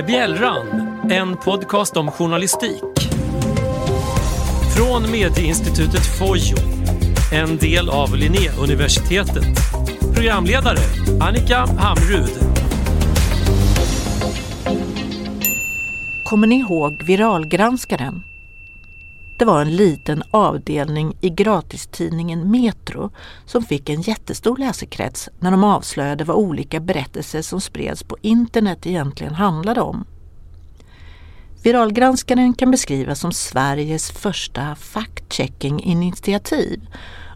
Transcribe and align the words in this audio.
är 0.00 0.06
Bjällran, 0.06 0.66
en 1.10 1.36
podcast 1.36 1.96
om 1.96 2.10
journalistik. 2.10 2.82
Från 4.76 5.10
medieinstitutet 5.10 6.18
Fojo, 6.18 6.56
en 7.32 7.56
del 7.56 7.88
av 7.88 8.16
Linnéuniversitetet. 8.16 9.44
Programledare 10.14 10.78
Annika 11.20 11.56
Hamrud. 11.56 12.30
Kommer 16.24 16.46
ni 16.46 16.58
ihåg 16.58 17.02
Viralgranskaren? 17.02 18.22
Det 19.40 19.46
var 19.46 19.60
en 19.60 19.76
liten 19.76 20.22
avdelning 20.30 21.16
i 21.20 21.30
gratistidningen 21.30 22.50
Metro 22.50 23.10
som 23.46 23.62
fick 23.62 23.88
en 23.88 24.02
jättestor 24.02 24.56
läsekrets 24.56 25.28
när 25.38 25.50
de 25.50 25.64
avslöjade 25.64 26.24
vad 26.24 26.36
olika 26.36 26.80
berättelser 26.80 27.42
som 27.42 27.60
spreds 27.60 28.02
på 28.02 28.16
internet 28.20 28.86
egentligen 28.86 29.34
handlade 29.34 29.80
om. 29.80 30.04
Viralgranskaren 31.62 32.54
kan 32.54 32.70
beskrivas 32.70 33.20
som 33.20 33.32
Sveriges 33.32 34.10
första 34.10 34.74
fact-checking-initiativ 34.74 36.80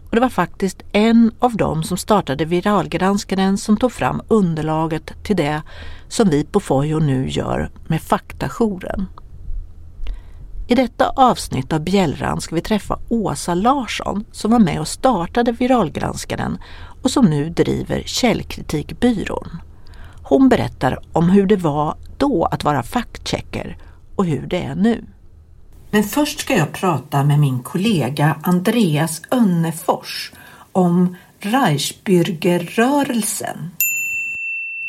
och 0.09 0.15
det 0.15 0.21
var 0.21 0.29
faktiskt 0.29 0.83
en 0.91 1.31
av 1.39 1.57
dem 1.57 1.83
som 1.83 1.97
startade 1.97 2.45
Viralgranskaren 2.45 3.57
som 3.57 3.77
tog 3.77 3.91
fram 3.91 4.21
underlaget 4.27 5.23
till 5.23 5.35
det 5.35 5.61
som 6.07 6.29
vi 6.29 6.43
på 6.43 6.59
Fojo 6.59 6.99
nu 6.99 7.29
gör 7.29 7.69
med 7.87 8.01
Faktajouren. 8.01 9.07
I 10.67 10.75
detta 10.75 11.09
avsnitt 11.09 11.73
av 11.73 11.79
Bjällran 11.79 12.41
ska 12.41 12.55
vi 12.55 12.61
träffa 12.61 12.99
Åsa 13.09 13.53
Larsson 13.53 14.25
som 14.31 14.51
var 14.51 14.59
med 14.59 14.79
och 14.79 14.87
startade 14.87 15.51
Viralgranskaren 15.51 16.57
och 17.03 17.11
som 17.11 17.25
nu 17.25 17.49
driver 17.49 18.03
Källkritikbyrån. 18.05 19.57
Hon 20.23 20.49
berättar 20.49 20.99
om 21.11 21.29
hur 21.29 21.45
det 21.45 21.55
var 21.55 21.95
då 22.17 22.45
att 22.45 22.63
vara 22.63 22.83
faktchecker 22.83 23.77
och 24.15 24.25
hur 24.25 24.47
det 24.47 24.63
är 24.63 24.75
nu. 24.75 25.05
Men 25.91 26.03
först 26.03 26.39
ska 26.39 26.57
jag 26.57 26.73
prata 26.73 27.23
med 27.23 27.39
min 27.39 27.63
kollega 27.63 28.37
Andreas 28.43 29.21
Önnefors 29.31 30.31
om 30.71 31.15
Reichsbürgerrörelsen. 31.39 33.69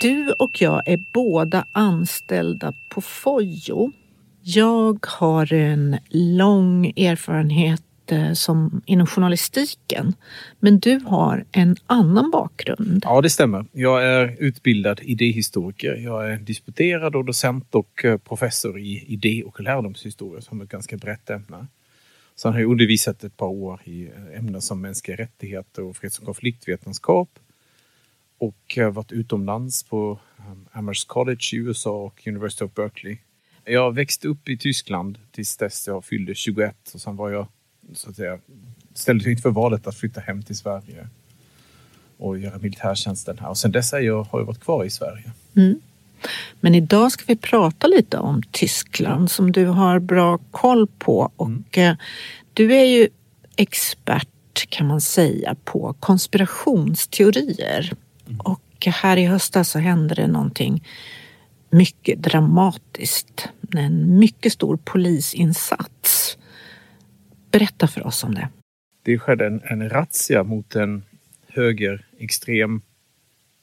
Du 0.00 0.32
och 0.32 0.62
jag 0.62 0.88
är 0.88 1.04
båda 1.12 1.64
anställda 1.72 2.72
på 2.88 3.00
Fojo 3.00 3.92
jag 4.48 5.06
har 5.06 5.52
en 5.52 5.98
lång 6.11 6.86
erfarenhet 6.86 7.83
eh, 8.06 8.33
som 8.33 8.83
inom 8.86 9.06
journalistiken. 9.06 10.14
Men 10.58 10.78
du 10.78 10.98
har 10.98 11.44
en 11.53 11.77
annan 11.86 12.30
bakgrund. 12.30 13.03
Ja, 13.05 13.20
det 13.20 13.30
stämmer. 13.30 13.66
Jag 13.72 14.05
är 14.05 14.36
utbildad 14.38 15.00
idéhistoriker. 15.03 15.94
Jag 15.94 16.33
är 16.33 16.36
disputerad 16.36 17.16
och 17.16 17.25
docent 17.25 17.75
och 17.75 18.05
eh, 18.05 18.19
professor 18.19 18.78
i 18.78 19.05
idé 19.06 19.42
och 19.47 19.61
lärdomshistoria 19.61 20.41
som 20.41 20.60
är 20.60 20.64
ett 20.64 20.70
ganska 20.70 20.97
brett 20.97 21.31
ämne. 21.31 21.66
Sen 22.36 22.53
har 22.53 22.60
jag 22.60 22.70
undervisat 22.70 23.25
ett 23.25 23.36
par 23.36 23.48
år 23.48 23.81
i 23.84 24.06
eh, 24.06 24.38
ämnen 24.38 24.60
som 24.60 24.81
mänskliga 24.81 25.16
rättigheter 25.16 25.83
och 25.83 25.97
freds 25.97 26.19
och 26.19 26.25
konfliktvetenskap. 26.25 27.38
Och 28.38 28.78
varit 28.92 29.12
utomlands 29.12 29.83
på 29.83 30.19
Amherst 30.72 31.08
College 31.08 31.50
i 31.53 31.56
USA 31.56 31.91
och 31.91 32.27
University 32.27 32.64
of 32.64 32.75
Berkeley 32.75 33.19
jag 33.67 33.95
växte 33.95 34.28
upp 34.28 34.48
i 34.48 34.59
Tyskland 34.59 35.19
tills 35.31 35.56
dess 35.56 35.86
jag 35.86 36.05
fyllde 36.05 36.34
21 36.34 36.77
och 36.95 37.00
sen 37.00 37.17
var 37.17 37.31
jag 37.31 37.48
så 37.95 38.11
att 38.11 38.17
säga 38.17 38.39
ställdes 38.95 39.27
inför 39.27 39.50
valet 39.50 39.86
att 39.86 39.97
flytta 39.97 40.20
hem 40.20 40.42
till 40.42 40.56
Sverige 40.56 41.09
och 42.19 42.39
göra 42.39 42.59
militärtjänsten 42.59 43.39
här. 43.39 43.48
Och 43.48 43.59
sen 43.59 43.72
dess 43.72 43.92
jag, 43.92 44.22
har 44.22 44.38
jag 44.38 44.47
varit 44.47 44.60
kvar 44.60 44.84
i 44.84 44.91
Sverige. 44.91 45.32
Mm. 45.56 45.81
Men 46.60 46.75
idag 46.75 47.12
ska 47.12 47.25
vi 47.26 47.37
prata 47.37 47.87
lite 47.87 48.19
om 48.19 48.43
Tyskland 48.50 49.31
som 49.31 49.53
du 49.53 49.66
har 49.66 49.99
bra 49.99 50.38
koll 50.50 50.87
på 50.99 51.32
och 51.37 51.78
mm. 51.78 51.97
du 52.53 52.75
är 52.75 52.84
ju 52.84 53.09
expert 53.56 54.28
kan 54.69 54.87
man 54.87 55.00
säga 55.00 55.56
på 55.65 55.94
konspirationsteorier. 56.00 57.93
Mm. 58.26 58.41
Och 58.41 58.87
här 58.87 59.16
i 59.16 59.25
höstas 59.25 59.71
så 59.71 59.78
hände 59.78 60.15
det 60.15 60.26
någonting 60.26 60.82
mycket 61.71 62.22
dramatiskt. 62.22 63.49
En 63.77 64.19
mycket 64.19 64.53
stor 64.53 64.77
polisinsats. 64.77 66.38
Berätta 67.50 67.87
för 67.87 68.06
oss 68.06 68.25
om 68.25 68.34
det. 68.34 68.49
Det 69.03 69.19
skedde 69.19 69.47
en, 69.47 69.60
en 69.65 69.91
razzia 69.91 70.43
mot 70.43 70.75
en 70.76 71.05
högerextrem 71.49 72.82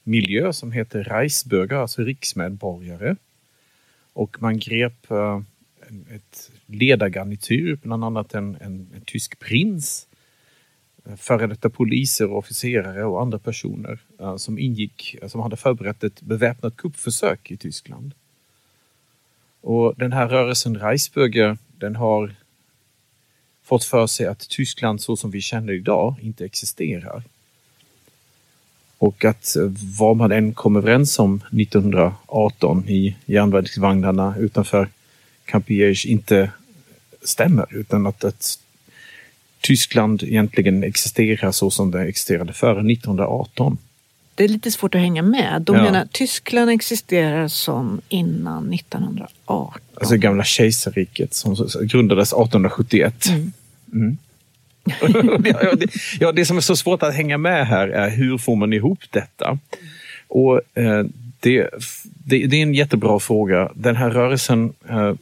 miljö 0.02 0.52
som 0.52 0.72
heter 0.72 1.04
Reichsbürger, 1.04 1.74
alltså 1.74 2.02
riksmedborgare. 2.02 3.16
Och 4.12 4.42
man 4.42 4.58
grep 4.58 5.10
uh, 5.10 5.40
ett 6.14 6.50
ledargarnityr, 6.66 7.78
bland 7.82 8.04
annat 8.04 8.34
en, 8.34 8.56
en, 8.60 8.90
en 8.94 9.02
tysk 9.06 9.38
prins 9.38 10.06
före 11.16 11.46
detta 11.46 11.70
poliser, 11.70 12.30
officerare 12.30 13.04
och 13.04 13.22
andra 13.22 13.38
personer 13.38 13.98
eh, 14.20 14.36
som 14.36 14.58
ingick, 14.58 15.16
eh, 15.22 15.28
som 15.28 15.40
hade 15.40 15.56
förberett 15.56 16.04
ett 16.04 16.20
beväpnat 16.20 16.76
kuppförsök 16.76 17.50
i 17.50 17.56
Tyskland. 17.56 18.14
Och 19.60 19.94
den 19.96 20.12
här 20.12 20.28
rörelsen 20.28 20.78
Reichsbürger, 20.78 21.58
den 21.78 21.96
har 21.96 22.34
fått 23.62 23.84
för 23.84 24.06
sig 24.06 24.26
att 24.26 24.48
Tyskland 24.48 25.00
så 25.00 25.16
som 25.16 25.30
vi 25.30 25.40
känner 25.40 25.72
idag 25.72 26.14
inte 26.22 26.44
existerar. 26.44 27.22
Och 28.98 29.24
att 29.24 29.56
eh, 29.56 29.72
vad 29.98 30.16
man 30.16 30.32
än 30.32 30.54
kom 30.54 30.76
överens 30.76 31.18
om 31.18 31.40
1918 31.60 32.88
i 32.88 33.16
järnvägsvagnarna 33.26 34.34
utanför 34.38 34.88
Campiège 35.44 36.06
inte 36.06 36.50
stämmer 37.22 37.66
utan 37.70 38.06
att, 38.06 38.24
att 38.24 38.58
Tyskland 39.66 40.22
egentligen 40.22 40.84
existerar 40.84 41.52
så 41.52 41.70
som 41.70 41.90
det 41.90 42.02
existerade 42.02 42.52
före 42.52 42.92
1918. 42.92 43.78
Det 44.34 44.44
är 44.44 44.48
lite 44.48 44.70
svårt 44.70 44.94
att 44.94 45.00
hänga 45.00 45.22
med. 45.22 45.62
De 45.62 45.76
ja. 45.76 45.82
menar 45.82 46.08
Tyskland 46.12 46.70
existerar 46.70 47.48
som 47.48 48.00
innan 48.08 48.72
1918. 48.72 49.82
Alltså 49.94 50.16
gamla 50.16 50.44
kejsarriket 50.44 51.34
som 51.34 51.54
grundades 51.82 52.28
1871. 52.28 53.26
Mm. 53.28 53.52
Mm. 53.92 54.16
ja, 55.44 55.74
det, 55.74 55.90
ja, 56.20 56.32
det 56.32 56.46
som 56.46 56.56
är 56.56 56.60
så 56.60 56.76
svårt 56.76 57.02
att 57.02 57.14
hänga 57.14 57.38
med 57.38 57.66
här 57.66 57.88
är 57.88 58.10
hur 58.10 58.38
får 58.38 58.56
man 58.56 58.72
ihop 58.72 59.00
detta? 59.10 59.58
Och 60.28 60.60
eh, 60.74 61.04
det, 61.40 61.70
det, 62.02 62.46
det, 62.46 62.56
är 62.56 62.62
en 62.62 62.74
jättebra 62.74 63.20
fråga. 63.20 63.70
Den 63.74 63.96
här 63.96 64.10
rörelsen 64.10 64.72
eh, 64.88 65.14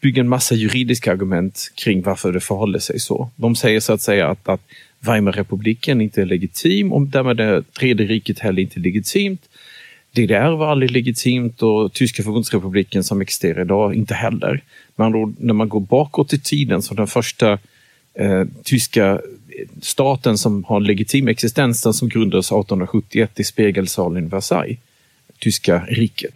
bygga 0.00 0.20
en 0.20 0.28
massa 0.28 0.54
juridiska 0.54 1.12
argument 1.12 1.72
kring 1.74 2.02
varför 2.02 2.32
det 2.32 2.40
förhåller 2.40 2.78
sig 2.78 3.00
så. 3.00 3.30
De 3.36 3.56
säger 3.56 3.80
så 3.80 3.92
att 3.92 4.02
säga 4.02 4.28
att, 4.28 4.48
att 4.48 4.60
Weimarrepubliken 5.00 6.00
inte 6.00 6.22
är 6.22 6.26
legitim 6.26 6.92
och 6.92 7.06
därmed 7.06 7.40
är 7.40 7.60
Tredje 7.60 8.06
riket 8.06 8.38
heller 8.38 8.62
inte 8.62 8.80
legitimt. 8.80 9.48
DDR 10.10 10.56
var 10.56 10.70
aldrig 10.70 10.90
legitimt 10.90 11.62
och 11.62 11.92
Tyska 11.92 12.22
förbundsrepubliken 12.22 13.04
som 13.04 13.20
existerar 13.20 13.60
idag 13.60 13.94
inte 13.94 14.14
heller. 14.14 14.62
Men 14.96 15.12
då, 15.12 15.32
när 15.38 15.54
man 15.54 15.68
går 15.68 15.80
bakåt 15.80 16.32
i 16.32 16.38
tiden 16.38 16.82
så 16.82 16.94
den 16.94 17.06
första 17.06 17.58
eh, 18.14 18.44
tyska 18.64 19.20
staten 19.82 20.38
som 20.38 20.64
har 20.64 20.80
legitim 20.80 21.28
existens, 21.28 21.82
den 21.82 21.94
som 21.94 22.08
grundades 22.08 22.46
1871 22.46 23.40
i 23.40 23.44
spegelsalen 23.44 24.26
i 24.26 24.28
Versailles, 24.28 24.78
tyska 25.38 25.84
riket. 25.88 26.34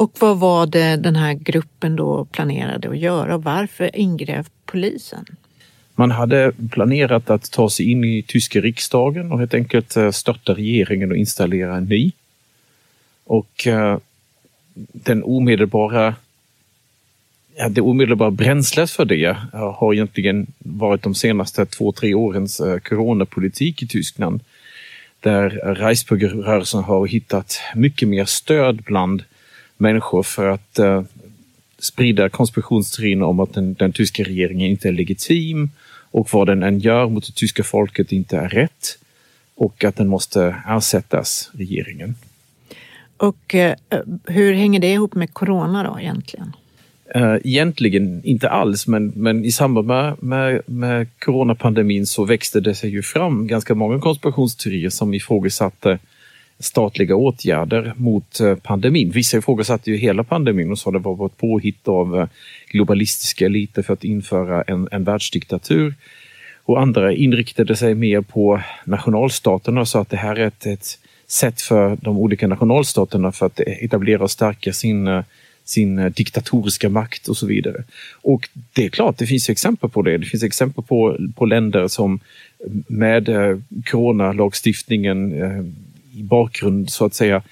Och 0.00 0.12
vad 0.18 0.38
var 0.38 0.66
det 0.66 0.96
den 0.96 1.16
här 1.16 1.34
gruppen 1.34 1.96
då 1.96 2.24
planerade 2.24 2.88
att 2.88 2.98
göra 2.98 3.34
och 3.34 3.42
varför 3.42 3.90
ingrep 3.96 4.46
polisen? 4.66 5.24
Man 5.94 6.10
hade 6.10 6.52
planerat 6.70 7.30
att 7.30 7.50
ta 7.50 7.70
sig 7.70 7.90
in 7.90 8.04
i 8.04 8.22
tyska 8.22 8.60
riksdagen 8.60 9.32
och 9.32 9.38
helt 9.38 9.54
enkelt 9.54 9.96
eh, 9.96 10.10
störta 10.10 10.54
regeringen 10.54 11.10
och 11.10 11.16
installera 11.16 11.76
en 11.76 11.84
ny. 11.84 12.12
Och 13.24 13.66
uh, 13.66 13.98
den 14.92 15.24
omedelbara 15.24 16.14
ja, 17.56 17.68
det 17.68 17.80
omedelbara 17.80 18.30
bränslet 18.30 18.90
för 18.90 19.04
det 19.04 19.24
eh, 19.24 19.74
har 19.74 19.94
egentligen 19.94 20.46
varit 20.58 21.02
de 21.02 21.14
senaste 21.14 21.66
två, 21.66 21.92
tre 21.92 22.14
årens 22.14 22.60
coronapolitik 22.84 23.82
i 23.82 23.86
Tyskland. 23.86 24.40
Där 25.20 25.50
Reichsbürgerrörelsen 25.50 26.82
har 26.82 27.06
hittat 27.06 27.60
mycket 27.74 28.08
mer 28.08 28.24
stöd 28.24 28.82
bland 28.82 29.22
människor 29.80 30.22
för 30.22 30.48
att 30.48 30.78
eh, 30.78 31.02
sprida 31.78 32.28
konspirationsteorin 32.28 33.22
om 33.22 33.40
att 33.40 33.54
den, 33.54 33.74
den, 33.74 33.92
tyska 33.92 34.22
regeringen 34.22 34.70
inte 34.70 34.88
är 34.88 34.92
legitim 34.92 35.70
och 36.10 36.28
vad 36.32 36.46
den 36.46 36.62
än 36.62 36.78
gör 36.78 37.08
mot 37.08 37.26
det 37.26 37.34
tyska 37.34 37.64
folket 37.64 38.12
inte 38.12 38.36
är 38.36 38.48
rätt 38.48 38.98
och 39.54 39.84
att 39.84 39.96
den 39.96 40.08
måste 40.08 40.56
ersättas, 40.68 41.50
regeringen. 41.52 42.14
Och 43.16 43.54
eh, 43.54 43.76
hur 44.26 44.52
hänger 44.52 44.80
det 44.80 44.92
ihop 44.92 45.14
med 45.14 45.34
corona 45.34 45.82
då 45.82 46.00
egentligen? 46.00 46.56
Uh, 47.16 47.36
egentligen 47.44 48.24
inte 48.24 48.48
alls, 48.48 48.86
men, 48.86 49.12
men 49.16 49.44
i 49.44 49.52
samband 49.52 49.86
med, 49.86 50.22
med, 50.22 50.62
med 50.66 51.06
coronapandemin 51.18 52.06
så 52.06 52.24
växte 52.24 52.60
det 52.60 52.74
sig 52.74 52.90
ju 52.90 53.02
fram 53.02 53.46
ganska 53.46 53.74
många 53.74 54.00
konspirationsteorier 54.00 54.90
som 54.90 55.14
ifrågasatte 55.14 55.98
statliga 56.60 57.16
åtgärder 57.16 57.92
mot 57.96 58.40
eh, 58.40 58.54
pandemin. 58.54 59.10
Vissa 59.10 59.38
ifrågasatte 59.38 59.90
ju 59.90 59.96
hela 59.96 60.24
pandemin 60.24 60.70
och 60.70 60.78
sa 60.78 60.90
det 60.90 60.98
var 60.98 61.26
ett 61.26 61.36
påhitt 61.36 61.88
av 61.88 62.18
eh, 62.18 62.28
globalistiska 62.70 63.46
eliter 63.46 63.82
för 63.82 63.92
att 63.92 64.04
införa 64.04 64.62
en, 64.62 64.88
en 64.90 65.04
världsdiktatur. 65.04 65.94
Och 66.64 66.80
andra 66.80 67.12
inriktade 67.12 67.76
sig 67.76 67.94
mer 67.94 68.20
på 68.20 68.60
nationalstaterna 68.84 69.80
och 69.80 69.88
sa 69.88 70.00
att 70.00 70.10
det 70.10 70.16
här 70.16 70.36
är 70.36 70.46
ett, 70.46 70.66
ett 70.66 70.98
sätt 71.26 71.60
för 71.60 71.98
de 72.00 72.18
olika 72.18 72.46
nationalstaterna 72.46 73.32
för 73.32 73.46
att 73.46 73.60
etablera 73.60 74.22
och 74.22 74.30
stärka 74.30 74.72
sin 74.72 75.08
eh, 75.08 75.22
sin 75.64 76.12
diktatoriska 76.16 76.88
makt 76.88 77.28
och 77.28 77.36
så 77.36 77.46
vidare. 77.46 77.84
Och 78.22 78.48
det 78.72 78.84
är 78.84 78.88
klart, 78.88 79.18
det 79.18 79.26
finns 79.26 79.50
exempel 79.50 79.90
på 79.90 80.02
det. 80.02 80.18
Det 80.18 80.26
finns 80.26 80.42
exempel 80.42 80.84
på, 80.84 81.16
på 81.34 81.46
länder 81.46 81.88
som 81.88 82.20
med 82.86 83.28
coronalagstiftningen 83.84 85.42
eh, 85.42 85.64
bakgrund 86.22 86.90
så 86.90 87.04
att 87.04 87.14
säga 87.14 87.42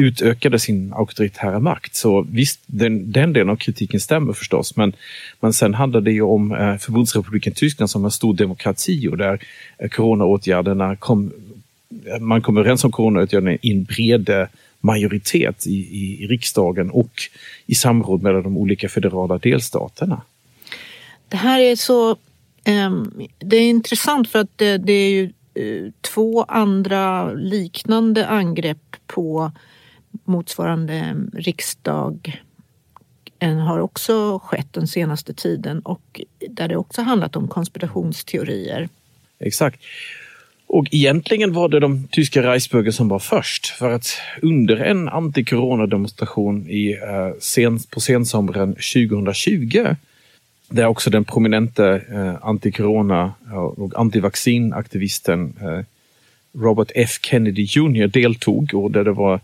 utökade 0.00 0.58
sin 0.58 0.92
auktoritära 0.92 1.60
makt. 1.60 1.94
Så 1.94 2.26
visst, 2.30 2.60
den, 2.66 3.12
den 3.12 3.32
delen 3.32 3.50
av 3.50 3.56
kritiken 3.56 4.00
stämmer 4.00 4.32
förstås, 4.32 4.76
men, 4.76 4.92
men 5.40 5.52
sen 5.52 5.74
handlar 5.74 6.00
det 6.00 6.12
ju 6.12 6.22
om 6.22 6.52
eh, 6.52 6.76
Förbundsrepubliken 6.76 7.52
Tyskland 7.52 7.90
som 7.90 8.04
en 8.04 8.10
stor 8.10 8.34
demokrati 8.34 9.08
och 9.08 9.16
där 9.16 9.42
eh, 9.78 9.88
coronaåtgärderna 9.88 10.96
kom, 10.96 11.32
eh, 12.06 12.20
man 12.20 12.42
kom 12.42 12.56
överens 12.56 12.84
om 12.84 12.92
coronaåtgärderna 12.92 13.52
i 13.52 13.72
en 13.72 13.84
bred 13.84 14.28
eh, 14.28 14.46
majoritet 14.80 15.66
i, 15.66 15.74
i, 15.74 16.24
i 16.24 16.26
riksdagen 16.26 16.90
och 16.90 17.22
i 17.66 17.74
samråd 17.74 18.22
mellan 18.22 18.42
de 18.42 18.56
olika 18.56 18.88
federala 18.88 19.38
delstaterna. 19.38 20.22
Det 21.28 21.36
här 21.36 21.60
är 21.60 21.76
så 21.76 22.16
ehm, 22.64 23.12
det 23.38 23.56
är 23.56 23.68
intressant 23.68 24.28
för 24.28 24.38
att 24.38 24.58
det, 24.58 24.78
det 24.78 24.92
är 24.92 25.10
ju 25.10 25.32
Eh, 25.58 25.90
två 26.00 26.42
andra 26.42 27.32
liknande 27.32 28.26
angrepp 28.26 28.96
på 29.06 29.52
motsvarande 30.24 31.16
riksdag 31.32 32.42
har 33.40 33.78
också 33.78 34.38
skett 34.38 34.72
den 34.72 34.86
senaste 34.86 35.34
tiden 35.34 35.80
och 35.80 36.20
där 36.50 36.68
det 36.68 36.76
också 36.76 37.02
handlat 37.02 37.36
om 37.36 37.48
konspirationsteorier. 37.48 38.88
Exakt. 39.38 39.80
Och 40.66 40.86
egentligen 40.90 41.52
var 41.52 41.68
det 41.68 41.80
de 41.80 42.08
tyska 42.10 42.42
Reichsbürger 42.42 42.90
som 42.90 43.08
var 43.08 43.18
först. 43.18 43.66
För 43.66 43.90
att 43.90 44.06
under 44.42 44.76
en 44.76 45.08
anti-corona-demonstration 45.08 46.70
i, 46.70 46.92
eh, 46.92 47.38
sen, 47.40 47.78
på 47.90 48.00
sensommaren 48.00 48.74
2020 48.74 49.86
där 50.68 50.86
också 50.86 51.10
den 51.10 51.24
prominente 51.24 52.02
eh, 52.12 52.48
anti-corona 52.48 53.32
och 53.76 54.00
antivaccinaktivisten 54.00 55.54
eh, 55.60 55.80
Robert 56.60 56.90
F 56.94 57.10
Kennedy 57.22 57.62
Jr 57.62 58.06
deltog 58.06 58.74
och 58.74 58.90
där 58.90 59.04
det 59.04 59.12
var 59.12 59.40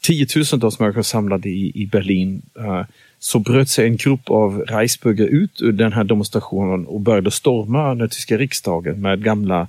tiotusentals 0.00 0.78
människor 0.78 1.02
samlade 1.02 1.48
i, 1.48 1.72
i 1.74 1.86
Berlin 1.86 2.42
eh, 2.58 2.82
så 3.18 3.38
bröt 3.38 3.68
sig 3.68 3.86
en 3.86 3.96
grupp 3.96 4.30
av 4.30 4.64
Reichsbürger 4.68 5.26
ut 5.26 5.62
ur 5.62 5.72
den 5.72 5.92
här 5.92 6.04
demonstrationen 6.04 6.86
och 6.86 7.00
började 7.00 7.30
storma 7.30 7.94
den 7.94 8.08
tyska 8.08 8.36
riksdagen 8.38 9.00
med 9.00 9.24
gamla 9.24 9.68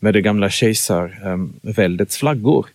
med 0.00 0.14
det 0.14 0.20
gamla 0.20 0.50
kejsarväldets 0.50 2.16
flaggor. 2.16 2.66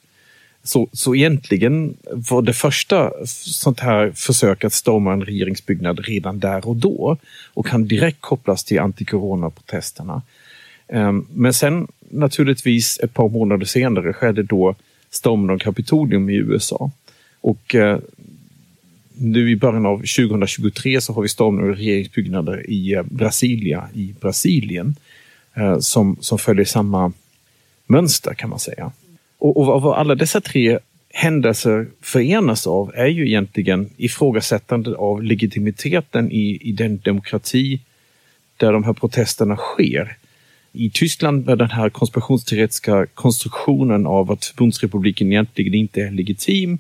Så, 0.63 0.89
så 0.91 1.15
egentligen 1.15 1.97
var 2.11 2.41
det 2.41 2.53
första 2.53 3.11
sånt 3.25 3.79
här 3.79 4.11
försök 4.15 4.63
att 4.63 4.73
storma 4.73 5.13
en 5.13 5.25
regeringsbyggnad 5.25 5.99
redan 5.99 6.39
där 6.39 6.67
och 6.67 6.75
då 6.75 7.17
och 7.53 7.67
kan 7.67 7.87
direkt 7.87 8.21
kopplas 8.21 8.63
till 8.63 8.79
antikoronaprotesterna. 8.79 10.21
Ehm, 10.87 11.27
men 11.33 11.53
sen 11.53 11.87
naturligtvis 12.09 12.99
ett 13.03 13.13
par 13.13 13.29
månader 13.29 13.65
senare 13.65 14.13
skedde 14.13 14.43
då 14.43 14.75
stormen 15.09 15.49
av 15.49 15.57
Kapitolium 15.57 16.29
i 16.29 16.35
USA. 16.35 16.91
Och 17.41 17.75
eh, 17.75 17.99
nu 19.13 19.51
i 19.51 19.55
början 19.55 19.85
av 19.85 19.97
2023 19.97 21.01
så 21.01 21.13
har 21.13 21.21
vi 21.21 21.29
stormen 21.29 21.69
av 21.69 21.75
regeringsbyggnader 21.75 22.69
i 22.69 22.93
eh, 22.93 23.03
Brasilia 23.03 23.89
i 23.93 24.15
Brasilien 24.21 24.95
eh, 25.53 25.79
som, 25.79 26.17
som 26.19 26.39
följer 26.39 26.65
samma 26.65 27.13
mönster 27.87 28.33
kan 28.33 28.49
man 28.49 28.59
säga. 28.59 28.91
Och, 29.43 29.57
och 29.57 29.81
vad 29.81 29.97
alla 29.97 30.15
dessa 30.15 30.41
tre 30.41 30.79
händelser 31.09 31.87
förenas 32.01 32.67
av 32.67 32.91
är 32.95 33.07
ju 33.07 33.27
egentligen 33.27 33.89
ifrågasättandet 33.97 34.93
av 34.95 35.23
legitimiteten 35.23 36.31
i, 36.31 36.57
i 36.61 36.71
den 36.71 36.97
demokrati 36.97 37.79
där 38.57 38.73
de 38.73 38.83
här 38.83 38.93
protesterna 38.93 39.55
sker. 39.55 40.17
I 40.71 40.89
Tyskland 40.89 41.45
med 41.45 41.57
den 41.57 41.69
här 41.69 41.89
konspirationsteoretiska 41.89 43.05
konstruktionen 43.05 44.07
av 44.07 44.31
att 44.31 44.45
förbundsrepubliken 44.45 45.31
egentligen 45.31 45.73
inte 45.73 46.01
är 46.01 46.11
legitim. 46.11 46.79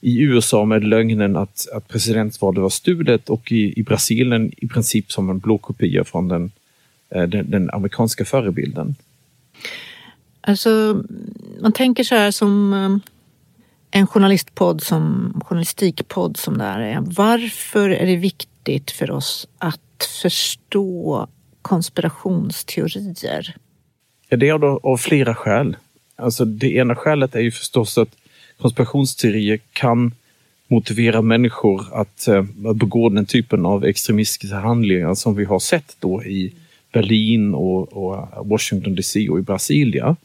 I 0.00 0.20
USA 0.20 0.64
med 0.64 0.84
lögnen 0.84 1.36
att, 1.36 1.68
att 1.72 1.88
presidentvalet 1.88 2.62
var 2.62 2.70
stulet 2.70 3.30
och 3.30 3.52
i, 3.52 3.80
i 3.80 3.82
Brasilien 3.82 4.52
i 4.56 4.66
princip 4.66 5.12
som 5.12 5.30
en 5.30 5.38
blåkopia 5.38 6.04
från 6.04 6.28
den, 6.28 6.52
eh, 7.10 7.22
den, 7.22 7.50
den 7.50 7.70
amerikanska 7.70 8.24
förebilden. 8.24 8.94
Alltså, 10.46 11.02
man 11.60 11.72
tänker 11.72 12.04
så 12.04 12.14
här 12.14 12.30
som 12.30 12.72
eh, 12.72 12.96
en 14.00 14.06
journalistpodd 14.06 14.82
som 14.82 15.32
journalistikpodd 15.44 16.36
som 16.36 16.58
det 16.58 16.64
här 16.64 16.80
är. 16.80 16.98
Varför 17.00 17.90
är 17.90 18.06
det 18.06 18.16
viktigt 18.16 18.90
för 18.90 19.10
oss 19.10 19.48
att 19.58 20.08
förstå 20.22 21.28
konspirationsteorier? 21.62 23.56
Ja, 24.28 24.36
det 24.36 24.48
är 24.48 24.52
av, 24.52 24.64
av 24.64 24.96
flera 24.96 25.34
skäl. 25.34 25.76
Alltså, 26.16 26.44
det 26.44 26.74
ena 26.74 26.94
skälet 26.94 27.34
är 27.34 27.40
ju 27.40 27.50
förstås 27.50 27.98
att 27.98 28.16
konspirationsteorier 28.58 29.60
kan 29.72 30.12
motivera 30.68 31.22
människor 31.22 31.86
att 31.92 32.28
eh, 32.28 32.44
att 32.66 32.76
begå 32.76 33.08
den 33.08 33.26
typen 33.26 33.66
av 33.66 33.84
extremistiska 33.84 34.56
handlingar 34.56 35.14
som 35.14 35.34
vi 35.34 35.44
har 35.44 35.58
sett 35.58 35.96
då 36.00 36.24
i 36.24 36.54
Berlin 36.92 37.54
och, 37.54 37.92
och 37.92 38.46
Washington 38.46 38.94
DC 38.94 39.28
och 39.28 39.38
i 39.38 39.42
Brasilia. 39.42 40.16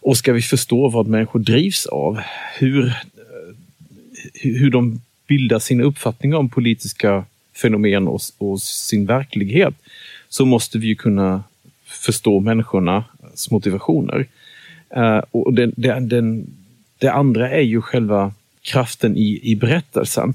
Och 0.00 0.16
ska 0.16 0.32
vi 0.32 0.42
förstå 0.42 0.88
vad 0.88 1.06
människor 1.06 1.40
drivs 1.40 1.86
av, 1.86 2.20
hur, 2.58 2.86
eh, 2.86 2.94
hur 4.34 4.70
de 4.70 5.00
bildar 5.26 5.58
sin 5.58 5.80
uppfattning 5.80 6.34
om 6.34 6.48
politiska 6.48 7.24
fenomen 7.56 8.08
och, 8.08 8.20
och 8.38 8.62
sin 8.62 9.06
verklighet, 9.06 9.74
så 10.28 10.44
måste 10.44 10.78
vi 10.78 10.94
kunna 10.94 11.44
förstå 11.84 12.40
människornas 12.40 13.50
motivationer. 13.50 14.26
Uh, 14.96 15.22
och 15.30 15.54
den, 15.54 15.72
den, 15.76 16.08
den, 16.08 16.46
det 16.98 17.12
andra 17.12 17.50
är 17.50 17.60
ju 17.60 17.80
själva 17.80 18.32
kraften 18.62 19.16
i, 19.16 19.40
i 19.42 19.56
berättelsen. 19.56 20.34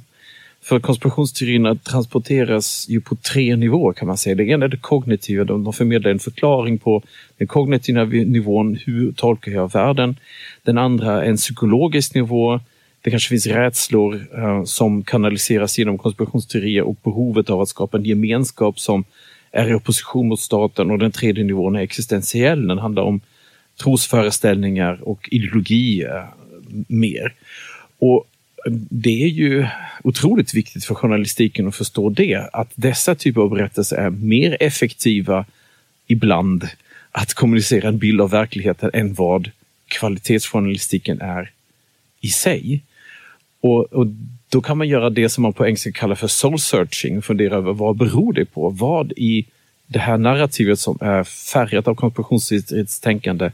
För 0.65 0.79
konspirationsteorierna 0.79 1.75
transporteras 1.75 2.89
ju 2.89 3.01
på 3.01 3.15
tre 3.15 3.55
nivåer 3.55 3.93
kan 3.93 4.07
man 4.07 4.17
säga. 4.17 4.35
Det 4.35 4.43
ena 4.43 4.65
är 4.65 4.69
det 4.69 4.77
kognitiva, 4.77 5.43
de 5.43 5.73
förmedlar 5.73 6.11
en 6.11 6.19
förklaring 6.19 6.77
på 6.77 7.03
den 7.37 7.47
kognitiva 7.47 8.03
nivån, 8.03 8.77
hur 8.85 9.11
tolkar 9.11 9.51
jag 9.51 9.73
världen? 9.73 10.15
Den 10.63 10.77
andra 10.77 11.23
är 11.23 11.29
en 11.29 11.37
psykologisk 11.37 12.15
nivå. 12.15 12.59
Det 13.01 13.09
kanske 13.09 13.29
finns 13.29 13.47
rädslor 13.47 14.27
eh, 14.37 14.63
som 14.63 15.03
kanaliseras 15.03 15.77
genom 15.77 15.97
konspirationsteorier 15.97 16.81
och 16.81 16.97
behovet 17.03 17.49
av 17.49 17.61
att 17.61 17.69
skapa 17.69 17.97
en 17.97 18.05
gemenskap 18.05 18.79
som 18.79 19.03
är 19.51 19.69
i 19.69 19.73
opposition 19.73 20.27
mot 20.27 20.39
staten. 20.39 20.91
Och 20.91 20.99
den 20.99 21.11
tredje 21.11 21.43
nivån 21.43 21.75
är 21.75 21.81
existentiell, 21.81 22.67
den 22.67 22.77
handlar 22.77 23.03
om 23.03 23.21
trosföreställningar 23.83 24.99
och 25.01 25.29
ideologi 25.31 26.03
eh, 26.03 26.23
mer. 26.87 27.33
Och 27.99 28.25
det 28.89 29.23
är 29.23 29.27
ju 29.27 29.67
otroligt 30.03 30.53
viktigt 30.53 30.85
för 30.85 30.95
journalistiken 30.95 31.67
att 31.67 31.75
förstå 31.75 32.09
det, 32.09 32.49
att 32.53 32.71
dessa 32.75 33.15
typer 33.15 33.41
av 33.41 33.49
berättelser 33.49 33.95
är 33.95 34.09
mer 34.09 34.57
effektiva 34.59 35.45
ibland 36.07 36.69
att 37.11 37.33
kommunicera 37.33 37.87
en 37.87 37.97
bild 37.97 38.21
av 38.21 38.29
verkligheten 38.29 38.91
än 38.93 39.13
vad 39.13 39.51
kvalitetsjournalistiken 39.87 41.21
är 41.21 41.51
i 42.21 42.27
sig. 42.27 42.81
Och, 43.61 43.93
och, 43.93 44.07
då 44.49 44.61
kan 44.61 44.77
man 44.77 44.87
göra 44.87 45.09
det 45.09 45.29
som 45.29 45.41
man 45.41 45.53
på 45.53 45.65
engelska 45.65 45.91
kallar 45.91 46.15
för 46.15 46.27
soul 46.27 46.59
searching 46.59 47.21
fundera 47.21 47.55
över 47.55 47.73
vad 47.73 47.97
beror 47.97 48.33
det 48.33 48.45
på? 48.45 48.69
Vad 48.69 49.11
i 49.11 49.45
det 49.87 49.99
här 49.99 50.17
narrativet 50.17 50.79
som 50.79 50.97
är 51.01 51.23
färgat 51.23 51.87
av 51.87 51.95
konspirationstänkande 51.95 53.51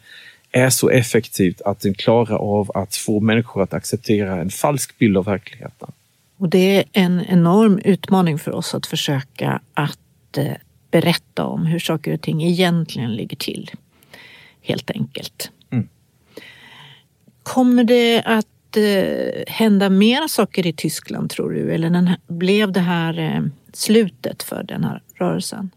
är 0.52 0.70
så 0.70 0.90
effektivt 0.90 1.62
att 1.62 1.80
den 1.80 1.94
klarar 1.94 2.38
av 2.38 2.72
att 2.74 2.96
få 2.96 3.20
människor 3.20 3.64
att 3.64 3.74
acceptera 3.74 4.42
en 4.42 4.50
falsk 4.50 4.98
bild 4.98 5.18
av 5.18 5.26
verkligheten. 5.26 5.92
Och 6.38 6.50
det 6.50 6.78
är 6.78 6.84
en 6.94 7.26
enorm 7.28 7.80
utmaning 7.84 8.40
för 8.40 8.52
oss 8.52 8.76
att 8.76 8.86
försöka 8.86 9.62
att 9.74 10.38
eh, 10.38 10.54
berätta 10.92 11.46
om 11.46 11.66
hur 11.66 11.80
saker 11.80 12.14
och 12.14 12.22
ting 12.22 12.44
egentligen 12.44 13.16
ligger 13.16 13.38
till. 13.38 13.72
Helt 14.62 14.92
enkelt. 14.92 15.52
Mm. 15.72 15.88
Kommer 17.44 17.84
det 17.84 18.22
att 18.22 18.78
eh, 18.78 19.44
hända 19.48 19.90
mer 19.90 20.28
saker 20.28 20.68
i 20.68 20.74
Tyskland 20.74 21.30
tror 21.30 21.50
du? 21.50 21.74
Eller 21.74 22.18
blev 22.28 22.72
det 22.72 22.80
här 22.80 23.20
eh, 23.20 23.44
slutet 23.74 24.44
för 24.44 24.64
den 24.64 24.84
här 24.84 25.02
rörelsen? 25.16 25.70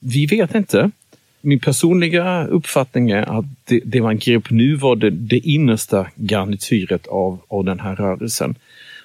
Vi 0.00 0.26
vet 0.26 0.54
inte 0.54 0.90
min 1.40 1.60
personliga 1.60 2.46
uppfattning 2.46 3.10
är 3.10 3.38
att 3.38 3.44
det, 3.64 3.80
det 3.84 4.02
man 4.02 4.18
grep 4.18 4.50
nu 4.50 4.74
var 4.74 4.96
det, 4.96 5.10
det 5.10 5.38
innersta 5.38 6.06
garnityret 6.14 7.06
av, 7.06 7.38
av 7.48 7.64
den 7.64 7.80
här 7.80 7.96
rörelsen. 7.96 8.54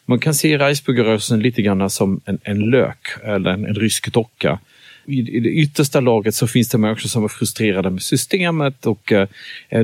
Man 0.06 0.20
kan 0.20 0.34
se 0.34 0.58
Reisbürgerrörelsen 0.58 1.42
lite 1.42 1.62
grann 1.62 1.90
som 1.90 2.22
en, 2.26 2.40
en 2.44 2.60
lök 2.60 3.08
eller 3.24 3.50
en, 3.52 3.66
en 3.66 3.76
rysk 3.76 4.14
docka. 4.14 4.60
I, 5.08 5.38
I 5.38 5.40
det 5.40 5.50
yttersta 5.50 6.00
laget 6.00 6.36
så 6.36 6.48
finns 6.48 6.70
det 6.70 6.78
människor 6.78 7.10
som 7.10 7.24
är 7.24 7.28
frustrerade 7.28 7.90
med 7.90 8.02
systemet 8.02 8.86
och 8.86 9.12
eh, 9.12 9.28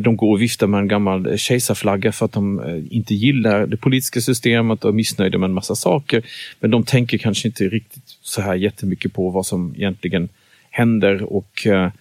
de 0.02 0.16
går 0.16 0.32
och 0.32 0.42
viftar 0.42 0.68
med 0.68 0.80
en 0.80 0.88
gammal 0.88 1.38
kejsarflagga 1.38 2.12
för 2.12 2.26
att 2.26 2.32
de 2.32 2.60
eh, 2.60 2.96
inte 2.96 3.16
gillar 3.16 3.68
det 3.68 3.78
politiska 3.78 4.22
systemet 4.22 4.84
och 4.84 4.90
är 4.90 4.94
missnöjda 4.94 5.38
med 5.38 5.48
en 5.48 5.54
massa 5.54 5.76
saker. 5.76 6.24
Men 6.60 6.72
de 6.72 6.84
tänker 6.84 7.18
kanske 7.18 7.48
inte 7.48 7.64
riktigt 7.64 8.18
så 8.22 8.42
här 8.42 8.56
jättemycket 8.56 9.14
på 9.14 9.30
vad 9.30 9.46
som 9.46 9.74
egentligen 9.78 10.30
händer 10.70 11.34
och 11.34 11.68
eh, 11.68 11.92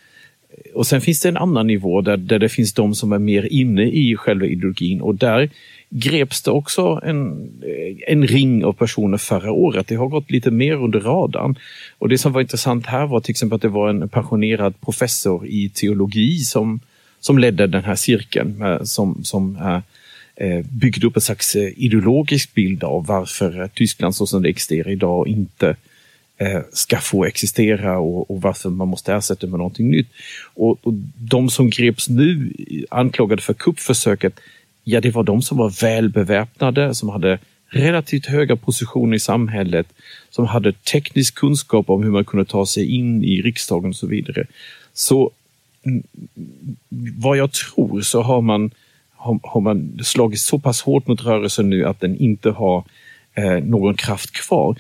och 0.75 0.87
sen 0.87 1.00
finns 1.00 1.21
det 1.21 1.28
en 1.28 1.37
annan 1.37 1.66
nivå 1.66 2.00
där, 2.00 2.16
där 2.16 2.38
det 2.38 2.49
finns 2.49 2.73
de 2.73 2.95
som 2.95 3.12
är 3.12 3.19
mer 3.19 3.52
inne 3.52 3.83
i 3.83 4.16
själva 4.16 4.47
ideologin 4.47 5.00
och 5.00 5.14
där 5.14 5.50
greps 5.90 6.42
det 6.42 6.50
också 6.50 7.00
en, 7.02 7.50
en 8.07 8.26
ring 8.26 8.64
av 8.64 8.73
personer 8.73 9.19
förra 9.19 9.52
året. 9.52 9.87
Det 9.88 9.95
har 9.95 10.09
gått 10.09 10.30
lite 10.30 10.50
mer 10.50 10.75
under 10.75 11.00
radarn. 11.00 11.59
Och 11.99 12.09
det 12.09 12.19
som 12.19 12.33
var 12.33 12.40
intressant 12.40 12.87
här 12.87 13.07
var 13.07 13.21
till 13.21 13.30
exempel 13.30 13.57
att 13.57 13.62
det 13.62 13.69
var 13.69 13.88
en 13.88 14.09
pensionerad 14.09 14.80
professor 14.80 15.47
i 15.47 15.69
teologi 15.69 16.38
som, 16.38 16.80
som 17.21 17.38
ledde 17.38 17.66
den 17.66 17.85
här 17.85 17.95
cirkeln 17.95 18.62
eh, 18.62 18.83
som, 18.83 19.25
som 19.25 19.57
eh, 19.57 19.80
eh 20.47 20.64
byggde 20.64 21.07
upp 21.07 21.16
en 21.16 21.23
slags 21.23 21.57
eh, 21.57 21.73
ideologisk 21.76 22.54
bild 22.54 22.85
av 22.85 23.07
varför 23.07 23.71
Tyskland 23.75 24.16
så 24.16 24.26
som 24.26 24.42
det 24.42 24.49
existerar 24.49 24.90
idag 24.90 25.28
inte 25.28 25.66
Eh, 25.66 25.76
Eh, 26.41 26.61
ska 26.73 26.99
få 26.99 27.25
existera 27.25 27.99
och, 27.99 28.31
och, 28.31 28.41
varför 28.43 28.71
man 28.71 28.89
måste 28.89 29.15
ersätta 29.15 29.47
med 29.47 29.59
någonting 29.59 29.91
nytt. 29.91 30.09
Och, 30.55 30.79
och 30.83 30.93
de 31.17 31.51
som 31.51 31.71
greps 31.71 32.09
nu 32.09 32.53
anklagade 32.91 33.43
för 33.43 33.55
kuppförsöket, 33.55 34.41
ja 34.85 35.01
det 35.01 35.11
var 35.11 35.23
de 35.23 35.43
som 35.43 35.59
var 35.59 35.83
välbeväpnade, 35.83 36.95
som 36.95 37.09
hade 37.09 37.39
relativt 37.71 38.27
höga 38.27 38.57
positioner 38.57 39.17
i 39.17 39.21
samhället, 39.21 39.87
som 40.31 40.47
hade 40.47 40.73
teknisk 40.73 41.35
kunskap 41.35 41.91
om 41.91 42.03
hur 42.03 42.11
man 42.11 42.25
kunde 42.25 42.45
ta 42.45 42.67
sig 42.67 42.95
in 42.95 43.25
i 43.25 43.43
riksdagen 43.43 43.91
och 43.91 43.97
så 43.97 44.07
vidare. 44.07 44.47
Så 44.93 45.31
mm, 45.83 46.03
vad 47.19 47.37
jag 47.37 47.53
tror 47.53 48.01
så 48.01 48.23
har 48.23 48.41
man, 48.41 48.71
har, 49.17 49.41
har 49.43 49.61
man 49.61 49.99
slagit 50.05 50.41
så 50.41 50.59
pass 50.59 50.83
hårt 50.83 51.07
mot 51.07 51.25
rörelsen 51.25 51.71
nu 51.71 51.85
att 51.85 52.01
den 52.01 52.17
inte 52.17 52.51
har 52.51 52.85
eh, 53.35 53.65
någon 53.65 53.95
kraft 53.95 54.31
kvar. 54.31 54.77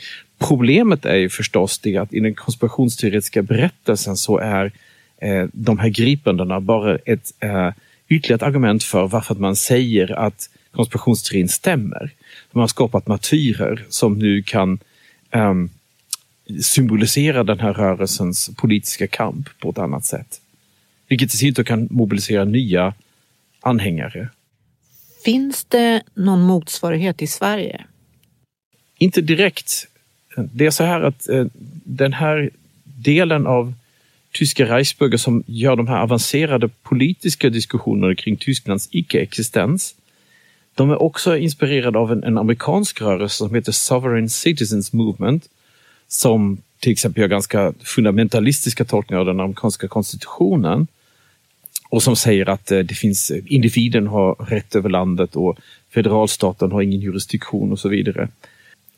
Problemet 0.48 1.04
är 1.04 1.14
ju 1.14 1.28
förstås 1.28 1.78
det 1.78 1.96
att 1.96 2.12
i 2.12 2.20
den 2.20 2.34
konspirationsteoretiska 2.34 3.42
berättelsen 3.42 4.16
så 4.16 4.38
är 4.38 4.72
eh, 5.18 5.46
de 5.52 5.78
här 5.78 5.88
gripandena 5.88 6.60
bara 6.60 6.96
ett 6.96 7.34
eh, 7.40 7.70
ytterligare 8.08 8.46
argument 8.46 8.84
för 8.84 9.08
varför 9.08 9.34
man 9.34 9.56
säger 9.56 10.18
att 10.18 10.50
konspirationsteorin 10.70 11.48
stämmer. 11.48 12.10
Man 12.52 12.60
har 12.60 12.68
skapat 12.68 13.06
martyrer 13.06 13.86
som 13.88 14.18
nu 14.18 14.42
kan 14.42 14.78
eh, 15.30 15.54
symbolisera 16.62 17.44
den 17.44 17.60
här 17.60 17.72
rörelsens 17.72 18.50
politiska 18.56 19.06
kamp 19.06 19.48
på 19.58 19.70
ett 19.70 19.78
annat 19.78 20.04
sätt. 20.04 20.40
Vilket 21.08 21.34
i 21.34 21.36
sin 21.36 21.54
tur 21.54 21.64
kan 21.64 21.88
mobilisera 21.90 22.44
nya 22.44 22.94
anhängare. 23.60 24.28
Finns 25.24 25.64
det 25.64 26.02
någon 26.14 26.42
motsvarighet 26.42 27.22
i 27.22 27.26
Sverige? 27.26 27.84
Inte 28.98 29.20
direkt. 29.20 29.89
Det 30.52 30.66
är 30.66 30.70
så 30.70 30.84
här 30.84 31.00
att 31.00 31.28
eh, 31.28 31.46
den 31.84 32.12
här 32.12 32.50
delen 32.84 33.46
av 33.46 33.74
tyska 34.32 34.66
Reichsbürger 34.66 35.16
som 35.16 35.42
gör 35.46 35.76
de 35.76 35.88
här 35.88 36.02
avancerade 36.02 36.68
politiska 36.68 37.50
diskussionerna 37.50 38.14
kring 38.14 38.36
Tysklands 38.36 38.88
icke-existens. 38.90 39.94
De 40.74 40.90
är 40.90 41.02
också 41.02 41.36
inspirerade 41.36 41.98
av 41.98 42.12
en, 42.12 42.24
en, 42.24 42.38
amerikansk 42.38 43.00
rörelse 43.00 43.36
som 43.36 43.54
heter 43.54 43.72
Sovereign 43.72 44.28
Citizens 44.28 44.92
Movement 44.92 45.48
som 46.08 46.58
till 46.78 46.92
exempel 46.92 47.20
gör 47.20 47.28
ganska 47.28 47.72
fundamentalistiska 47.80 48.84
tolkningar 48.84 49.20
av 49.20 49.26
den 49.26 49.40
amerikanska 49.40 49.88
konstitutionen 49.88 50.86
och 51.88 52.02
som 52.02 52.16
säger 52.16 52.48
att 52.48 52.70
eh, 52.70 52.78
det 52.78 52.94
finns 52.94 53.30
eh, 53.30 53.42
individen 53.46 54.06
har 54.06 54.34
rätt 54.34 54.74
över 54.74 54.88
landet 54.88 55.36
och 55.36 55.58
federalstaten 55.90 56.72
har 56.72 56.82
ingen 56.82 57.00
jurisdiktion 57.00 57.72
och 57.72 57.78
så 57.78 57.88
vidare. 57.88 58.28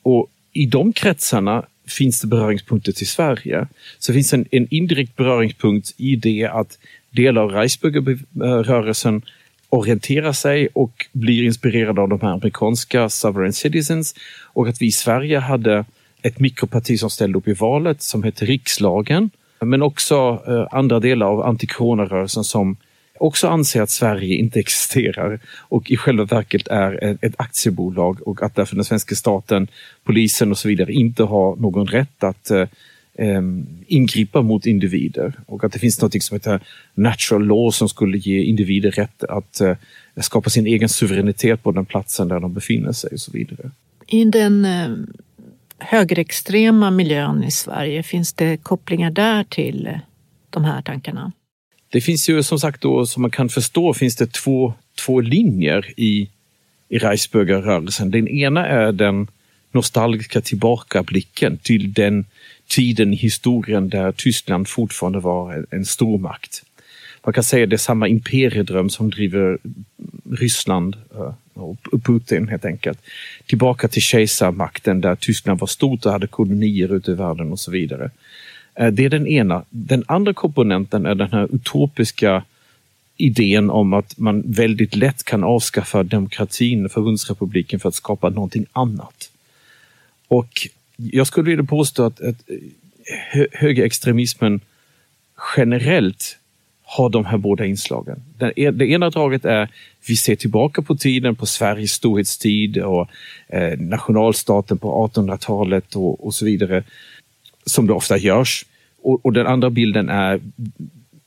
Och 0.02 0.30
i 0.52 0.66
de 0.66 0.92
kretsarna 0.92 1.64
finns 1.86 2.20
det 2.20 2.26
beröringspunkter 2.26 2.92
till 2.92 3.08
Sverige. 3.08 3.66
Så 3.98 4.12
finns 4.12 4.32
en, 4.32 4.46
en 4.50 4.66
indirekt 4.70 5.16
beröringspunkt 5.16 5.94
i 5.96 6.16
det 6.16 6.44
att 6.44 6.78
delar 7.10 7.42
av 7.42 7.50
Reichsbürgerrörelsen 7.50 9.22
orienterar 9.68 10.32
sig 10.32 10.68
och 10.72 11.06
blir 11.12 11.42
inspirerade 11.42 12.00
av 12.00 12.08
de 12.08 12.20
här 12.20 12.28
amerikanska 12.28 13.08
sovereign 13.08 13.52
citizens 13.52 14.14
och 14.44 14.68
att 14.68 14.82
vi 14.82 14.86
i 14.86 14.92
Sverige 14.92 15.38
hade 15.38 15.84
ett 16.22 16.40
mikroparti 16.40 17.00
som 17.00 17.10
ställde 17.10 17.38
upp 17.38 17.48
i 17.48 17.52
valet 17.52 18.02
som 18.02 18.22
hette 18.22 18.44
Rikslagen, 18.44 19.30
men 19.60 19.82
också 19.82 20.42
eh, 20.46 20.66
andra 20.70 21.00
delar 21.00 21.26
av 21.26 21.42
anticoronarörelsen 21.42 22.44
som 22.44 22.76
också 23.22 23.48
anser 23.48 23.82
att 23.82 23.90
Sverige 23.90 24.36
inte 24.36 24.60
existerar 24.60 25.40
och 25.58 25.90
i 25.90 25.96
själva 25.96 26.24
verket 26.24 26.68
är 26.68 27.18
ett 27.20 27.34
aktiebolag 27.36 28.28
och 28.28 28.42
att 28.42 28.54
därför 28.54 28.76
den 28.76 28.84
svenska 28.84 29.14
staten, 29.14 29.68
polisen 30.04 30.50
och 30.50 30.58
så 30.58 30.68
vidare 30.68 30.92
inte 30.92 31.22
har 31.22 31.56
någon 31.56 31.86
rätt 31.86 32.24
att 32.24 32.50
eh, 32.50 33.42
ingripa 33.86 34.42
mot 34.42 34.66
individer 34.66 35.32
och 35.46 35.64
att 35.64 35.72
det 35.72 35.78
finns 35.78 36.00
något 36.00 36.22
som 36.22 36.34
heter 36.34 36.60
natural 36.94 37.46
law 37.46 37.70
som 37.70 37.88
skulle 37.88 38.18
ge 38.18 38.42
individer 38.42 38.90
rätt 38.90 39.24
att 39.24 39.60
eh, 39.60 39.76
skapa 40.20 40.50
sin 40.50 40.66
egen 40.66 40.88
suveränitet 40.88 41.62
på 41.62 41.72
den 41.72 41.84
platsen 41.84 42.28
där 42.28 42.40
de 42.40 42.54
befinner 42.54 42.92
sig 42.92 43.10
och 43.12 43.20
så 43.20 43.32
vidare. 43.32 43.70
I 44.06 44.24
den 44.24 44.64
eh, 44.64 44.90
högerextrema 45.78 46.90
miljön 46.90 47.44
i 47.44 47.50
Sverige, 47.50 48.02
finns 48.02 48.32
det 48.32 48.56
kopplingar 48.56 49.10
där 49.10 49.44
till 49.44 49.86
eh, 49.86 49.98
de 50.50 50.64
här 50.64 50.82
tankarna? 50.82 51.32
Det 51.92 52.00
finns 52.00 52.28
ju 52.28 52.42
som 52.42 52.58
sagt 52.58 52.80
då, 52.80 53.06
som 53.06 53.22
man 53.22 53.30
kan 53.30 53.48
förstå, 53.48 53.94
finns 53.94 54.16
det 54.16 54.32
två, 54.32 54.74
två 54.94 55.20
linjer 55.20 55.86
i, 55.96 56.28
i 56.88 56.98
Reichsbürgerrörelsen. 56.98 58.10
Den 58.10 58.28
ena 58.28 58.66
är 58.66 58.92
den 58.92 59.26
nostalgiska 59.72 60.40
tillbakablicken 60.40 61.58
till 61.58 61.92
den 61.92 62.24
tiden 62.68 63.12
i 63.12 63.16
historien 63.16 63.88
där 63.88 64.12
Tyskland 64.12 64.68
fortfarande 64.68 65.20
var 65.20 65.66
en 65.70 65.84
stormakt. 65.84 66.62
Man 67.24 67.32
kan 67.32 67.44
säga 67.44 67.66
det 67.66 67.76
är 67.76 67.78
samma 67.78 68.08
imperiedröm 68.08 68.90
som 68.90 69.10
driver 69.10 69.58
Ryssland 70.30 70.96
eh, 71.14 71.34
och 71.54 71.76
Putin 72.02 72.48
helt 72.48 72.64
enkelt. 72.64 72.98
Tillbaka 73.46 73.88
till 73.88 74.02
kejsarmakten 74.02 75.00
där 75.00 75.14
Tyskland 75.14 75.60
var 75.60 75.66
stort 75.66 76.06
och 76.06 76.12
hade 76.12 76.26
kolonier 76.26 76.96
ute 76.96 77.10
i 77.10 77.14
världen 77.14 77.52
och 77.52 77.60
så 77.60 77.70
vidare. 77.70 78.10
Eh, 78.74 78.92
det 78.92 79.04
är 79.04 79.08
den 79.08 79.26
ena. 79.26 79.64
Den 79.70 80.04
andra 80.08 80.34
komponenten 80.34 81.06
är 81.06 81.14
den 81.14 81.32
här 81.32 81.48
utopiska 81.54 82.44
idén 83.16 83.70
om 83.70 83.92
att 83.92 84.18
man 84.18 84.42
väldigt 84.46 84.96
lätt 84.96 85.24
kan 85.24 85.44
avskaffa 85.44 86.02
demokratin, 86.02 86.88
förbundsrepubliken, 86.88 87.80
för 87.80 87.88
att 87.88 87.94
skapa 87.94 88.28
någonting 88.28 88.66
annat. 88.72 89.30
Och 90.28 90.68
jag 90.96 91.26
skulle 91.26 91.50
vilja 91.50 91.64
påstå 91.64 92.04
att, 92.04 92.20
att 92.20 92.50
eh, 92.50 93.44
högerextremismen 93.52 94.60
generellt 95.56 96.38
har 96.82 97.10
de 97.10 97.24
här 97.24 97.38
båda 97.38 97.66
inslagen. 97.66 98.22
E-, 98.56 98.70
det 98.70 98.86
ena 98.86 99.10
draget 99.10 99.44
är 99.44 99.68
vi 100.06 100.16
ser 100.16 100.36
tillbaka 100.36 100.82
på 100.82 100.96
tiden, 100.96 101.36
på 101.36 101.46
Sveriges 101.46 101.92
storhetstid 101.92 102.78
och 102.78 103.08
eh, 103.48 103.78
nationalstaten 103.78 104.78
på 104.78 105.08
1800-talet 105.14 105.96
och, 105.96 106.26
och 106.26 106.34
så 106.34 106.44
vidare 106.44 106.84
som 107.66 107.86
det 107.86 107.92
ofta 107.92 108.18
görs. 108.18 108.66
Och, 109.02 109.26
och 109.26 109.32
den 109.32 109.46
andra 109.46 109.70
bilden 109.70 110.08
är 110.08 110.40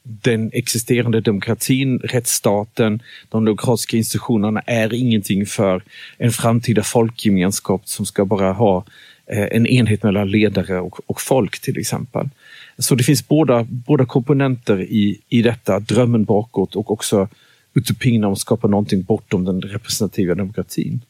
den 0.04 0.50
existerande 0.54 1.22
demokratin, 1.22 2.00
rättsstaten, 2.00 3.02
de 3.30 3.46
demokratiska 3.46 3.98
institutionerna 3.98 4.60
är 4.60 4.94
ingenting 4.94 5.46
för 5.46 5.84
en 6.18 6.32
framtida 6.32 6.84
folkgemenskap 6.84 7.82
som 7.86 8.06
ska 8.06 8.26
bara 8.26 8.54
ha 8.54 8.86
eh, 9.26 9.48
en 9.52 9.68
enhet 9.68 10.04
mellan 10.04 10.32
ledare 10.32 10.80
och, 10.80 11.00
och, 11.06 11.22
folk 11.22 11.60
till 11.60 11.78
exempel. 11.78 12.30
Så 12.78 12.96
det 12.96 13.04
finns 13.04 13.28
båda, 13.28 13.64
båda 13.70 14.06
komponenter 14.06 14.82
i, 14.82 15.22
i 15.30 15.42
detta, 15.42 15.80
drömmen 15.80 16.24
bakåt 16.24 16.76
och 16.76 16.92
också 16.92 17.28
utopin 17.74 18.24
om 18.24 18.34
att 18.34 18.40
skapa 18.40 18.68
någonting 18.68 19.04
bortom 19.04 19.46
den 19.46 19.62
representativa 19.62 20.36
demokratin 20.36 21.02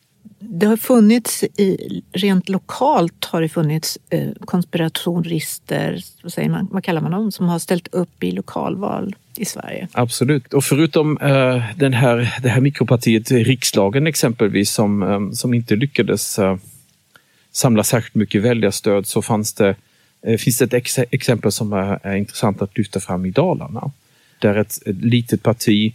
det 0.50 0.66
har 0.66 0.78
funnits, 0.78 1.44
i, 1.44 2.02
rent 2.12 2.50
lokalt 2.50 3.26
har 3.26 3.42
det 3.42 3.50
funnits 3.50 3.98
eh, 4.10 4.30
konspiratorister, 4.46 6.04
vad, 6.24 6.34
säger 6.34 6.50
man, 6.50 6.68
vad 6.72 6.84
kallar 6.84 7.02
man 7.02 7.12
dem, 7.12 7.32
som 7.32 7.48
har 7.48 7.60
ställt 7.60 7.88
upp 7.94 8.24
i 8.24 8.32
lokalval 8.32 9.16
i 9.38 9.46
Sverige. 9.46 9.88
Absolut. 9.92 10.54
Och 10.54 10.64
förutom 10.64 11.18
eh, 11.18 11.64
den 11.76 11.94
här, 11.94 12.40
det 12.42 12.50
här 12.50 12.62
mikropartiet 12.62 13.32
eh, 13.32 13.36
Rikslagen 13.36 14.08
exempelvis 14.08 14.72
som, 14.72 15.04
eh, 15.04 15.32
som 15.32 15.54
inte 15.54 15.76
lyckades 15.76 16.40
eh, 16.40 16.58
samla 17.52 17.84
särskilt 17.84 18.16
mycket 18.16 18.42
väljarstöd 18.42 19.08
så 19.08 19.22
fanns 19.22 19.54
det, 19.54 19.76
eh, 20.22 20.38
finns 20.38 20.58
det 20.58 20.66
ett 20.66 20.74
ex 20.74 21.00
exempel 21.12 21.52
som 21.52 21.74
är, 21.74 22.00
är 22.04 22.16
intressant 22.16 22.62
att 22.62 22.78
lyfta 22.78 23.00
fram 23.00 23.26
i 23.26 23.32
Dalarna. 23.32 23.92
där 24.40 24.56
ett, 24.56 24.88
ett 24.88 25.02
litet 25.02 25.44
parti 25.44 25.94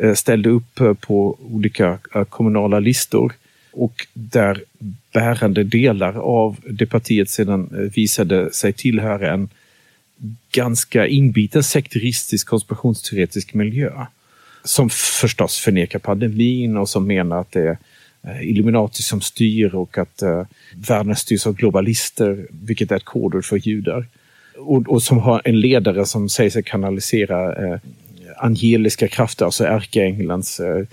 eh, 0.00 0.14
ställde 0.14 0.50
upp 0.50 0.80
eh, 0.80 0.94
på 0.94 1.38
olika 1.40 1.98
eh, 2.14 2.24
kommunala 2.24 2.80
listor 2.80 3.32
och 3.72 4.06
där 4.14 4.64
bärande 5.12 5.64
delar 5.64 6.14
av 6.14 6.56
det 6.70 6.86
partiet 6.86 7.30
sedan 7.30 7.70
eh, 7.72 7.78
visade 7.78 8.52
sig 8.52 8.72
tillhöra 8.72 9.32
en 9.32 9.48
ganska 10.52 11.06
inbiten 11.06 11.62
sekteristisk 11.62 12.48
konspirationsteoretisk 12.48 13.54
miljö. 13.54 14.06
Som 14.64 14.90
förstås 14.90 15.58
förnekar 15.58 15.98
pandemin 15.98 16.76
och 16.76 16.88
som 16.88 17.06
menar 17.06 17.40
att 17.40 17.52
det 17.52 17.60
är 17.60 17.78
eh, 18.22 18.48
Illuminati 18.48 19.02
som 19.02 19.20
styr 19.20 19.74
och 19.74 19.98
att 19.98 20.22
eh, 20.22 20.46
världen 20.74 21.16
styrs 21.16 21.46
av 21.46 21.54
globalister, 21.54 22.46
vilket 22.50 22.92
är 22.92 22.96
ett 22.96 23.04
kodord 23.04 23.44
för 23.44 23.56
judar 23.56 24.06
och, 24.60 24.88
och, 24.88 25.02
som 25.02 25.18
har 25.18 25.42
en 25.44 25.60
ledare 25.60 26.06
som 26.06 26.28
säger 26.28 26.50
sig 26.50 26.62
kanalisera 26.62 27.66
eh, 27.66 27.80
angeliska 28.40 29.08
krafter, 29.08 29.44
alltså 29.44 29.64
ärkeänglens 29.64 30.60
eh, 30.60 30.84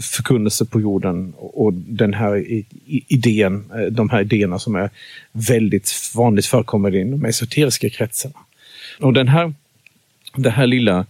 förkunnelse 0.00 0.64
på 0.64 0.80
jorden 0.80 1.34
och 1.36 1.72
den 1.72 2.14
här 2.14 2.62
idén, 3.08 3.64
eh, 3.74 3.86
de 3.86 4.10
här 4.10 4.20
idéerna 4.20 4.58
som 4.58 4.74
är 4.74 4.90
väldigt 5.32 6.12
vanligt 6.14 6.46
förekommande 6.46 7.00
inom 7.00 7.20
de 7.20 7.28
esoteriska 7.28 7.90
kretsarna. 7.90 8.38
Och 9.00 9.12
den 9.12 9.28
här, 9.28 9.54
det 10.36 10.50
här 10.50 10.66
lilla 10.66 11.06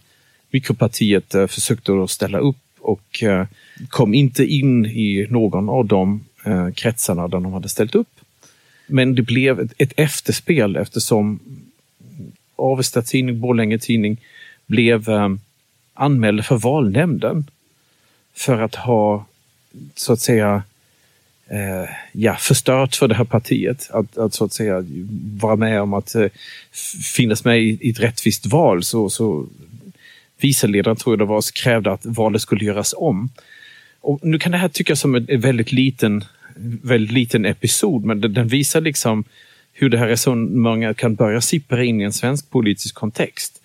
mikropartiet 0.51 1.35
eh, 1.35 1.47
försökte 1.47 1.91
då 1.91 2.07
ställa 2.07 2.37
upp 2.37 2.57
och 2.79 3.23
kom 3.89 4.13
inte 4.13 4.45
in 4.45 4.85
i 4.85 5.27
någon 5.29 5.69
av 5.69 5.85
de 5.85 6.23
kretsarna 6.75 7.27
där 7.27 7.39
de 7.39 7.53
hade 7.53 7.69
ställt 7.69 7.95
upp. 7.95 8.07
Men 8.87 9.15
det 9.15 9.21
blev 9.21 9.59
ett, 9.59 9.73
ett 9.77 9.93
efterspel 9.95 10.75
eftersom 10.75 11.39
Avesta 12.55 13.01
Tidning, 13.01 13.39
Borlänge 13.39 13.79
Tidning 13.79 14.17
blev 14.65 15.09
eh, 15.09 15.29
anmälde 15.99 16.43
för 16.43 16.57
valnämnden 16.57 17.49
för 18.33 18.61
att 18.61 18.75
ha 18.75 19.25
så 19.95 20.13
att 20.13 20.19
säga 20.19 20.63
eh, 21.47 21.89
ja, 22.11 22.35
förstört 22.35 22.95
för 22.95 23.07
det 23.07 23.15
här 23.15 23.23
partiet. 23.23 23.89
Att, 23.91 24.17
att 24.17 24.33
så 24.33 24.45
att 24.45 24.53
säga 24.53 24.85
vara 25.39 25.55
med 25.55 25.81
om 25.81 25.93
att 25.93 26.15
eh, 26.15 26.27
finnas 27.15 27.45
med 27.45 27.61
i, 27.61 27.77
i 27.81 27.89
ett 27.89 27.99
rättvist 27.99 28.45
val 28.45 28.83
så, 28.83 29.09
så 29.09 29.47
viceledaren, 30.39 30.97
tror 30.97 31.13
jag 31.13 31.19
det 31.19 31.25
var, 31.25 31.43
krävde 31.63 31.91
att 31.91 32.05
valet 32.05 32.41
skulle 32.41 32.65
göras 32.65 32.93
om. 32.97 33.29
Och 34.01 34.19
nu 34.25 34.39
kan 34.39 34.51
det 34.51 34.57
här 34.57 34.69
tyckas 34.69 34.99
som 34.99 35.15
en 35.15 35.41
väldigt 35.41 35.71
liten, 35.71 36.23
väldigt 36.81 37.11
liten 37.11 37.45
episod, 37.45 38.05
men 38.05 38.21
den, 38.21 38.33
den 38.33 38.47
visar 38.47 38.81
liksom 38.81 39.23
hur 39.73 39.89
det 39.89 39.97
här 39.97 40.07
resonemanget 40.07 40.97
kan 40.97 41.15
börja 41.15 41.41
sippra 41.41 41.83
in 41.83 42.01
i 42.01 42.03
en 42.03 42.13
svensk 42.13 42.49
politisk 42.49 42.95
kontext. 42.95 43.58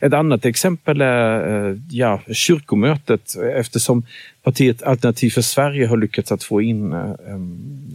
Ett 0.00 0.12
annat 0.12 0.44
exempel 0.44 1.00
är 1.00 1.68
eh, 1.68 1.76
ja, 1.90 2.20
kyrkomötet 2.32 3.36
eftersom 3.54 4.02
partiet 4.42 4.82
Alternativ 4.82 5.30
för 5.30 5.42
Sverige 5.42 5.86
har 5.86 5.96
lyckats 5.96 6.32
att 6.32 6.44
få 6.44 6.62
in 6.62 6.92
eh, 6.92 7.10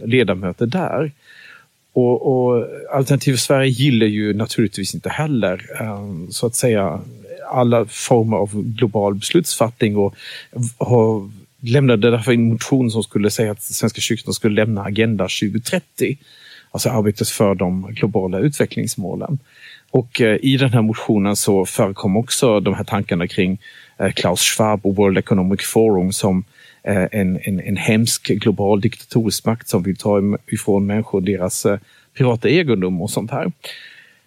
ledamöter 0.04 0.66
där. 0.66 1.12
Och, 1.92 2.26
och 2.26 2.66
Alternativ 2.92 3.32
för 3.32 3.38
Sverige 3.38 3.70
gillar 3.70 4.06
ju 4.06 4.34
naturligtvis 4.34 4.94
inte 4.94 5.08
heller 5.08 5.62
så 6.30 6.46
att 6.46 6.54
säga 6.54 7.00
alla 7.50 7.84
former 7.84 8.36
av 8.36 8.62
global 8.62 9.14
beslutsfattning 9.14 9.96
och 9.96 10.14
har 10.78 11.30
lämnade 11.60 12.10
därför 12.10 12.32
en 12.32 12.48
motion 12.48 12.90
som 12.90 13.02
skulle 13.02 13.30
säga 13.30 13.52
att 13.52 13.62
Svenska 13.62 14.00
kyrkan 14.00 14.34
skulle 14.34 14.54
lämna 14.54 14.82
Agenda 14.82 15.24
2030 15.24 16.16
alltså 16.70 16.88
arbetet 16.90 17.28
för 17.28 17.54
de 17.54 17.94
globala 17.94 18.38
utvecklingsmålen. 18.38 19.38
Och 19.96 20.20
eh, 20.20 20.38
i 20.42 20.56
den 20.56 20.72
här 20.72 20.82
motionen 20.82 21.36
så 21.36 21.66
förekom 21.66 22.16
också 22.16 22.60
de 22.60 22.74
här 22.74 22.84
tankarna 22.84 23.26
kring 23.26 23.58
eh, 23.98 24.12
Klaus 24.12 24.40
Schwab 24.40 24.86
och 24.86 24.96
World 24.96 25.18
Economic 25.18 25.62
Forum 25.62 26.12
som 26.12 26.44
eh, 26.82 27.04
en, 27.12 27.38
en, 27.42 27.60
en 27.60 27.76
hemsk 27.76 28.28
global 28.28 28.80
diktatorisk 28.80 29.44
makt 29.44 29.68
som 29.68 29.82
vill 29.82 29.96
ta 29.96 30.38
ifrån 30.46 30.86
människor 30.86 31.20
deras 31.20 31.66
privata 32.14 32.48
egendom 32.48 33.02
och 33.02 33.10
sånt 33.10 33.30
här. 33.30 33.52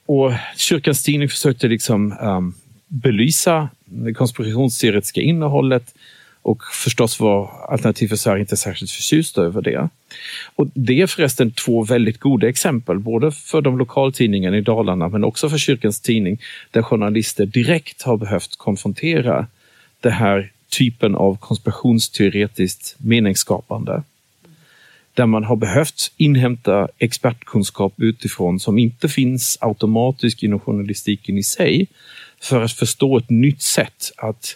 Och 0.06 0.32
kyrkans 0.58 1.04
tidning 1.04 1.30
försökte 1.30 1.68
liksom 1.68 2.18
um, 2.22 2.54
belysa 2.88 3.70
det 3.86 4.14
konspirationsteoretiska 4.14 5.22
innehållet 5.22 5.94
och 6.50 6.64
förstås 6.64 7.20
var 7.20 7.52
Alternativ 7.70 8.08
för 8.08 8.16
Sverige 8.16 8.42
inte 8.42 8.58
särskilt 8.58 8.92
förtjusta 8.92 9.42
över 9.42 9.62
det. 9.62 9.90
Och 10.56 10.68
det 10.74 11.02
är 11.02 11.08
förresten 11.08 11.52
två 11.52 11.84
väldigt 11.84 12.20
goda 12.20 12.50
exempel, 12.50 13.00
både 13.00 13.32
för 13.32 13.62
de 13.62 13.78
lokaltidningarna 13.78 14.58
i 14.58 14.62
Dalarna 14.62 15.10
men 15.10 15.24
också 15.24 15.50
för 15.50 15.58
Kyrkans 15.58 16.02
Tidning, 16.02 16.42
där 16.72 16.82
journalister 16.82 17.46
direkt 17.46 18.02
har 18.02 18.18
behövt 18.18 18.58
konfrontera 18.58 19.48
den 20.02 20.12
här 20.12 20.52
typen 20.70 21.16
av 21.16 21.38
konspirationsteoretiskt 21.38 22.96
meningsskapande. 22.98 24.04
Där 25.14 25.26
man 25.26 25.44
har 25.44 25.56
behövt 25.56 26.12
inhämta 26.18 26.88
expertkunskap 26.98 27.94
utifrån 27.98 28.60
som 28.60 28.78
inte 28.78 29.10
finns 29.10 29.58
automatiskt 29.62 30.44
inom 30.44 30.60
journalistiken 30.60 31.38
i 31.38 31.44
sig 31.44 31.88
för 32.42 32.62
att 32.62 32.74
förstå 32.74 33.18
ett 33.18 33.30
nytt 33.30 33.62
sätt 33.62 34.12
att 34.18 34.56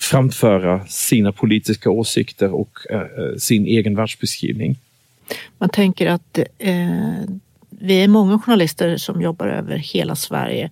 framföra 0.00 0.86
sina 0.86 1.32
politiska 1.32 1.90
åsikter 1.90 2.52
och 2.52 2.78
eh, 2.90 3.00
eh, 3.00 3.36
sin 3.38 3.66
egen 3.66 3.96
världsbeskrivning. 3.96 4.76
Man 5.58 5.68
tänker 5.68 6.06
att 6.06 6.38
eh, 6.58 7.24
vi 7.68 8.04
är 8.04 8.08
många 8.08 8.38
journalister 8.38 8.96
som 8.96 9.22
jobbar 9.22 9.46
över 9.46 9.76
hela 9.76 10.16
Sverige 10.16 10.70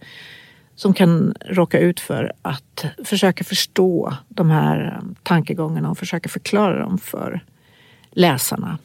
som 0.76 0.94
kan 0.94 1.34
råka 1.46 1.78
ut 1.78 2.00
för 2.00 2.32
att 2.42 2.84
försöka 3.04 3.44
förstå 3.44 4.14
de 4.28 4.50
här 4.50 4.96
eh, 4.96 5.08
tankegångarna 5.22 5.90
och 5.90 5.98
försöka 5.98 6.28
förklara 6.28 6.78
dem 6.78 6.98
för 6.98 7.44
läsarna. 8.10 8.78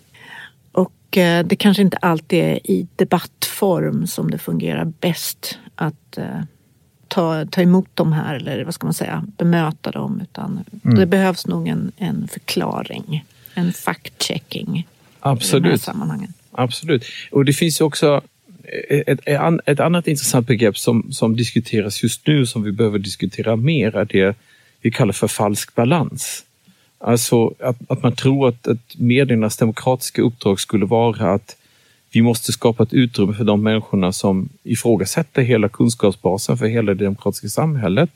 Och 0.71 1.17
eh, 1.17 1.45
det 1.45 1.55
kanske 1.55 1.83
inte 1.83 1.97
alltid 1.97 2.39
är 2.39 2.71
i 2.71 2.87
debattform 2.95 4.07
som 4.07 4.31
det 4.31 4.37
fungerar 4.37 4.85
bäst 4.85 5.59
att 5.75 6.17
eh, 6.17 6.41
ta, 7.11 7.45
ta 7.45 7.61
emot 7.61 7.89
de 7.93 8.13
här 8.13 8.35
eller 8.35 8.63
vad 8.63 8.73
ska 8.73 8.87
man 8.87 8.93
säga, 8.93 9.23
bemöta 9.37 9.91
dem. 9.91 10.21
Utan 10.23 10.63
mm. 10.83 10.99
det 10.99 11.05
behövs 11.05 11.47
nog 11.47 11.67
en, 11.67 11.91
en 11.97 12.27
förklaring, 12.27 13.25
en 13.53 13.73
fact-checking. 13.73 14.83
Absolut. 15.19 15.63
I 15.63 15.63
de 15.63 15.69
här 15.69 15.77
sammanhangen. 15.77 16.33
Absolut. 16.51 17.05
Och 17.31 17.45
det 17.45 17.53
finns 17.53 17.81
också 17.81 18.21
ett, 18.89 19.19
ett, 19.25 19.59
ett, 19.65 19.79
annat 19.79 20.07
intressant 20.07 20.47
begrepp 20.47 20.77
som, 20.77 21.11
som 21.11 21.35
diskuteras 21.35 22.03
just 22.03 22.27
nu 22.27 22.45
som 22.45 22.63
vi 22.63 22.71
behöver 22.71 22.99
diskutera 22.99 23.55
mer 23.55 23.95
är 23.95 24.05
det 24.05 24.35
vi 24.81 24.91
kallar 24.91 25.13
för 25.13 25.27
falsk 25.27 25.75
balans. 25.75 26.43
Alltså 26.97 27.53
att, 27.59 27.77
att 27.87 28.03
man 28.03 28.15
tror 28.15 28.47
att, 28.47 28.67
att 28.67 28.95
mediernas 28.97 29.57
demokratiska 29.57 30.21
uppdrag 30.21 30.59
skulle 30.59 30.85
vara 30.85 31.33
att 31.33 31.55
vi 32.13 32.21
måste 32.21 32.51
skapa 32.51 32.83
ett 32.83 32.93
utrymme 32.93 33.33
för 33.33 33.43
de 33.43 33.63
människorna 33.63 34.11
som 34.11 34.49
ifrågasätter 34.63 35.41
hela 35.41 35.69
kunskapsbasen 35.69 36.57
för 36.57 36.65
hela 36.65 36.93
det 36.93 37.03
demokratiska 37.03 37.47
samhället. 37.47 38.09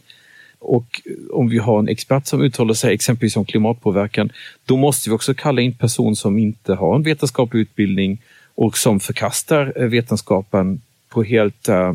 Och 0.59 1.01
om 1.31 1.49
vi 1.49 1.57
har 1.57 1.79
en 1.79 1.87
expert 1.87 2.27
som 2.27 2.41
uttalar 2.41 2.73
sig 2.73 2.93
exempelvis 2.93 3.37
om 3.37 3.45
klimatpåverkan, 3.45 4.31
då 4.65 4.77
måste 4.77 5.09
vi 5.09 5.15
också 5.15 5.33
kalla 5.33 5.61
in 5.61 5.73
person 5.73 6.15
som 6.15 6.37
inte 6.37 6.73
har 6.73 6.95
en 6.95 7.03
vetenskaplig 7.03 7.59
utbildning 7.61 8.21
och 8.55 8.77
som 8.77 8.99
förkastar 8.99 9.73
eh, 9.75 9.87
vetenskapen 9.87 10.81
på 11.09 11.23
helt 11.23 11.69
uh, 11.69 11.93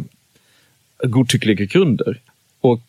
godtyckliga 1.02 1.64
grunder. 1.64 2.20
Och 2.60 2.82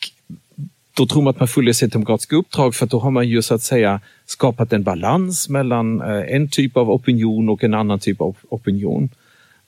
då 0.93 1.05
tror 1.05 1.21
man 1.21 1.31
att 1.31 1.39
man 1.39 1.47
följer 1.47 1.73
sitt 1.73 1.93
demokratiska 1.93 2.35
uppdrag 2.35 2.75
för 2.75 2.85
då 2.85 2.99
har 2.99 3.11
man 3.11 3.27
ju 3.27 3.41
så 3.41 3.53
att 3.53 3.61
säga 3.61 3.99
skapat 4.25 4.73
en 4.73 4.83
balans 4.83 5.49
mellan 5.49 6.01
eh, 6.01 6.35
en 6.35 6.49
typ 6.49 6.77
av 6.77 6.91
opinion 6.91 7.49
och 7.49 7.63
en 7.63 7.73
annan 7.73 7.99
typ 7.99 8.21
av 8.21 8.35
opinion. 8.49 9.09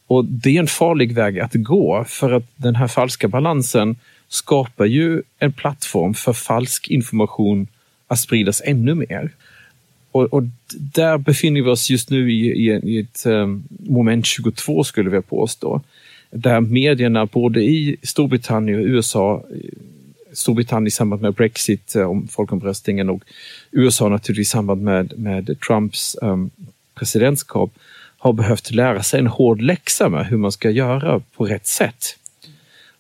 Och 0.08 0.26
det 0.26 0.50
är 0.50 0.60
en 0.60 0.68
farlig 0.68 1.14
väg 1.14 1.40
att 1.40 1.54
gå 1.54 2.06
för 2.08 2.32
att 2.32 2.44
den 2.56 2.76
här 2.76 2.88
falska 2.88 3.28
balansen 3.28 3.96
skapar 4.28 4.86
ju 4.86 5.22
en 5.40 5.54
plattform 5.54 6.14
för 6.14 6.34
falsk 6.34 6.90
information 6.90 7.68
att 8.08 8.20
spridas 8.20 8.62
ännu 8.66 8.96
mer. 8.96 9.32
Och, 10.12 10.34
och 10.34 10.44
där 10.70 11.18
befinner 11.18 11.62
vi 11.62 11.70
oss 11.70 11.90
just 11.90 12.10
nu 12.10 12.32
i, 12.32 12.46
i, 12.46 12.80
i 12.84 13.00
ett 13.00 13.26
um, 13.26 13.64
moment 13.70 14.26
22 14.26 14.84
skulle 14.84 15.10
vi 15.10 15.22
påstå. 15.22 15.82
Där 16.32 16.62
medierna 16.62 17.26
både 17.26 17.62
i 17.62 17.98
Storbritannien 18.04 18.80
och 18.80 18.86
USA 18.86 19.44
eh, 19.52 19.58
Storbritannien 20.34 20.88
i 20.88 20.92
samband 20.92 21.22
med 21.22 21.34
Brexit, 21.34 21.96
eh, 21.96 22.10
om 22.10 22.28
folkomröstningen 22.28 23.10
och 23.10 23.24
USA 23.72 24.10
naturligtvis 24.10 24.48
i 24.48 24.52
samband 24.52 24.82
med, 24.82 25.14
med 25.20 25.60
Trumps 25.68 26.18
um, 26.22 26.50
presidentskap 26.96 27.72
har 28.18 28.34
behövt 28.34 28.72
lära 28.72 29.04
sig 29.04 29.20
en 29.20 29.28
hård 29.28 29.62
läxa 29.62 30.10
med 30.10 30.26
hur 30.26 30.38
man 30.38 30.52
ska 30.52 30.70
göra 30.70 31.22
på 31.36 31.46
rätt 31.46 31.68
sätt. 31.68 32.18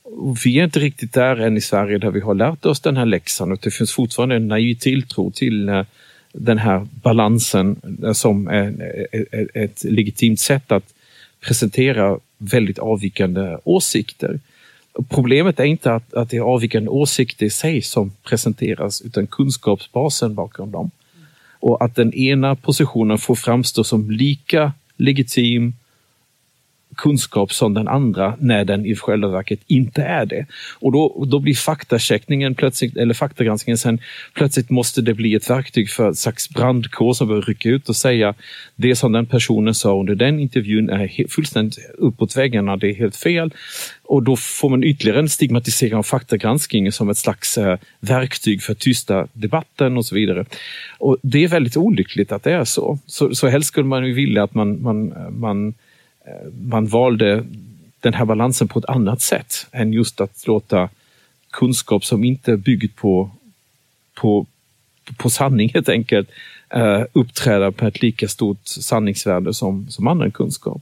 Och 0.04 0.38
vi 0.46 0.60
är 0.60 0.63
inte 0.63 0.80
riktigt 0.80 1.13
där 1.13 1.36
än 1.36 1.58
i 1.58 1.62
Sverige 1.62 1.98
där 1.98 2.12
vi 2.12 2.19
har 2.19 2.34
lärt 2.34 2.65
oss 2.65 2.80
den 2.80 2.98
här 2.98 3.06
läxan 3.06 3.52
och 3.52 3.60
det 3.62 3.72
finns 3.72 3.91
fortfarande 3.91 4.36
en 4.36 4.48
naiv 4.48 4.76
tilltro 4.76 5.32
till 5.32 5.69
eh, 5.69 5.84
den 6.34 6.58
här 6.58 6.88
balansen 7.04 7.82
eh, 8.04 8.13
som 8.13 8.48
är, 8.48 8.74
ett 9.54 9.84
legitimt 9.84 10.39
sätt 10.39 10.72
att 10.72 10.93
presentera 11.39 12.19
väldigt 12.38 12.80
avvikande 12.80 13.58
åsikter. 13.63 14.39
Problemet 15.10 15.60
är 15.60 15.64
inte 15.64 15.94
att, 15.94 16.14
att 16.14 16.30
det 16.30 16.38
är 16.38 16.42
avvikande 16.42 16.90
åsikter 16.90 17.46
i 17.46 17.50
sig 17.50 17.82
som 17.82 18.12
presenteras 18.24 19.02
utan 19.02 19.28
kunskapsbasen 19.28 20.36
bakom 20.36 20.72
dem. 20.72 20.92
Och 21.60 21.84
att 21.84 21.96
den 21.96 22.14
ena 22.14 22.56
positionen 22.56 23.18
får 23.18 23.36
framstå 23.36 23.84
som 23.84 24.12
lika 24.12 24.74
legitim 24.98 25.74
kunskap 26.96 27.54
som 27.54 27.74
den 27.74 27.88
andra 27.88 28.36
när 28.40 28.66
den 28.66 28.86
i 28.86 28.96
själva 28.96 29.28
verket 29.28 29.60
inte 29.68 30.02
är 30.02 30.26
det. 30.26 30.46
Och 30.80 30.92
då, 30.92 31.26
då 31.28 31.40
blir 31.40 31.54
faktacheckningen 31.54 32.56
plötsligt, 32.56 32.98
eller 32.98 33.14
faktagranskningen 33.14 33.78
sen, 33.78 34.00
plötsligt 34.34 34.70
måste 34.70 35.02
det 35.02 35.14
bli 35.14 35.36
ett 35.36 35.50
verktyg 35.50 35.90
för 35.90 36.08
en 36.08 36.16
slags 36.16 36.50
brandkår 36.50 37.14
som 37.14 37.28
behöver 37.28 37.46
rycka 37.46 37.70
ut 37.70 37.90
och 37.90 37.96
säga 37.96 38.34
det 38.76 38.96
som 38.96 39.12
den 39.12 39.26
personen 39.26 39.74
sa 39.74 40.00
under 40.00 40.16
den 40.16 40.40
intervjun 40.40 40.90
är 40.90 41.28
fullständigt 41.30 41.80
uppåt 41.98 42.38
väggarna, 42.38 42.78
det 42.78 42.90
är 42.90 42.96
helt 42.96 43.16
fel. 43.16 43.54
Och 44.04 44.24
då 44.24 44.36
får 44.36 44.70
man 44.70 44.84
ytterligare 44.84 45.20
en 45.20 45.30
stigmatisering 45.30 45.96
av 45.96 46.04
faktagranskningen 46.04 46.92
som 46.92 47.10
ett 47.10 47.18
slags 47.18 47.58
eh, 47.58 47.78
verktyg 48.00 48.62
för 48.62 48.72
att 48.72 48.80
tysta 48.80 49.28
debatten 49.34 49.98
och 49.98 50.06
så 50.06 50.16
vidare. 50.16 50.46
Och 50.98 51.18
det 51.22 51.44
är 51.44 51.48
väldigt 51.48 51.78
olyckligt 51.78 52.32
att 52.32 52.44
det 52.44 52.52
är 52.52 52.66
så. 52.66 53.00
Så, 53.06 53.36
så 53.36 53.48
helst 53.48 53.68
skulle 53.68 53.88
man 53.88 54.06
ju 54.06 54.14
vilja 54.14 54.44
att 54.44 54.54
man, 54.54 54.82
man, 54.82 55.12
eh, 55.12 55.30
man 55.30 55.74
man 56.62 56.88
valde 56.88 57.46
den 58.00 58.14
här 58.14 58.26
balansen 58.26 58.68
på 58.68 58.80
ett 58.80 58.86
annat 58.86 59.22
sätt 59.22 59.68
än 59.72 59.94
just 59.94 60.22
att 60.22 60.48
låta 60.48 60.90
kunskap 61.52 62.06
som 62.06 62.24
inte 62.24 62.52
är 62.52 62.58
byggd 62.58 62.96
på, 62.96 63.30
på, 64.14 64.46
på 65.18 65.30
sanning 65.30 65.70
helt 65.74 65.90
enkelt 65.90 66.30
uh, 66.76 67.04
uppträda 67.14 67.72
med 67.80 67.84
ett 67.84 68.02
lika 68.02 68.28
stort 68.28 68.60
sanningsvärde 68.64 69.54
som, 69.54 69.90
som 69.90 70.08
annan 70.08 70.32
kunskap. 70.32 70.82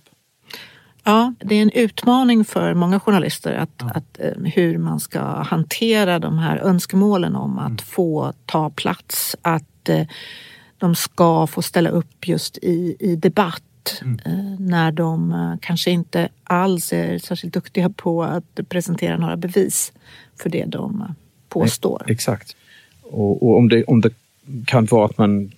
Ja, 1.03 1.33
det 1.39 1.55
är 1.55 1.61
en 1.61 1.71
utmaning 1.71 2.45
för 2.45 2.73
många 2.73 2.99
journalister 2.99 3.53
att, 3.53 3.69
ja. 3.77 3.91
att, 3.95 4.19
uh, 4.23 4.45
hur 4.45 4.77
man 4.77 4.99
ska 4.99 5.21
hantera 5.21 6.19
de 6.19 6.37
här 6.37 6.57
önskemålen 6.57 7.35
om 7.35 7.59
att 7.59 7.67
mm. 7.67 7.77
få 7.77 8.33
ta 8.45 8.69
plats, 8.69 9.35
att 9.41 9.89
de 10.77 10.95
ska 10.95 11.47
få 11.47 11.61
ställa 11.61 11.89
upp 11.89 12.27
just 12.27 12.57
i, 12.57 12.95
i 12.99 13.15
debatt 13.15 13.63
Mm. 14.01 14.19
Eh, 14.25 14.59
när 14.59 14.91
de 14.91 15.31
eh, 15.31 15.53
kanske 15.61 15.91
inte 15.91 16.29
alls 16.43 16.93
är 16.93 17.17
särskilt 17.17 17.53
duktiga 17.53 17.89
på 17.89 18.23
att 18.23 18.59
presentera 18.69 19.17
några 19.17 19.37
bevis 19.37 19.91
för 20.41 20.49
det 20.49 20.65
de 20.65 21.01
eh, 21.01 21.07
påstår. 21.49 22.03
Exakt. 22.07 22.55
Och, 23.01 23.43
och 23.43 23.57
om, 23.57 23.69
det, 23.69 23.83
om 23.83 24.01
det 24.01 24.13
kan 24.65 24.85
vara 24.85 25.05
att 25.05 25.17
man 25.17 25.51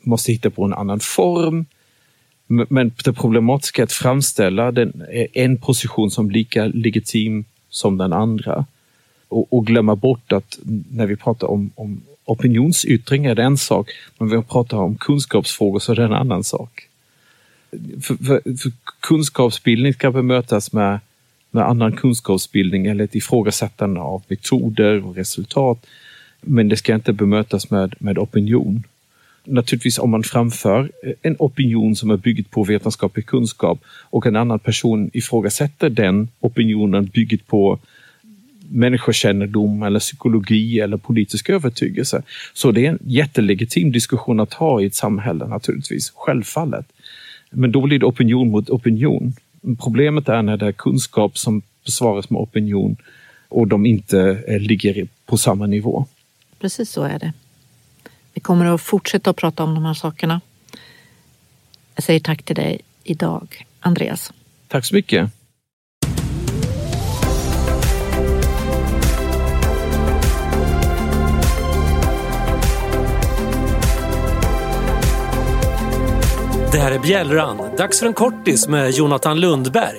måste 0.00 0.32
hitta 0.32 0.50
på 0.50 0.64
en 0.64 0.74
annan 0.74 1.00
form. 1.00 1.66
Men 2.46 2.92
det 3.04 3.12
problematiska 3.12 3.82
är 3.82 3.84
att 3.84 3.92
framställa 3.92 4.72
den, 4.72 5.02
en 5.32 5.56
position 5.56 6.10
som 6.10 6.30
lika 6.30 6.66
legitim 6.66 7.44
som 7.68 7.98
den 7.98 8.12
andra. 8.12 8.64
Och, 9.28 9.52
och 9.52 9.66
glömma 9.66 9.96
bort 9.96 10.32
att 10.32 10.58
när 10.90 11.06
vi 11.06 11.16
pratar 11.16 11.46
om, 11.46 11.70
om 11.74 12.02
opinionsyttring 12.24 13.24
är 13.24 13.34
det 13.34 13.42
en 13.42 13.58
sak, 13.58 13.90
men 14.18 14.28
vi 14.28 14.42
pratar 14.42 14.76
om 14.76 14.96
kunskapsfrågor 14.96 15.78
så 15.78 15.92
är 15.92 15.96
det 15.96 16.04
en 16.04 16.12
annan 16.12 16.44
sak 16.44 16.85
för, 18.02 18.24
för, 18.24 18.56
för 18.56 18.72
kunskapsbildning 19.00 19.94
ska 19.94 20.10
bemötas 20.10 20.72
med, 20.72 21.00
med 21.50 21.64
annan 21.64 21.92
kunskapsbildning 21.92 22.86
eller 22.86 23.04
ett 23.04 23.14
ifrågasättande 23.14 24.00
av 24.00 24.22
metoder 24.28 25.06
och 25.06 25.16
resultat. 25.16 25.86
Men 26.40 26.68
det 26.68 26.76
ska 26.76 26.94
inte 26.94 27.12
bemötas 27.12 27.70
med, 27.70 27.94
med 27.98 28.18
opinion. 28.18 28.82
Naturligtvis 29.44 29.98
om 29.98 30.10
man 30.10 30.22
framför 30.22 30.90
en 31.22 31.36
opinion 31.38 31.96
som 31.96 32.10
är 32.10 32.16
byggd 32.16 32.50
på 32.50 32.64
vetenskaplig 32.64 33.26
kunskap 33.26 33.80
och 33.86 34.26
en 34.26 34.36
annan 34.36 34.58
person 34.58 35.10
ifrågasätter 35.12 35.90
den 35.90 36.28
opinionen 36.40 37.06
byggd 37.06 37.46
på 37.46 37.78
människokännedom 38.68 39.82
eller 39.82 40.00
psykologi 40.00 40.80
eller 40.80 40.96
politisk 40.96 41.50
övertygelse. 41.50 42.22
Så 42.54 42.70
det 42.70 42.86
är 42.86 42.90
en 42.90 42.98
jättelegitim 43.04 43.92
diskussion 43.92 44.40
att 44.40 44.54
ha 44.54 44.82
i 44.82 44.86
ett 44.86 44.94
samhälle 44.94 45.46
naturligtvis, 45.46 46.12
självfallet. 46.14 46.86
Men 47.50 47.72
då 47.72 47.80
blir 47.80 47.98
det 47.98 48.06
opinion 48.06 48.50
mot 48.50 48.70
opinion. 48.70 49.34
Problemet 49.78 50.28
är 50.28 50.42
när 50.42 50.56
det 50.56 50.66
är 50.66 50.72
kunskap 50.72 51.38
som 51.38 51.62
besvaras 51.84 52.30
med 52.30 52.40
opinion 52.40 52.96
och 53.48 53.68
de 53.68 53.86
inte 53.86 54.44
eh, 54.48 54.60
ligger 54.60 55.08
på 55.26 55.36
samma 55.36 55.66
nivå. 55.66 56.06
Precis 56.58 56.90
så 56.90 57.02
är 57.02 57.18
det. 57.18 57.32
Vi 58.34 58.40
kommer 58.40 58.66
att 58.66 58.80
fortsätta 58.80 59.30
att 59.30 59.36
prata 59.36 59.64
om 59.64 59.74
de 59.74 59.84
här 59.84 59.94
sakerna. 59.94 60.40
Jag 61.94 62.04
säger 62.04 62.20
tack 62.20 62.42
till 62.42 62.56
dig 62.56 62.80
idag, 63.04 63.66
Andreas. 63.80 64.32
Tack 64.68 64.84
så 64.84 64.94
mycket. 64.94 65.30
Det 76.76 76.80
här 76.80 76.92
är 76.92 76.98
Bjällran. 76.98 77.56
Dags 77.78 77.98
för 77.98 78.06
en 78.06 78.14
kortis 78.14 78.68
med 78.68 78.90
Jonathan 78.90 79.40
Lundberg. 79.40 79.96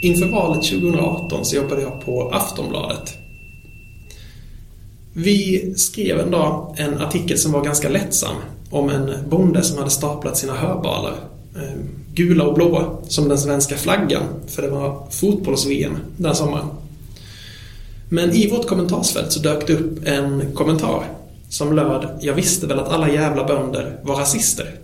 Inför 0.00 0.26
valet 0.26 0.62
2018 0.62 1.44
så 1.44 1.56
jobbade 1.56 1.82
jag 1.82 2.04
på 2.04 2.30
Aftonbladet. 2.30 3.14
Vi 5.12 5.74
skrev 5.76 6.20
en 6.20 6.30
dag 6.30 6.74
en 6.78 6.98
artikel 6.98 7.38
som 7.38 7.52
var 7.52 7.64
ganska 7.64 7.88
lättsam 7.88 8.36
om 8.70 8.90
en 8.90 9.10
bonde 9.28 9.62
som 9.62 9.78
hade 9.78 9.90
staplat 9.90 10.36
sina 10.36 10.52
hörbalar. 10.52 11.14
Eh, 11.56 11.80
gula 12.14 12.44
och 12.44 12.54
blåa, 12.54 12.84
som 13.08 13.28
den 13.28 13.38
svenska 13.38 13.76
flaggan, 13.76 14.22
för 14.46 14.62
det 14.62 14.68
var 14.68 15.06
fotbolls-VM 15.10 15.96
den 16.16 16.34
sommaren. 16.34 16.66
Men 18.08 18.32
i 18.32 18.50
vårt 18.50 18.66
kommentarsfält 18.66 19.32
så 19.32 19.40
dök 19.40 19.66
det 19.66 19.72
upp 19.72 20.06
en 20.06 20.42
kommentar 20.54 21.04
som 21.48 21.76
löd 21.76 22.18
“Jag 22.20 22.34
visste 22.34 22.66
väl 22.66 22.78
att 22.78 22.88
alla 22.88 23.10
jävla 23.10 23.44
bönder 23.44 24.00
var 24.02 24.16
rasister”. 24.16 24.74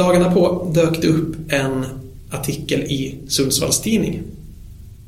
Dagarna 0.00 0.30
på 0.30 0.70
dök 0.74 1.02
det 1.02 1.08
upp 1.08 1.36
en 1.48 1.84
artikel 2.30 2.80
i 2.80 3.14
Sundsvalls 3.28 3.80
Tidning. 3.80 4.22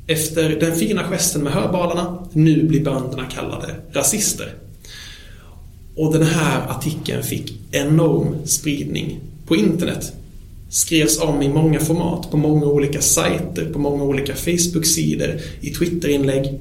Efter 0.06 0.60
den 0.60 0.76
fina 0.76 1.04
gesten 1.08 1.42
med 1.42 1.52
hörbalarna, 1.52 2.18
nu 2.32 2.62
blir 2.62 2.84
bönderna 2.84 3.24
kallade 3.24 3.74
rasister. 3.92 4.54
Och 5.96 6.12
den 6.12 6.22
här 6.22 6.68
artikeln 6.68 7.22
fick 7.22 7.54
enorm 7.70 8.36
spridning 8.44 9.20
på 9.46 9.56
internet. 9.56 10.12
Skrevs 10.68 11.20
om 11.20 11.42
i 11.42 11.48
många 11.48 11.80
format, 11.80 12.30
på 12.30 12.36
många 12.36 12.66
olika 12.66 13.00
sajter, 13.00 13.72
på 13.72 13.78
många 13.78 14.04
olika 14.04 14.34
Facebook-sidor, 14.34 15.40
i 15.60 15.70
Twitter-inlägg. 15.70 16.58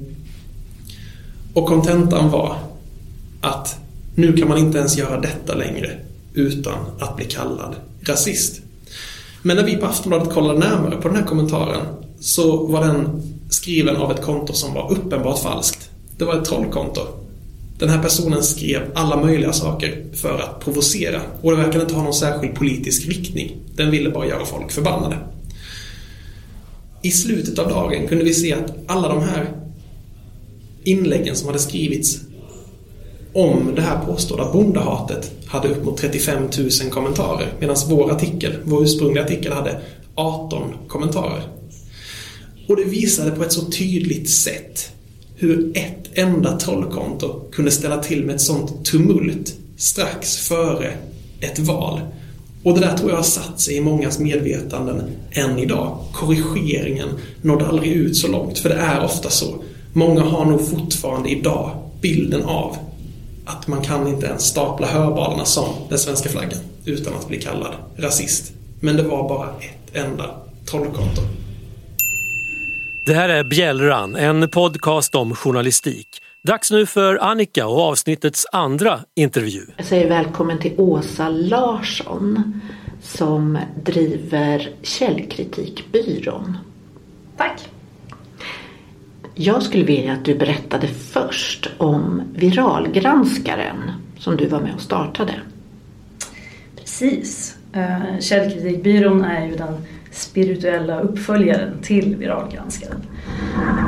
Och 1.54 1.66
kontentan 1.66 2.30
var 2.30 2.56
att 3.40 3.76
nu 4.14 4.32
kan 4.32 4.48
man 4.48 4.58
inte 4.58 4.78
ens 4.78 4.98
göra 4.98 5.20
detta 5.20 5.54
längre 5.54 5.90
utan 6.34 6.78
att 6.98 7.16
bli 7.16 7.24
kallad 7.24 7.74
rasist. 8.04 8.60
Men 9.42 9.56
när 9.56 9.64
vi 9.64 9.76
på 9.76 9.86
Aftonbladet 9.86 10.34
kollade 10.34 10.58
närmare 10.58 10.96
på 10.96 11.08
den 11.08 11.16
här 11.16 11.24
kommentaren 11.24 11.86
så 12.20 12.66
var 12.66 12.86
den 12.86 13.22
skriven 13.50 13.96
av 13.96 14.12
ett 14.12 14.22
konto 14.22 14.52
som 14.52 14.74
var 14.74 14.92
uppenbart 14.92 15.42
falskt. 15.42 15.90
Det 16.16 16.24
var 16.24 16.38
ett 16.38 16.44
trollkonto. 16.44 17.00
Den 17.78 17.88
här 17.88 18.02
personen 18.02 18.42
skrev 18.42 18.82
alla 18.94 19.16
möjliga 19.16 19.52
saker 19.52 20.04
för 20.14 20.38
att 20.38 20.60
provocera 20.60 21.20
och 21.42 21.50
det 21.50 21.56
verkade 21.56 21.80
inte 21.80 21.94
ha 21.94 22.02
någon 22.02 22.14
särskild 22.14 22.54
politisk 22.54 23.08
riktning. 23.08 23.56
Den 23.76 23.90
ville 23.90 24.10
bara 24.10 24.26
göra 24.26 24.44
folk 24.44 24.72
förbannade. 24.72 25.18
I 27.02 27.10
slutet 27.10 27.58
av 27.58 27.68
dagen 27.68 28.08
kunde 28.08 28.24
vi 28.24 28.34
se 28.34 28.54
att 28.54 28.74
alla 28.86 29.08
de 29.08 29.22
här 29.22 29.48
inläggen 30.84 31.36
som 31.36 31.46
hade 31.46 31.58
skrivits 31.58 32.20
om 33.32 33.72
det 33.76 33.82
här 33.82 34.04
påstådda 34.06 34.52
bondehatet 34.52 35.30
hade 35.46 35.68
upp 35.68 35.84
mot 35.84 35.96
35 35.96 36.42
000 36.58 36.90
kommentarer 36.90 37.52
medan 37.60 37.76
vår 37.88 38.12
artikel, 38.12 38.52
vår 38.64 38.82
ursprungliga 38.82 39.24
artikel 39.24 39.52
hade 39.52 39.80
18 40.14 40.62
kommentarer. 40.88 41.42
Och 42.68 42.76
det 42.76 42.84
visade 42.84 43.30
på 43.30 43.42
ett 43.42 43.52
så 43.52 43.64
tydligt 43.64 44.30
sätt 44.30 44.90
hur 45.36 45.72
ett 45.74 46.10
enda 46.14 46.58
trollkonto 46.58 47.40
kunde 47.52 47.70
ställa 47.70 47.98
till 47.98 48.24
med 48.24 48.34
ett 48.34 48.40
sånt 48.40 48.84
tumult 48.84 49.54
strax 49.76 50.36
före 50.36 50.92
ett 51.40 51.58
val. 51.58 52.00
Och 52.62 52.74
det 52.74 52.80
där 52.80 52.96
tror 52.96 53.10
jag 53.10 53.16
har 53.16 53.24
satt 53.24 53.60
sig 53.60 53.76
i 53.76 53.80
mångas 53.80 54.18
medvetanden 54.18 55.02
än 55.30 55.58
idag. 55.58 55.98
Korrigeringen 56.12 57.08
nådde 57.42 57.66
aldrig 57.66 57.92
ut 57.92 58.16
så 58.16 58.28
långt, 58.28 58.58
för 58.58 58.68
det 58.68 58.74
är 58.74 59.04
ofta 59.04 59.30
så. 59.30 59.54
Många 59.92 60.22
har 60.22 60.44
nog 60.44 60.68
fortfarande 60.68 61.28
idag 61.28 61.70
bilden 62.00 62.42
av 62.42 62.76
att 63.46 63.66
man 63.66 63.82
kan 63.82 64.06
inte 64.06 64.26
ens 64.26 64.42
stapla 64.42 64.86
hörbalarna 64.86 65.44
som 65.44 65.74
den 65.88 65.98
svenska 65.98 66.28
flaggan 66.28 66.58
utan 66.84 67.14
att 67.14 67.28
bli 67.28 67.40
kallad 67.40 67.74
rasist. 67.96 68.52
Men 68.80 68.96
det 68.96 69.02
var 69.02 69.28
bara 69.28 69.48
ett 69.48 69.96
enda 69.96 70.24
trollkonto. 70.70 71.22
Det 73.06 73.14
här 73.14 73.28
är 73.28 73.44
Bjällran, 73.44 74.16
en 74.16 74.48
podcast 74.48 75.14
om 75.14 75.34
journalistik. 75.34 76.08
Dags 76.44 76.70
nu 76.70 76.86
för 76.86 77.16
Annika 77.16 77.66
och 77.66 77.80
avsnittets 77.80 78.46
andra 78.52 79.00
intervju. 79.14 79.66
Jag 79.76 79.86
säger 79.86 80.08
välkommen 80.08 80.58
till 80.58 80.72
Åsa 80.76 81.28
Larsson 81.28 82.60
som 83.02 83.58
driver 83.84 84.70
Källkritikbyrån. 84.82 86.56
Tack. 87.36 87.60
Jag 89.34 89.62
skulle 89.62 89.84
vilja 89.84 90.12
att 90.12 90.24
du 90.24 90.34
berättade 90.34 90.86
först 90.86 91.70
om 91.78 92.22
Viralgranskaren 92.34 93.90
som 94.18 94.36
du 94.36 94.46
var 94.46 94.60
med 94.60 94.74
och 94.74 94.80
startade. 94.80 95.32
Precis. 96.76 97.56
Eh, 97.72 98.18
Källkritikbyrån 98.20 99.24
är 99.24 99.46
ju 99.46 99.56
den 99.56 99.74
spirituella 100.10 101.00
uppföljaren 101.00 101.78
till 101.82 102.16
Viralgranskaren. 102.16 103.02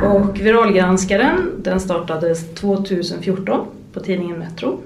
Och 0.03 0.39
Viralgranskaren 0.39 1.51
den 1.57 1.79
startades 1.79 2.53
2014 2.53 3.67
på 3.93 3.99
tidningen 3.99 4.39
Metro. 4.39 4.79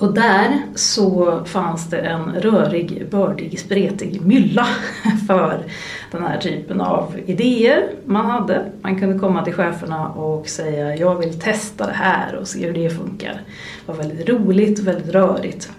Och 0.00 0.14
där 0.14 0.62
så 0.74 1.40
fanns 1.44 1.90
det 1.90 1.98
en 1.98 2.32
rörig, 2.34 3.06
bördig, 3.10 3.58
spretig 3.58 4.20
mylla 4.20 4.66
för 5.26 5.62
den 6.10 6.22
här 6.22 6.38
typen 6.38 6.80
av 6.80 7.14
idéer 7.26 7.88
man 8.04 8.26
hade. 8.26 8.72
Man 8.82 9.00
kunde 9.00 9.18
komma 9.18 9.44
till 9.44 9.52
cheferna 9.52 10.08
och 10.08 10.48
säga 10.48 10.96
jag 10.96 11.18
vill 11.18 11.40
testa 11.40 11.86
det 11.86 11.92
här 11.92 12.34
och 12.34 12.48
se 12.48 12.66
hur 12.66 12.74
det 12.74 12.90
funkar. 12.90 13.32
Det 13.86 13.92
var 13.92 13.94
väldigt 13.94 14.28
roligt 14.28 14.78
och 14.78 14.86
väldigt 14.86 15.14
rörigt. 15.14 15.70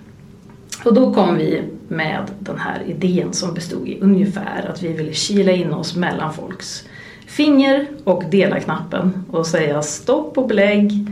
Och 0.86 0.94
då 0.94 1.14
kom 1.14 1.38
vi 1.38 1.64
med 1.88 2.32
den 2.40 2.58
här 2.58 2.84
idén 2.88 3.34
som 3.34 3.54
bestod 3.54 3.88
i 3.88 4.00
ungefär 4.02 4.70
att 4.70 4.84
vi 4.84 4.94
ville 4.94 5.14
kila 5.14 5.52
in 5.52 5.74
oss 5.74 5.96
mellan 5.96 6.34
folks 6.34 6.86
finger 7.26 7.88
och 8.04 8.24
dela-knappen 8.30 9.26
och 9.32 9.48
säga 9.48 9.82
stopp 9.82 10.38
och 10.38 10.48
belägg. 10.48 11.08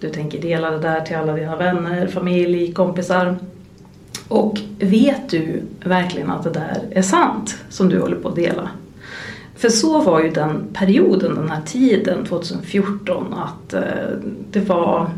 Du 0.00 0.10
tänker 0.10 0.42
dela 0.42 0.70
det 0.70 0.78
där 0.78 1.00
till 1.00 1.16
alla 1.16 1.32
dina 1.32 1.56
vänner, 1.56 2.06
familj, 2.06 2.72
kompisar. 2.72 3.38
Och 4.28 4.60
vet 4.78 5.30
du 5.30 5.62
verkligen 5.84 6.30
att 6.30 6.44
det 6.44 6.50
där 6.50 6.82
är 6.90 7.02
sant 7.02 7.58
som 7.68 7.88
du 7.88 8.00
håller 8.00 8.16
på 8.16 8.28
att 8.28 8.36
dela? 8.36 8.70
För 9.56 9.68
så 9.68 10.00
var 10.00 10.20
ju 10.20 10.30
den 10.30 10.68
perioden, 10.72 11.34
den 11.34 11.50
här 11.50 11.62
tiden, 11.66 12.24
2014, 12.24 13.34
att 13.34 13.74
eh, 13.74 13.82
det 14.50 14.60
var 14.60 15.10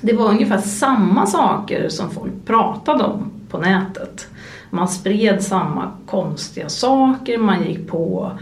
det 0.00 0.12
var 0.12 0.28
ungefär 0.28 0.58
samma 0.58 1.26
saker 1.26 1.88
som 1.88 2.10
folk 2.10 2.32
pratade 2.44 3.04
om 3.04 3.30
på 3.50 3.58
nätet. 3.58 4.26
Man 4.70 4.88
spred 4.88 5.42
samma 5.42 5.90
konstiga 6.06 6.68
saker, 6.68 7.38
man 7.38 7.64
gick 7.64 7.88
på 7.88 8.32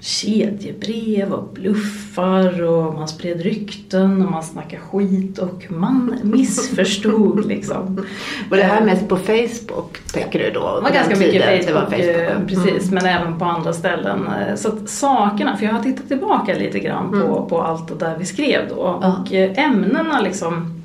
kedjebrev 0.00 1.32
och 1.32 1.54
bluffar 1.54 2.62
och 2.62 2.94
man 2.94 3.08
spred 3.08 3.40
rykten 3.40 4.22
och 4.22 4.30
man 4.30 4.42
snackade 4.42 4.82
skit 4.82 5.38
och 5.38 5.66
man 5.68 6.14
missförstod 6.22 7.46
liksom. 7.48 8.06
Var 8.50 8.56
det 8.56 8.62
här 8.62 8.84
mest 8.84 9.08
på 9.08 9.16
Facebook 9.16 9.98
tänker 10.12 10.38
du 10.38 10.50
då? 10.50 10.76
Det 10.76 10.82
var 10.82 10.90
ganska 10.90 11.16
mycket 11.16 11.44
Facebook, 11.44 11.66
det 11.66 11.72
var 11.72 11.86
Facebook. 11.86 12.06
Eh, 12.06 12.46
precis, 12.46 12.90
mm. 12.90 12.94
men 12.94 13.06
även 13.06 13.38
på 13.38 13.44
andra 13.44 13.72
ställen. 13.72 14.26
Eh, 14.26 14.54
så 14.54 14.68
att 14.68 14.88
sakerna, 14.88 15.56
för 15.56 15.66
jag 15.66 15.72
har 15.72 15.82
tittat 15.82 16.08
tillbaka 16.08 16.54
lite 16.54 16.78
grann 16.78 17.10
på, 17.10 17.16
mm. 17.16 17.48
på 17.48 17.62
allt 17.62 17.88
det 17.88 17.94
där 17.94 18.16
vi 18.18 18.24
skrev 18.24 18.68
då 18.68 18.74
och 18.74 19.32
mm. 19.32 19.54
ämnena 19.56 20.20
liksom 20.20 20.80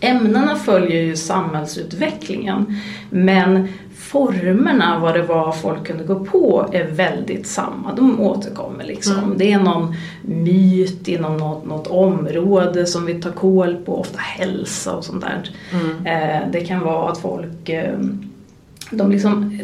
Ämnena 0.00 0.56
följer 0.56 1.02
ju 1.02 1.16
samhällsutvecklingen 1.16 2.76
men 3.10 3.68
formerna 4.10 4.98
vad 4.98 5.14
det 5.14 5.22
var 5.22 5.52
folk 5.52 5.86
kunde 5.86 6.04
gå 6.04 6.24
på 6.24 6.68
är 6.72 6.84
väldigt 6.84 7.46
samma. 7.46 7.94
De 7.94 8.20
återkommer 8.20 8.84
liksom. 8.84 9.18
Mm. 9.18 9.38
Det 9.38 9.52
är 9.52 9.58
någon 9.58 9.94
myt 10.22 11.08
inom 11.08 11.36
något, 11.36 11.66
något 11.66 11.86
område 11.86 12.86
som 12.86 13.06
vi 13.06 13.14
tar 13.14 13.30
koll 13.30 13.76
på, 13.76 14.00
ofta 14.00 14.18
hälsa 14.18 14.96
och 14.96 15.04
sånt 15.04 15.24
där. 15.24 15.50
Mm. 15.72 16.06
Eh, 16.06 16.50
det 16.52 16.60
kan 16.60 16.80
vara 16.80 17.10
att 17.10 17.18
folk 17.18 17.68
eh, 17.68 17.98
de, 18.90 19.10
liksom, 19.10 19.60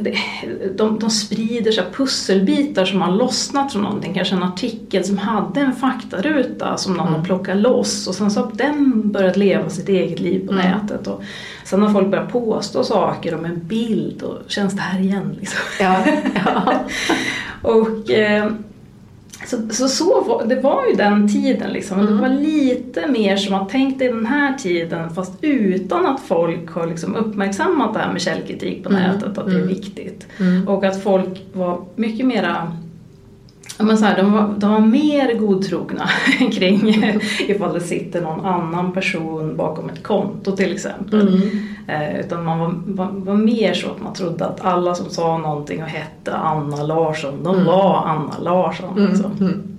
de, 0.77 0.99
de 0.99 1.11
sprider 1.11 1.73
så 1.73 1.83
pusselbitar 1.93 2.85
som 2.85 3.01
har 3.01 3.13
lossnat 3.13 3.73
från 3.73 3.83
någonting. 3.83 4.15
Kanske 4.15 4.35
en 4.35 4.43
artikel 4.43 5.05
som 5.05 5.19
hade 5.19 5.61
en 5.61 5.73
faktaruta 5.73 6.77
som 6.77 6.93
någon 6.93 7.07
mm. 7.07 7.21
har 7.21 7.27
plockat 7.27 7.57
loss 7.57 8.07
och 8.07 8.15
sen 8.15 8.31
så 8.31 8.41
har 8.41 8.53
den 8.55 9.13
börjat 9.13 9.37
leva 9.37 9.71
sitt 9.71 9.89
eget 9.89 10.21
liv 10.21 10.47
på 10.47 10.53
mm. 10.53 10.65
nätet. 10.65 11.07
Och 11.07 11.23
sen 11.65 11.83
har 11.83 11.91
folk 11.91 12.11
börjat 12.11 12.33
påstå 12.33 12.85
saker 12.85 13.35
om 13.35 13.45
en 13.45 13.67
bild 13.67 14.23
och 14.23 14.39
känns 14.47 14.75
det 14.75 14.81
här 14.81 15.01
igen? 15.01 15.37
Liksom. 15.41 15.61
Ja, 15.81 16.07
ja. 16.45 16.85
och 17.63 18.11
eh, 18.11 18.51
så, 19.47 19.69
så, 19.71 19.89
så 19.89 20.43
det 20.47 20.61
var 20.61 20.87
ju 20.87 20.95
den 20.95 21.29
tiden 21.29 21.73
liksom. 21.73 22.01
Mm. 22.01 22.15
Det 22.15 22.21
var 22.21 22.29
lite 22.29 23.07
mer 23.07 23.37
som 23.37 23.55
att 23.55 23.69
tänk 23.69 23.99
dig 23.99 24.09
den 24.09 24.27
här 24.27 24.59
tiden 24.59 25.11
fast 25.15 25.33
utan 25.41 26.07
att 26.07 26.21
folk 26.21 26.71
har 26.71 26.87
liksom 26.87 27.17
uppmärksammat 27.17 27.95
det 27.95 28.01
här 28.01 28.13
med 28.13 28.23
källkritik 28.23 28.85
på 28.85 28.91
mm. 28.91 29.03
nätet, 29.03 29.39
att 29.39 29.47
det 29.47 29.53
är 29.53 29.57
mm. 29.57 29.69
viktigt. 29.69 30.27
Mm. 30.41 30.69
Och 30.69 30.85
att 30.85 31.03
folk 31.03 31.43
var 31.53 31.85
mycket 31.97 32.27
mera 32.27 32.73
men 33.79 33.99
så 33.99 34.05
här, 34.05 34.17
de, 34.17 34.33
var, 34.33 34.55
de 34.59 34.73
var 34.73 34.81
mer 34.81 35.35
godtrogna 35.35 36.09
kring 36.53 36.89
ifall 37.39 37.75
det 37.75 37.81
sitter 37.81 38.21
någon 38.21 38.47
annan 38.47 38.93
person 38.93 39.57
bakom 39.57 39.89
ett 39.89 40.03
konto 40.03 40.57
till 40.57 40.73
exempel. 40.73 41.29
Mm. 41.29 41.51
Eh, 41.89 42.21
utan 42.21 42.45
man 42.45 42.59
var, 42.59 42.75
var, 42.87 43.13
var, 43.13 43.35
mer 43.35 43.75
så 43.75 43.91
att 43.91 44.03
man 44.03 44.15
trodde 44.15 44.47
att 44.47 44.61
alla 44.61 44.95
som 44.95 45.11
sa 45.11 45.39
någonting 45.39 45.83
och 45.83 45.89
hette 45.89 46.37
Anna 46.37 46.83
Larsson, 46.83 47.43
de 47.43 47.55
mm. 47.55 47.67
var 47.67 48.05
Anna 48.07 48.39
Larsson. 48.39 48.99
Mm. 48.99 49.11
Liksom. 49.11 49.33
Mm. 49.41 49.75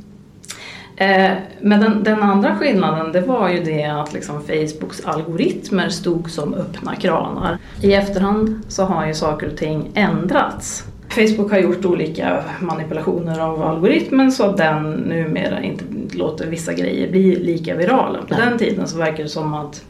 Eh, 0.97 1.37
men 1.61 1.79
den, 1.79 2.03
den, 2.03 2.23
andra 2.23 2.55
skillnaden 2.55 3.11
det 3.11 3.21
var 3.21 3.49
ju 3.49 3.63
det 3.63 3.83
att 3.83 4.13
liksom 4.13 4.41
Facebooks 4.41 5.05
algoritmer 5.05 5.89
stod 5.89 6.31
som 6.31 6.53
öppna 6.53 6.95
kranar. 6.95 7.57
I 7.81 7.93
efterhand 7.93 8.61
så 8.67 8.83
har 8.83 9.07
ju 9.07 9.13
saker 9.13 9.47
och 9.47 9.57
ting 9.57 9.91
ändrats. 9.93 10.83
Facebook 11.15 11.51
har 11.51 11.57
gjort 11.57 11.85
olika 11.85 12.43
manipulationer 12.59 13.39
av 13.39 13.63
algoritmen 13.63 14.31
så 14.31 14.43
att 14.43 14.57
den 14.57 14.91
numera 14.91 15.61
inte 15.61 15.83
låter 16.11 16.47
vissa 16.47 16.73
grejer 16.73 17.11
bli 17.11 17.35
lika 17.35 17.75
virala. 17.75 18.19
På 18.21 18.33
den 18.33 18.57
tiden 18.57 18.87
så 18.87 18.97
verkar 18.97 19.23
det 19.23 19.29
som 19.29 19.53
att, 19.53 19.83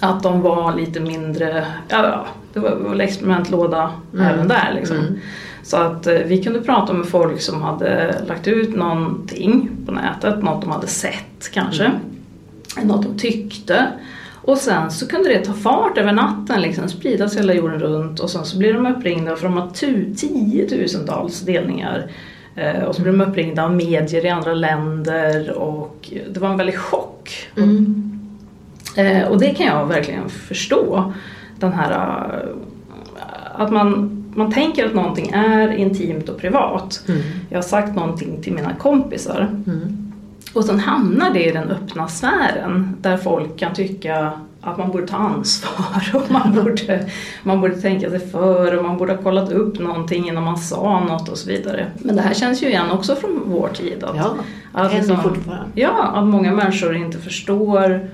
att 0.00 0.22
de 0.22 0.40
var 0.40 0.74
lite 0.76 1.00
mindre, 1.00 1.66
ja 1.88 2.26
det 2.52 2.60
var, 2.60 2.76
väl 2.76 3.00
experimentlåda 3.00 3.90
mm. 4.14 4.26
även 4.26 4.48
där 4.48 4.72
liksom. 4.74 4.96
Mm. 4.96 5.18
Så 5.62 5.76
att 5.76 6.06
eh, 6.06 6.14
vi 6.14 6.42
kunde 6.42 6.60
prata 6.60 6.92
med 6.92 7.06
folk 7.06 7.40
som 7.40 7.62
hade 7.62 8.14
lagt 8.28 8.46
ut 8.46 8.76
någonting 8.76 9.70
på 9.86 9.92
nätet, 9.92 10.42
något 10.42 10.62
de 10.62 10.70
hade 10.70 10.86
sett 10.86 11.52
kanske, 11.52 11.84
mm. 11.84 12.88
något 12.88 13.02
de 13.02 13.18
tyckte. 13.18 13.86
Och 14.46 14.58
sen 14.58 14.90
så 14.90 15.08
kunde 15.08 15.28
det 15.28 15.44
ta 15.44 15.52
fart 15.52 15.98
över 15.98 16.12
natten, 16.12 16.62
liksom, 16.62 16.88
spridas 16.88 17.36
hela 17.36 17.54
jorden 17.54 17.80
runt 17.80 18.20
och 18.20 18.30
sen 18.30 18.44
så 18.44 18.58
blir 18.58 18.72
de 18.72 18.86
uppringda 18.86 19.36
för 19.36 19.48
de 19.48 19.56
har 19.56 19.70
tiotusentals 20.14 21.40
delningar. 21.40 22.10
Eh, 22.54 22.82
och 22.82 22.94
så 22.94 23.02
blir 23.02 23.12
de 23.12 23.20
uppringda 23.20 23.64
av 23.64 23.74
medier 23.74 24.24
i 24.24 24.28
andra 24.28 24.54
länder 24.54 25.50
och 25.50 26.12
det 26.30 26.40
var 26.40 26.48
en 26.48 26.56
väldig 26.56 26.78
chock. 26.78 27.48
Mm. 27.56 28.20
Eh, 28.96 29.28
och 29.28 29.40
det 29.40 29.54
kan 29.54 29.66
jag 29.66 29.86
verkligen 29.86 30.28
förstå. 30.28 31.12
Den 31.58 31.72
här 31.72 31.90
eh, 31.90 33.62
att 33.62 33.72
man, 33.72 34.24
man 34.34 34.52
tänker 34.52 34.86
att 34.86 34.94
någonting 34.94 35.30
är 35.34 35.72
intimt 35.72 36.28
och 36.28 36.38
privat. 36.38 37.04
Mm. 37.08 37.20
Jag 37.48 37.58
har 37.58 37.62
sagt 37.62 37.96
någonting 37.96 38.42
till 38.42 38.52
mina 38.52 38.74
kompisar. 38.74 39.48
Mm. 39.66 40.05
Och 40.54 40.64
sen 40.64 40.80
hamnar 40.80 41.30
det 41.30 41.44
i 41.44 41.52
den 41.52 41.70
öppna 41.70 42.08
sfären 42.08 42.96
där 43.00 43.16
folk 43.16 43.58
kan 43.58 43.74
tycka 43.74 44.32
att 44.60 44.78
man 44.78 44.90
borde 44.90 45.06
ta 45.06 45.16
ansvar 45.16 46.10
och 46.14 46.30
man 46.30 46.54
borde, 46.54 47.06
man 47.42 47.60
borde 47.60 47.76
tänka 47.80 48.10
sig 48.10 48.18
för 48.18 48.76
och 48.76 48.84
man 48.84 48.98
borde 48.98 49.12
ha 49.12 49.22
kollat 49.22 49.52
upp 49.52 49.78
någonting 49.78 50.28
innan 50.28 50.44
man 50.44 50.58
sa 50.58 51.00
något 51.00 51.28
och 51.28 51.38
så 51.38 51.48
vidare. 51.48 51.86
Men 51.98 52.16
det 52.16 52.22
här 52.22 52.34
känns 52.34 52.62
ju 52.62 52.66
igen 52.66 52.90
också 52.90 53.16
från 53.16 53.42
vår 53.46 53.68
tid. 53.68 54.04
Att, 54.04 54.16
ja, 54.16 54.36
att, 54.72 54.92
liksom, 54.92 55.22
fortfarande. 55.22 55.66
Ja, 55.74 56.02
att 56.02 56.26
många 56.26 56.52
människor 56.52 56.96
inte 56.96 57.18
förstår 57.18 58.08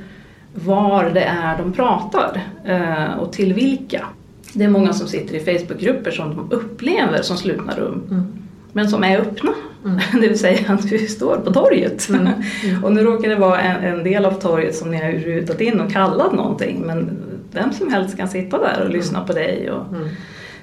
var 0.55 1.11
det 1.11 1.25
är 1.25 1.59
de 1.59 1.73
pratar 1.73 2.41
eh, 2.65 3.15
och 3.19 3.33
till 3.33 3.53
vilka. 3.55 4.07
Det 4.53 4.65
är 4.65 4.69
många 4.69 4.93
som 4.93 5.09
sitter 5.09 5.35
i 5.35 5.41
Facebookgrupper 5.41 6.11
som 6.11 6.37
de 6.37 6.57
upplever 6.57 7.23
som 7.23 7.37
slutna 7.37 7.77
rum. 7.77 8.03
Mm 8.11 8.42
men 8.73 8.89
som 8.89 9.05
är 9.05 9.19
öppna. 9.19 9.53
Mm. 9.85 10.01
Det 10.21 10.29
vill 10.29 10.39
säga 10.39 10.73
att 10.73 10.89
du 10.89 10.99
står 10.99 11.37
på 11.37 11.53
torget. 11.53 12.09
Mm. 12.09 12.29
Mm. 12.65 12.85
och 12.85 12.93
nu 12.93 13.05
råkar 13.05 13.29
det 13.29 13.37
vara 13.37 13.61
en, 13.61 13.85
en, 13.85 14.05
del 14.05 14.25
av 14.25 14.33
torget 14.33 14.77
som 14.77 14.91
ni 14.91 14.97
har 14.97 15.13
rutat 15.13 15.61
in 15.61 15.81
och 15.81 15.93
kallat 15.93 16.33
någonting 16.33 16.83
men 16.87 17.19
vem 17.53 17.73
som 17.73 17.93
helst 17.93 18.17
kan 18.17 18.29
sitta 18.29 18.59
där 18.59 18.85
och 18.85 18.91
lyssna 18.91 19.19
mm. 19.19 19.27
på 19.27 19.33
dig 19.33 19.71
och 19.71 19.97
mm. 19.97 20.09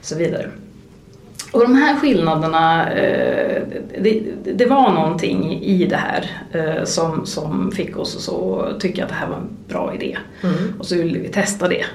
så 0.01 0.15
vidare. 0.15 0.49
Och 1.51 1.61
de 1.61 1.75
här 1.75 1.95
skillnaderna, 1.95 2.91
eh, 2.91 3.61
det, 3.99 4.23
det, 4.53 4.65
var 4.65 4.91
någonting 4.91 5.61
i 5.61 5.85
det 5.85 5.95
här 5.95 6.31
eh, 6.51 6.83
som, 6.83 7.25
som 7.25 7.71
fick 7.71 7.97
oss 7.97 8.29
att 8.29 8.79
tycka 8.79 9.03
att 9.03 9.09
det 9.09 9.15
här 9.15 9.27
var 9.27 9.35
en 9.35 9.49
bra 9.67 9.93
idé. 9.95 10.17
Mm. 10.43 10.79
Och 10.79 10.85
så 10.85 10.95
ville 10.95 11.19
vi 11.19 11.27
testa 11.27 11.67
det. 11.67 11.85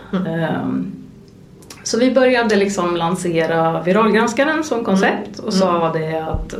Så 1.85 1.99
vi 1.99 2.11
började 2.11 2.57
liksom 2.57 2.97
lansera 2.97 3.83
Viralgranskaren 3.83 4.65
som 4.65 4.85
koncept 4.85 5.39
och 5.39 5.55
sa 5.55 5.91
mm. 5.91 6.03
det 6.03 6.19
att 6.19 6.53
eh, 6.53 6.59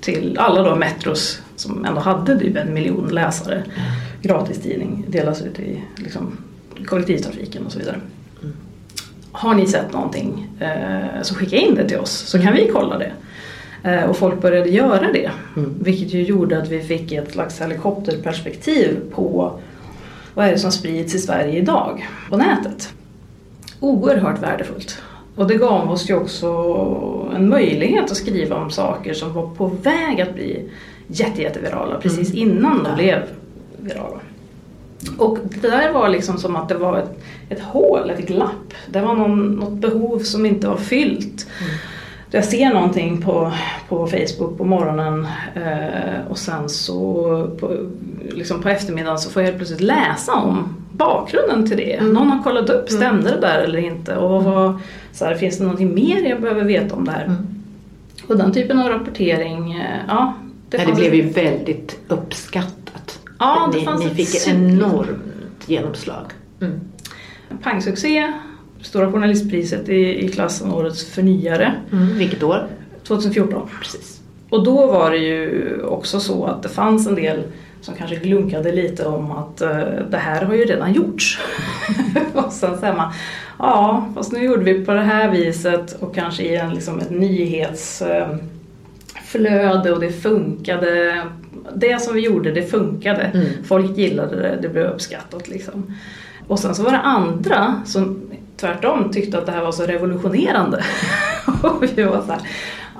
till 0.00 0.38
alla 0.38 0.62
då 0.62 0.76
Metros 0.76 1.42
som 1.56 1.84
ändå 1.84 2.00
hade 2.00 2.38
typ 2.38 2.56
en 2.56 2.74
miljon 2.74 3.08
läsare 3.08 3.64
gratistidning 4.22 5.04
delas 5.08 5.42
ut 5.42 5.58
i 5.58 5.82
liksom, 5.96 6.38
kollektivtrafiken 6.86 7.66
och 7.66 7.72
så 7.72 7.78
vidare. 7.78 8.00
Mm. 8.42 8.56
Har 9.32 9.54
ni 9.54 9.66
sett 9.66 9.92
någonting 9.92 10.48
eh, 10.60 11.22
så 11.22 11.34
skicka 11.34 11.56
in 11.56 11.74
det 11.74 11.88
till 11.88 11.98
oss 11.98 12.10
så 12.10 12.38
kan 12.38 12.52
vi 12.52 12.70
kolla 12.72 12.98
det. 12.98 13.12
Eh, 13.82 14.04
och 14.04 14.16
folk 14.16 14.40
började 14.40 14.68
göra 14.68 15.12
det. 15.12 15.30
Mm. 15.56 15.74
Vilket 15.80 16.14
ju 16.14 16.22
gjorde 16.22 16.58
att 16.62 16.68
vi 16.68 16.80
fick 16.80 17.12
ett 17.12 17.32
slags 17.32 17.60
helikopterperspektiv 17.60 19.00
på 19.14 19.58
vad 20.34 20.46
är 20.46 20.52
det 20.52 20.58
som 20.58 20.72
sprids 20.72 21.14
i 21.14 21.18
Sverige 21.18 21.58
idag 21.58 22.08
på 22.30 22.36
nätet. 22.36 22.92
Oerhört 23.80 24.42
värdefullt. 24.42 25.02
Och 25.36 25.46
det 25.46 25.54
gav 25.54 25.90
oss 25.90 26.10
ju 26.10 26.14
också 26.14 26.46
en 27.36 27.48
möjlighet 27.48 28.10
att 28.10 28.16
skriva 28.16 28.56
om 28.56 28.70
saker 28.70 29.14
som 29.14 29.32
var 29.32 29.46
på 29.46 29.66
väg 29.66 30.20
att 30.20 30.34
bli 30.34 30.70
jätte, 31.06 31.42
jättevirala 31.42 32.00
precis 32.00 32.30
mm. 32.30 32.48
innan 32.48 32.84
de 32.84 32.94
blev 32.94 33.22
virala. 33.76 34.20
Och 35.18 35.38
det 35.44 35.68
där 35.68 35.92
var 35.92 36.08
liksom 36.08 36.38
som 36.38 36.56
att 36.56 36.68
det 36.68 36.74
var 36.74 36.98
ett, 36.98 37.18
ett 37.48 37.60
hål, 37.60 38.10
ett 38.10 38.26
glapp. 38.26 38.74
Det 38.90 39.00
var 39.00 39.14
någon, 39.14 39.46
något 39.52 39.72
behov 39.72 40.18
som 40.18 40.46
inte 40.46 40.68
var 40.68 40.76
fyllt. 40.76 41.46
Mm. 41.60 41.72
Jag 42.30 42.44
ser 42.44 42.74
någonting 42.74 43.22
på, 43.22 43.52
på 43.88 44.06
Facebook 44.06 44.58
på 44.58 44.64
morgonen 44.64 45.26
eh, 45.54 46.30
och 46.30 46.38
sen 46.38 46.68
så 46.68 47.22
på, 47.60 47.76
liksom 48.32 48.62
på 48.62 48.68
eftermiddagen 48.68 49.18
så 49.18 49.30
får 49.30 49.42
jag 49.42 49.56
plötsligt 49.56 49.80
läsa 49.80 50.34
om 50.34 50.76
bakgrunden 50.92 51.68
till 51.68 51.76
det. 51.76 51.92
Mm. 51.92 52.12
Någon 52.12 52.28
har 52.30 52.42
kollat 52.42 52.70
upp, 52.70 52.90
mm. 52.90 53.00
stämde 53.00 53.30
det 53.30 53.40
där 53.40 53.58
eller 53.58 53.78
inte? 53.78 54.16
Och 54.16 54.44
vad, 54.44 54.80
så 55.12 55.24
här, 55.24 55.34
finns 55.34 55.58
det 55.58 55.64
någonting 55.64 55.94
mer 55.94 56.28
jag 56.28 56.40
behöver 56.40 56.64
veta 56.64 56.94
om 56.94 57.04
det 57.04 57.12
här? 57.12 57.24
Mm. 57.24 57.46
Och 58.26 58.36
den 58.36 58.52
typen 58.52 58.78
av 58.78 58.88
rapportering, 58.88 59.72
eh, 59.72 60.00
ja. 60.08 60.34
Det, 60.68 60.76
det 60.76 60.92
blev 60.92 61.14
ju 61.14 61.22
väldigt 61.22 61.98
uppskattat. 62.08 63.18
Ja, 63.38 63.68
det 63.72 63.78
ni, 63.78 63.84
fanns 63.84 64.04
ni 64.04 64.10
fick 64.10 64.34
ett 64.34 64.48
enormt 64.48 65.68
genomslag. 65.68 66.24
Mm. 66.60 66.80
Pangsuccé, 67.62 68.32
Stora 68.80 69.12
Journalistpriset 69.12 69.88
i, 69.88 70.24
i 70.24 70.28
klassen 70.28 70.72
Årets 70.72 71.04
förnyare. 71.04 71.74
Mm. 71.92 72.18
Vilket 72.18 72.42
år? 72.42 72.66
2014. 73.06 73.68
Precis. 73.82 74.20
Och 74.50 74.64
då 74.64 74.86
var 74.86 75.10
det 75.10 75.18
ju 75.18 75.82
också 75.82 76.20
så 76.20 76.44
att 76.44 76.62
det 76.62 76.68
fanns 76.68 77.06
en 77.06 77.14
del 77.14 77.42
som 77.86 77.94
kanske 77.94 78.16
glunkade 78.16 78.72
lite 78.72 79.06
om 79.06 79.30
att 79.30 79.62
uh, 79.62 79.68
det 80.10 80.16
här 80.16 80.44
har 80.44 80.54
ju 80.54 80.64
redan 80.64 80.92
gjorts. 80.92 81.38
och 82.34 82.52
sen 82.52 82.78
säger 82.78 82.94
man, 82.94 83.12
ja 83.58 84.08
fast 84.14 84.32
nu 84.32 84.44
gjorde 84.44 84.64
vi 84.64 84.84
på 84.84 84.92
det 84.92 85.00
här 85.00 85.30
viset 85.30 85.96
och 86.00 86.14
kanske 86.14 86.42
i 86.42 86.56
en, 86.56 86.74
liksom, 86.74 86.98
ett 86.98 87.10
nyhetsflöde 87.10 89.88
uh, 89.88 89.94
och 89.94 90.00
det 90.00 90.12
funkade. 90.12 91.22
Det 91.74 92.02
som 92.02 92.14
vi 92.14 92.20
gjorde 92.20 92.52
det 92.52 92.62
funkade. 92.62 93.22
Mm. 93.22 93.46
Folk 93.68 93.96
gillade 93.96 94.36
det, 94.36 94.58
det 94.62 94.68
blev 94.68 94.86
uppskattat 94.86 95.48
liksom. 95.48 95.94
Och 96.46 96.58
sen 96.58 96.74
så 96.74 96.82
var 96.82 96.92
det 96.92 96.98
andra 96.98 97.80
som 97.84 98.30
tvärtom 98.56 99.12
tyckte 99.12 99.38
att 99.38 99.46
det 99.46 99.52
här 99.52 99.62
var 99.62 99.72
så 99.72 99.82
revolutionerande. 99.82 100.84
och 101.62 101.84
vi 101.94 102.02
var 102.02 102.22
så 102.22 102.32
här, 102.32 102.40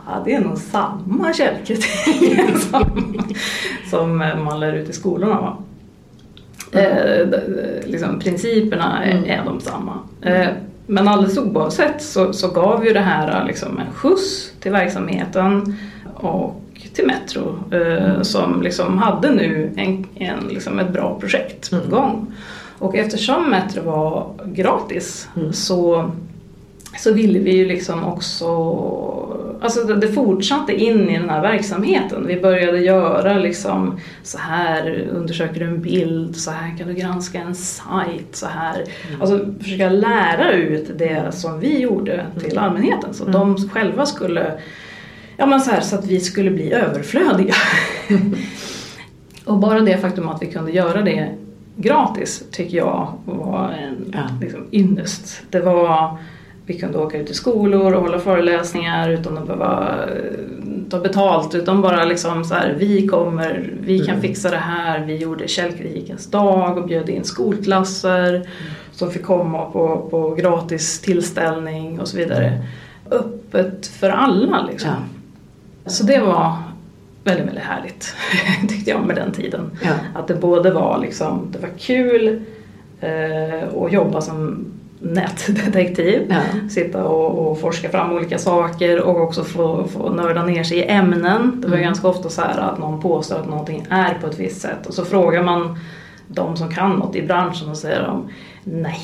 ja, 0.06 0.22
det 0.24 0.34
är 0.34 0.40
nog 0.40 0.58
samma 0.58 1.32
källkritik 1.32 2.40
som, 2.70 3.18
som 3.90 4.18
man 4.18 4.60
lär 4.60 4.72
ut 4.72 4.88
i 4.88 4.92
skolorna. 4.92 5.40
Va? 5.40 5.56
Eh, 6.80 7.28
liksom, 7.86 8.18
principerna 8.18 9.04
är, 9.04 9.16
mm. 9.16 9.30
är 9.30 9.44
de 9.44 9.60
samma. 9.60 9.98
Eh, 10.22 10.48
men 10.86 11.08
alldeles 11.08 11.38
oavsett 11.38 12.02
så, 12.02 12.32
så 12.32 12.48
gav 12.48 12.86
ju 12.86 12.92
det 12.92 13.00
här 13.00 13.44
liksom, 13.44 13.78
en 13.78 13.92
skjuts 13.92 14.52
till 14.60 14.72
verksamheten 14.72 15.76
och 16.14 16.62
till 16.94 17.06
Metro 17.06 17.58
eh, 17.70 18.04
mm. 18.04 18.24
som 18.24 18.62
liksom 18.62 18.98
hade 18.98 19.30
nu 19.30 19.72
en, 19.76 20.06
en, 20.14 20.48
liksom 20.48 20.78
ett 20.78 20.92
bra 20.92 21.18
projekt 21.20 21.70
på 21.70 21.76
mm. 21.76 21.90
gång. 21.90 22.32
Och 22.78 22.96
eftersom 22.96 23.50
Metro 23.50 23.82
var 23.82 24.30
gratis 24.44 25.28
mm. 25.36 25.52
så, 25.52 26.10
så 26.98 27.12
ville 27.12 27.38
vi 27.38 27.56
ju 27.56 27.66
liksom 27.66 28.04
också 28.04 28.46
Alltså 29.60 29.84
det, 29.84 30.08
fortsatte 30.08 30.74
in 30.74 31.10
i 31.10 31.18
den 31.18 31.30
här 31.30 31.42
verksamheten. 31.42 32.26
Vi 32.26 32.40
började 32.40 32.78
göra 32.78 33.38
liksom 33.38 34.00
så 34.22 34.38
här 34.38 35.08
undersöker 35.12 35.60
du 35.60 35.66
en 35.66 35.82
bild, 35.82 36.36
så 36.36 36.50
här 36.50 36.78
kan 36.78 36.88
du 36.88 36.94
granska 36.94 37.40
en 37.40 37.54
sajt, 37.54 38.36
så 38.36 38.46
här. 38.46 38.74
Mm. 38.74 39.20
Alltså 39.20 39.54
försöka 39.60 39.88
lära 39.88 40.52
ut 40.52 40.98
det 40.98 41.32
som 41.32 41.60
vi 41.60 41.78
gjorde 41.78 42.26
till 42.38 42.52
mm. 42.52 42.64
allmänheten 42.64 43.14
så 43.14 43.22
att 43.22 43.34
mm. 43.34 43.40
de 43.40 43.68
själva 43.68 44.06
skulle, 44.06 44.52
ja 45.36 45.46
men 45.46 45.60
så 45.60 45.70
här 45.70 45.80
så 45.80 45.96
att 45.96 46.06
vi 46.06 46.20
skulle 46.20 46.50
bli 46.50 46.72
överflödiga. 46.72 47.54
Och 49.44 49.58
bara 49.58 49.80
det 49.80 49.98
faktum 49.98 50.28
att 50.28 50.42
vi 50.42 50.46
kunde 50.46 50.72
göra 50.72 51.02
det 51.02 51.34
gratis 51.76 52.44
tycker 52.50 52.76
jag 52.76 53.12
var 53.24 53.70
en 53.70 54.12
ja. 54.12 54.28
liksom, 54.40 54.66
ynnest. 54.72 55.42
Det 55.50 55.60
var, 55.60 56.18
vi 56.66 56.78
kunde 56.78 56.98
åka 56.98 57.18
ut 57.18 57.26
till 57.26 57.34
skolor 57.34 57.92
och 57.92 58.02
hålla 58.02 58.18
föreläsningar 58.18 59.10
utan 59.10 59.38
att 59.38 59.46
behöva 59.46 59.98
eh, 60.04 60.46
ta 60.90 61.00
betalt 61.00 61.54
utan 61.54 61.82
bara 61.82 62.04
liksom 62.04 62.44
så 62.44 62.54
här, 62.54 62.74
vi 62.78 63.06
kommer, 63.06 63.72
vi 63.80 63.98
kan 63.98 64.08
mm. 64.14 64.20
fixa 64.20 64.50
det 64.50 64.56
här. 64.56 65.04
Vi 65.04 65.16
gjorde 65.16 65.48
källkritikens 65.48 66.30
dag 66.30 66.78
och 66.78 66.86
bjöd 66.86 67.08
in 67.08 67.24
skolklasser 67.24 68.34
mm. 68.34 68.46
som 68.92 69.10
fick 69.10 69.24
komma 69.24 69.64
på, 69.70 70.08
på 70.10 70.34
gratis 70.34 71.00
tillställning 71.00 72.00
och 72.00 72.08
så 72.08 72.16
vidare. 72.16 72.62
Öppet 73.10 73.86
för 73.86 74.10
alla 74.10 74.68
liksom. 74.70 74.90
Ja. 75.84 75.90
Så 75.90 76.04
det 76.04 76.20
var 76.20 76.56
väldigt, 77.24 77.46
väldigt 77.46 77.64
härligt 77.64 78.14
tyckte 78.68 78.90
jag 78.90 79.06
med 79.06 79.16
den 79.16 79.32
tiden. 79.32 79.70
Ja. 79.82 79.92
Att 80.14 80.28
det 80.28 80.34
både 80.34 80.70
var 80.70 80.98
liksom, 80.98 81.48
det 81.52 81.58
var 81.58 81.70
kul 81.78 82.42
eh, 83.00 83.82
att 83.82 83.92
jobba 83.92 84.20
som 84.20 84.66
nätdetektiv, 85.00 86.26
ja. 86.28 86.68
sitta 86.68 87.04
och, 87.04 87.50
och, 87.50 87.60
forska 87.60 87.88
fram 87.88 88.12
olika 88.12 88.38
saker 88.38 89.00
och 89.00 89.20
också 89.20 89.44
få, 89.44 89.84
få 89.84 90.10
nörda 90.10 90.44
ner 90.44 90.64
sig 90.64 90.78
i 90.78 90.88
ämnen. 90.88 91.60
Det 91.60 91.68
var 91.68 91.74
mm. 91.76 91.86
ganska 91.86 92.08
ofta 92.08 92.28
så 92.28 92.42
här 92.42 92.58
att 92.58 92.78
någon 92.78 93.00
påstår 93.00 93.36
att 93.36 93.48
någonting 93.48 93.86
är 93.90 94.14
på 94.20 94.26
ett 94.26 94.38
visst 94.38 94.60
sätt 94.60 94.86
och 94.86 94.94
så 94.94 95.04
frågar 95.04 95.42
man 95.42 95.78
de 96.28 96.56
som 96.56 96.70
kan 96.70 96.90
något 96.90 97.16
i 97.16 97.22
branschen 97.22 97.70
och 97.70 97.76
säger 97.76 98.02
de 98.02 98.28
nej. 98.64 99.00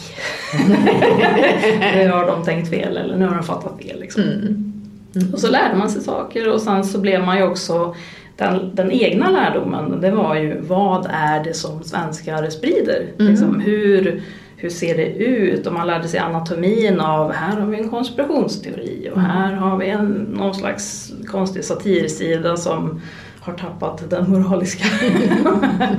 nu 1.95 2.11
har 2.11 2.27
de 2.27 2.45
tänkt 2.45 2.71
fel 2.71 2.97
eller 2.97 3.17
nu 3.17 3.27
har 3.27 3.35
de 3.35 3.43
fattat 3.43 3.79
fel. 3.83 4.01
Liksom. 4.01 4.23
Mm. 4.23 4.73
Mm. 5.17 5.33
Och 5.33 5.39
så 5.39 5.51
lärde 5.51 5.77
man 5.77 5.91
sig 5.91 6.03
saker 6.03 6.53
och 6.53 6.61
sen 6.61 6.85
så 6.85 7.01
blev 7.01 7.25
man 7.25 7.37
ju 7.37 7.43
också 7.43 7.95
den, 8.37 8.75
den, 8.75 8.93
egna 8.93 9.31
lärdomen 9.31 10.01
det 10.01 10.11
var 10.11 10.35
ju 10.35 10.61
vad 10.61 11.07
är 11.11 11.45
det 11.45 11.55
som 11.55 11.83
svenskar 11.83 12.51
sprider? 12.51 13.07
Mm. 13.19 13.31
Liksom, 13.31 13.61
hur, 13.61 14.23
hur 14.63 14.71
ser 14.71 14.97
det 14.97 15.07
ut? 15.07 15.67
Och 15.67 15.73
man 15.73 15.87
lärde 15.87 16.09
sig 16.09 16.21
anatomin 16.21 17.01
av 17.01 17.33
här 17.33 17.61
har 17.61 17.67
vi 17.67 17.79
en 17.79 17.89
konspirationsteori 17.89 19.09
och 19.13 19.19
mm. 19.19 19.31
här 19.31 19.53
har 19.53 19.77
vi 19.77 19.89
en, 19.89 20.07
någon 20.13 20.55
slags 20.55 21.13
konstig 21.27 21.65
satirsida 21.65 22.57
som 22.57 23.01
har 23.41 23.53
tappat 23.53 24.11
den 24.11 24.31
moraliska 24.31 24.85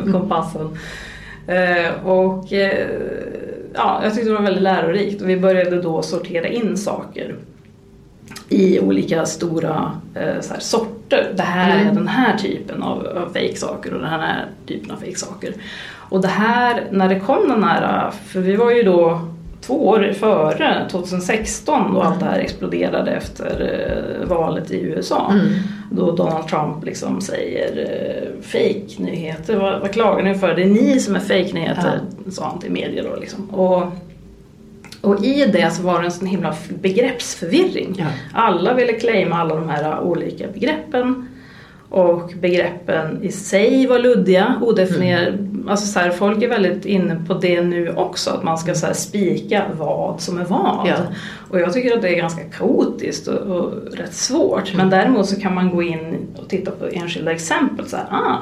kompassen. 0.11 0.77
Eh, 1.47 2.05
och 2.05 2.53
eh, 2.53 2.87
ja, 3.73 3.99
jag 4.03 4.13
tyckte 4.13 4.29
det 4.29 4.35
var 4.35 4.43
väldigt 4.43 4.63
lärorikt 4.63 5.21
och 5.21 5.29
vi 5.29 5.39
började 5.39 5.81
då 5.81 6.01
sortera 6.01 6.47
in 6.47 6.77
saker 6.77 7.35
i 8.49 8.79
olika 8.79 9.25
stora 9.25 9.91
eh, 10.15 10.21
här, 10.21 10.59
sorter. 10.59 11.33
Det 11.35 11.43
här 11.43 11.79
mm. 11.79 11.87
är 11.87 11.93
den 11.93 12.07
här 12.07 12.37
typen 12.37 12.83
av, 12.83 13.07
av 13.07 13.25
fake-saker 13.33 13.93
och 13.93 13.99
den 13.99 14.09
här 14.09 14.45
typen 14.67 14.91
av 14.91 14.95
fake-saker. 14.95 15.53
Och 16.13 16.21
det 16.21 16.27
här, 16.27 16.83
när 16.91 17.09
det 17.09 17.19
kom 17.19 17.49
den 17.49 17.63
här, 17.63 18.11
för 18.11 18.39
vi 18.39 18.55
var 18.55 18.71
ju 18.71 18.83
då 18.83 19.21
två 19.61 19.87
år 19.87 20.13
före 20.19 20.87
2016 20.91 21.93
då 21.93 22.01
allt 22.01 22.19
det 22.19 22.25
här 22.25 22.39
exploderade 22.39 23.11
efter 23.11 23.79
eh, 24.21 24.27
valet 24.27 24.71
i 24.71 24.81
USA. 24.81 25.31
Mm. 25.31 25.45
Då 25.91 26.11
Donald 26.11 26.47
Trump 26.47 26.85
liksom 26.85 27.21
säger 27.21 27.77
eh, 27.77 28.41
fake-nyheter, 28.41 29.55
vad, 29.55 29.81
vad 29.81 29.91
klagar 29.91 30.23
ni 30.23 30.35
för? 30.35 30.55
Det 30.55 30.63
är 30.63 30.69
ni 30.69 30.99
som 30.99 31.15
är 31.15 31.19
fake-nyheter, 31.19 31.99
ja. 32.25 32.31
sa 32.31 32.47
han 32.47 32.59
till 32.59 32.71
media 32.71 33.03
då 33.03 33.15
liksom. 33.15 33.49
Och, 33.49 33.83
och 35.01 35.25
i 35.25 35.45
det 35.45 35.71
så 35.73 35.83
var 35.83 35.99
det 35.99 36.05
en 36.05 36.11
sån 36.11 36.27
himla 36.27 36.55
begreppsförvirring. 36.81 37.95
Ja. 37.97 38.05
Alla 38.33 38.73
ville 38.73 38.93
claima 38.93 39.35
alla 39.35 39.55
de 39.55 39.69
här 39.69 39.99
olika 39.99 40.47
begreppen. 40.53 41.27
Och 41.89 42.33
begreppen 42.39 43.23
i 43.23 43.31
sig 43.31 43.87
var 43.87 43.99
luddiga, 43.99 44.59
odefinierade. 44.61 45.27
Mm. 45.27 45.52
Alltså 45.67 45.87
så 45.87 45.99
här, 45.99 46.11
folk 46.11 46.43
är 46.43 46.49
väldigt 46.49 46.85
inne 46.85 47.23
på 47.27 47.33
det 47.33 47.61
nu 47.61 47.93
också, 47.95 48.29
att 48.29 48.43
man 48.43 48.57
ska 48.57 48.75
så 48.75 48.85
här, 48.85 48.93
spika 48.93 49.63
vad 49.77 50.21
som 50.21 50.37
är 50.37 50.45
vad. 50.45 50.87
Ja. 50.87 50.95
Och 51.49 51.59
jag 51.59 51.73
tycker 51.73 51.95
att 51.95 52.01
det 52.01 52.09
är 52.09 52.17
ganska 52.17 52.43
kaotiskt 52.43 53.27
och, 53.27 53.57
och 53.57 53.71
rätt 53.91 54.13
svårt. 54.13 54.73
Men 54.75 54.89
däremot 54.89 55.25
så 55.25 55.41
kan 55.41 55.55
man 55.55 55.69
gå 55.69 55.83
in 55.83 56.27
och 56.35 56.49
titta 56.49 56.71
på 56.71 56.85
enskilda 56.85 57.31
exempel. 57.31 57.85
Så 57.87 57.97
här, 57.97 58.05
ah, 58.11 58.37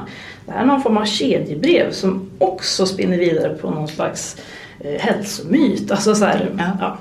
det 0.46 0.52
här 0.52 0.62
är 0.62 0.66
någon 0.66 0.82
form 0.82 0.98
av 0.98 1.06
kedjebrev 1.06 1.92
som 1.92 2.30
också 2.38 2.86
spinner 2.86 3.18
vidare 3.18 3.54
på 3.54 3.70
någon 3.70 3.88
slags 3.88 4.38
eh, 4.80 5.02
hälsomyt. 5.02 5.92
Alltså 5.92 6.16
så 6.16 6.26
här, 6.26 6.50
ja. 6.58 6.64
ja. 6.80 6.98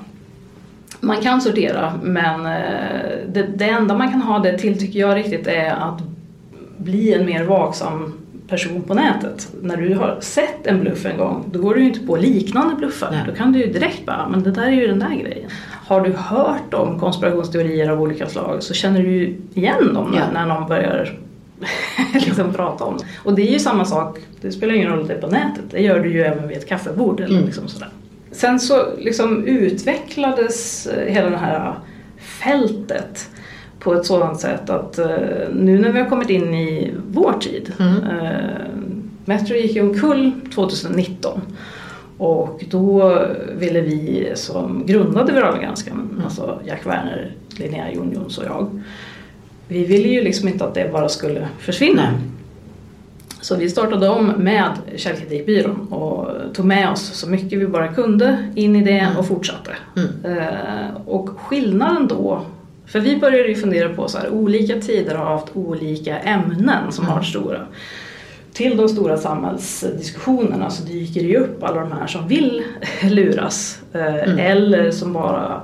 Man 1.00 1.16
kan 1.16 1.40
sortera 1.40 1.92
men 2.02 2.46
eh, 2.46 3.18
det, 3.28 3.42
det 3.42 3.64
enda 3.64 3.98
man 3.98 4.10
kan 4.10 4.22
ha 4.22 4.38
det 4.38 4.58
till 4.58 4.78
tycker 4.78 5.00
jag 5.00 5.16
riktigt 5.16 5.46
är 5.46 5.70
att 5.70 6.02
bli 6.76 7.14
en 7.14 7.26
mer 7.26 7.44
vaksam 7.44 8.19
person 8.50 8.82
på 8.82 8.94
nätet. 8.94 9.48
När 9.62 9.76
du 9.76 9.94
har 9.94 10.18
sett 10.20 10.66
en 10.66 10.80
bluff 10.80 11.06
en 11.06 11.16
gång, 11.16 11.44
då 11.52 11.58
går 11.60 11.74
du 11.74 11.80
ju 11.80 11.86
inte 11.86 12.06
på 12.06 12.16
liknande 12.16 12.74
bluffar. 12.74 13.08
Nej. 13.10 13.22
Då 13.28 13.34
kan 13.34 13.52
du 13.52 13.58
ju 13.58 13.72
direkt 13.72 14.06
bara, 14.06 14.28
men 14.28 14.42
det 14.42 14.50
där 14.50 14.66
är 14.66 14.70
ju 14.70 14.86
den 14.86 14.98
där 14.98 15.14
grejen. 15.14 15.50
Har 15.86 16.00
du 16.00 16.12
hört 16.12 16.74
om 16.74 16.98
konspirationsteorier 17.00 17.88
av 17.90 18.02
olika 18.02 18.26
slag 18.26 18.62
så 18.62 18.74
känner 18.74 19.02
du 19.02 19.10
ju 19.10 19.36
igen 19.54 19.94
dem 19.94 20.10
när, 20.10 20.18
Ja. 20.18 20.24
när 20.32 20.46
någon 20.46 20.68
börjar 20.68 21.18
liksom 22.14 22.52
prata 22.52 22.84
om 22.84 22.96
det. 22.96 23.04
Och 23.24 23.34
det 23.34 23.42
är 23.42 23.52
ju 23.52 23.58
samma 23.58 23.84
sak, 23.84 24.18
det 24.40 24.52
spelar 24.52 24.74
ingen 24.74 24.88
roll 24.90 25.00
att 25.02 25.08
det 25.08 25.14
är 25.14 25.20
på 25.20 25.26
nätet, 25.26 25.64
det 25.70 25.82
gör 25.82 26.00
du 26.00 26.12
ju 26.12 26.20
även 26.22 26.48
vid 26.48 26.56
ett 26.56 26.68
kaffebord 26.68 27.20
eller 27.20 27.34
Mm. 27.34 27.46
liksom 27.46 27.68
sådär. 27.68 27.88
Sen 28.32 28.60
så 28.60 28.82
liksom 28.98 29.44
utvecklades 29.44 30.86
eh, 30.86 31.12
hela 31.12 31.30
det 31.30 31.36
här 31.36 31.74
fältet 32.18 33.30
på 33.80 33.94
ett 33.94 34.06
sådant 34.06 34.40
sätt 34.40 34.70
att 34.70 34.98
eh, 34.98 35.06
nu 35.54 35.78
när 35.78 35.92
vi 35.92 36.00
har 36.00 36.08
kommit 36.08 36.30
in 36.30 36.54
i 36.54 36.92
vår 37.12 37.32
tid, 37.32 37.72
Mm. 37.80 37.96
eh, 37.96 38.40
Metro 39.24 39.54
gick 39.56 39.76
ju 39.76 39.82
omkull 39.82 40.32
2019 40.54 41.40
och 42.18 42.64
då 42.70 43.18
ville 43.58 43.80
vi 43.80 44.32
som 44.34 44.86
grundade 44.86 45.32
Viralgranskaren, 45.32 46.22
alltså 46.24 46.58
Jack 46.66 46.86
Werner, 46.86 47.34
Linnea 47.56 47.92
Jonjons 47.92 48.38
och 48.38 48.44
jag, 48.44 48.80
vi 49.68 49.84
ville 49.84 50.08
ju 50.08 50.20
liksom 50.22 50.48
inte 50.48 50.64
att 50.64 50.74
det 50.74 50.92
bara 50.92 51.08
skulle 51.08 51.48
försvinna. 51.58 52.02
Nej. 52.02 52.20
Så 53.40 53.56
vi 53.56 53.70
startade 53.70 54.08
om 54.08 54.26
med 54.26 54.70
Källkritikbyrån 54.96 55.88
och 55.92 56.28
tog 56.54 56.64
med 56.66 56.90
oss 56.90 57.00
så 57.14 57.28
mycket 57.30 57.58
vi 57.58 57.66
bara 57.66 57.88
kunde 57.88 58.44
in 58.54 58.76
i 58.76 58.84
det 58.84 59.08
och 59.18 59.26
fortsatte. 59.26 59.70
Mm. 59.96 60.38
Eh, 60.38 60.96
och 61.06 61.28
skillnaden 61.40 62.06
då, 62.08 62.42
för 62.90 63.00
vi 63.00 63.16
började 63.16 63.48
ju 63.48 63.54
fundera 63.54 63.88
på 63.88 64.08
så 64.08 64.18
här, 64.18 64.28
olika 64.28 64.80
tider 64.80 65.14
har 65.14 65.24
haft 65.24 65.56
olika 65.56 66.18
ämnen 66.18 66.92
som 66.92 67.06
har 67.06 67.14
varit 67.14 67.26
stora. 67.26 67.66
Till 68.52 68.76
de 68.76 68.88
stora 68.88 69.16
samhällsdiskussionerna 69.16 70.70
så 70.70 70.84
dyker 70.84 71.20
det 71.20 71.26
ju 71.26 71.36
upp 71.36 71.62
alla 71.62 71.80
de 71.80 71.92
här 71.92 72.06
som 72.06 72.28
vill 72.28 72.62
luras 73.02 73.78
eh, 73.92 74.50
eller 74.50 74.90
som 74.90 75.12
bara 75.12 75.60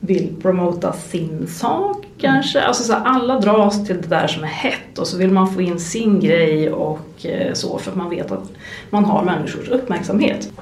vill 0.00 0.36
promota 0.42 0.92
sin 0.92 1.46
sak 1.46 2.06
kanske. 2.18 2.60
Alltså 2.60 2.82
så 2.82 2.92
här, 2.92 3.04
alla 3.04 3.40
dras 3.40 3.86
till 3.86 4.02
det 4.02 4.08
där 4.08 4.26
som 4.26 4.44
är 4.44 4.48
hett 4.48 4.98
och 4.98 5.06
så 5.06 5.18
vill 5.18 5.30
man 5.30 5.54
få 5.54 5.62
in 5.62 5.80
sin 5.80 6.20
grej 6.20 6.72
och 6.72 7.26
eh, 7.26 7.52
så 7.52 7.78
för 7.78 7.90
att 7.90 7.96
man 7.96 8.10
vet 8.10 8.32
att 8.32 8.52
man 8.90 9.04
har 9.04 9.24
människors 9.24 9.68
uppmärksamhet. 9.68 10.52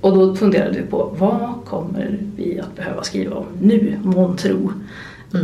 Och 0.00 0.14
då 0.14 0.36
funderade 0.36 0.80
vi 0.80 0.86
på 0.86 1.14
vad 1.18 1.54
kommer 1.64 2.18
vi 2.36 2.60
att 2.60 2.76
behöva 2.76 3.02
skriva 3.02 3.36
om 3.36 3.46
nu, 3.60 3.98
månntro? 4.02 4.72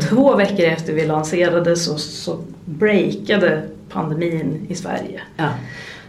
Två 0.08 0.36
veckor 0.36 0.64
efter 0.66 0.92
vi 0.92 1.06
lanserade 1.06 1.76
så, 1.76 1.98
så 1.98 2.38
breakade 2.64 3.62
pandemin 3.88 4.66
i 4.68 4.74
Sverige. 4.74 5.20
Ja. 5.36 5.48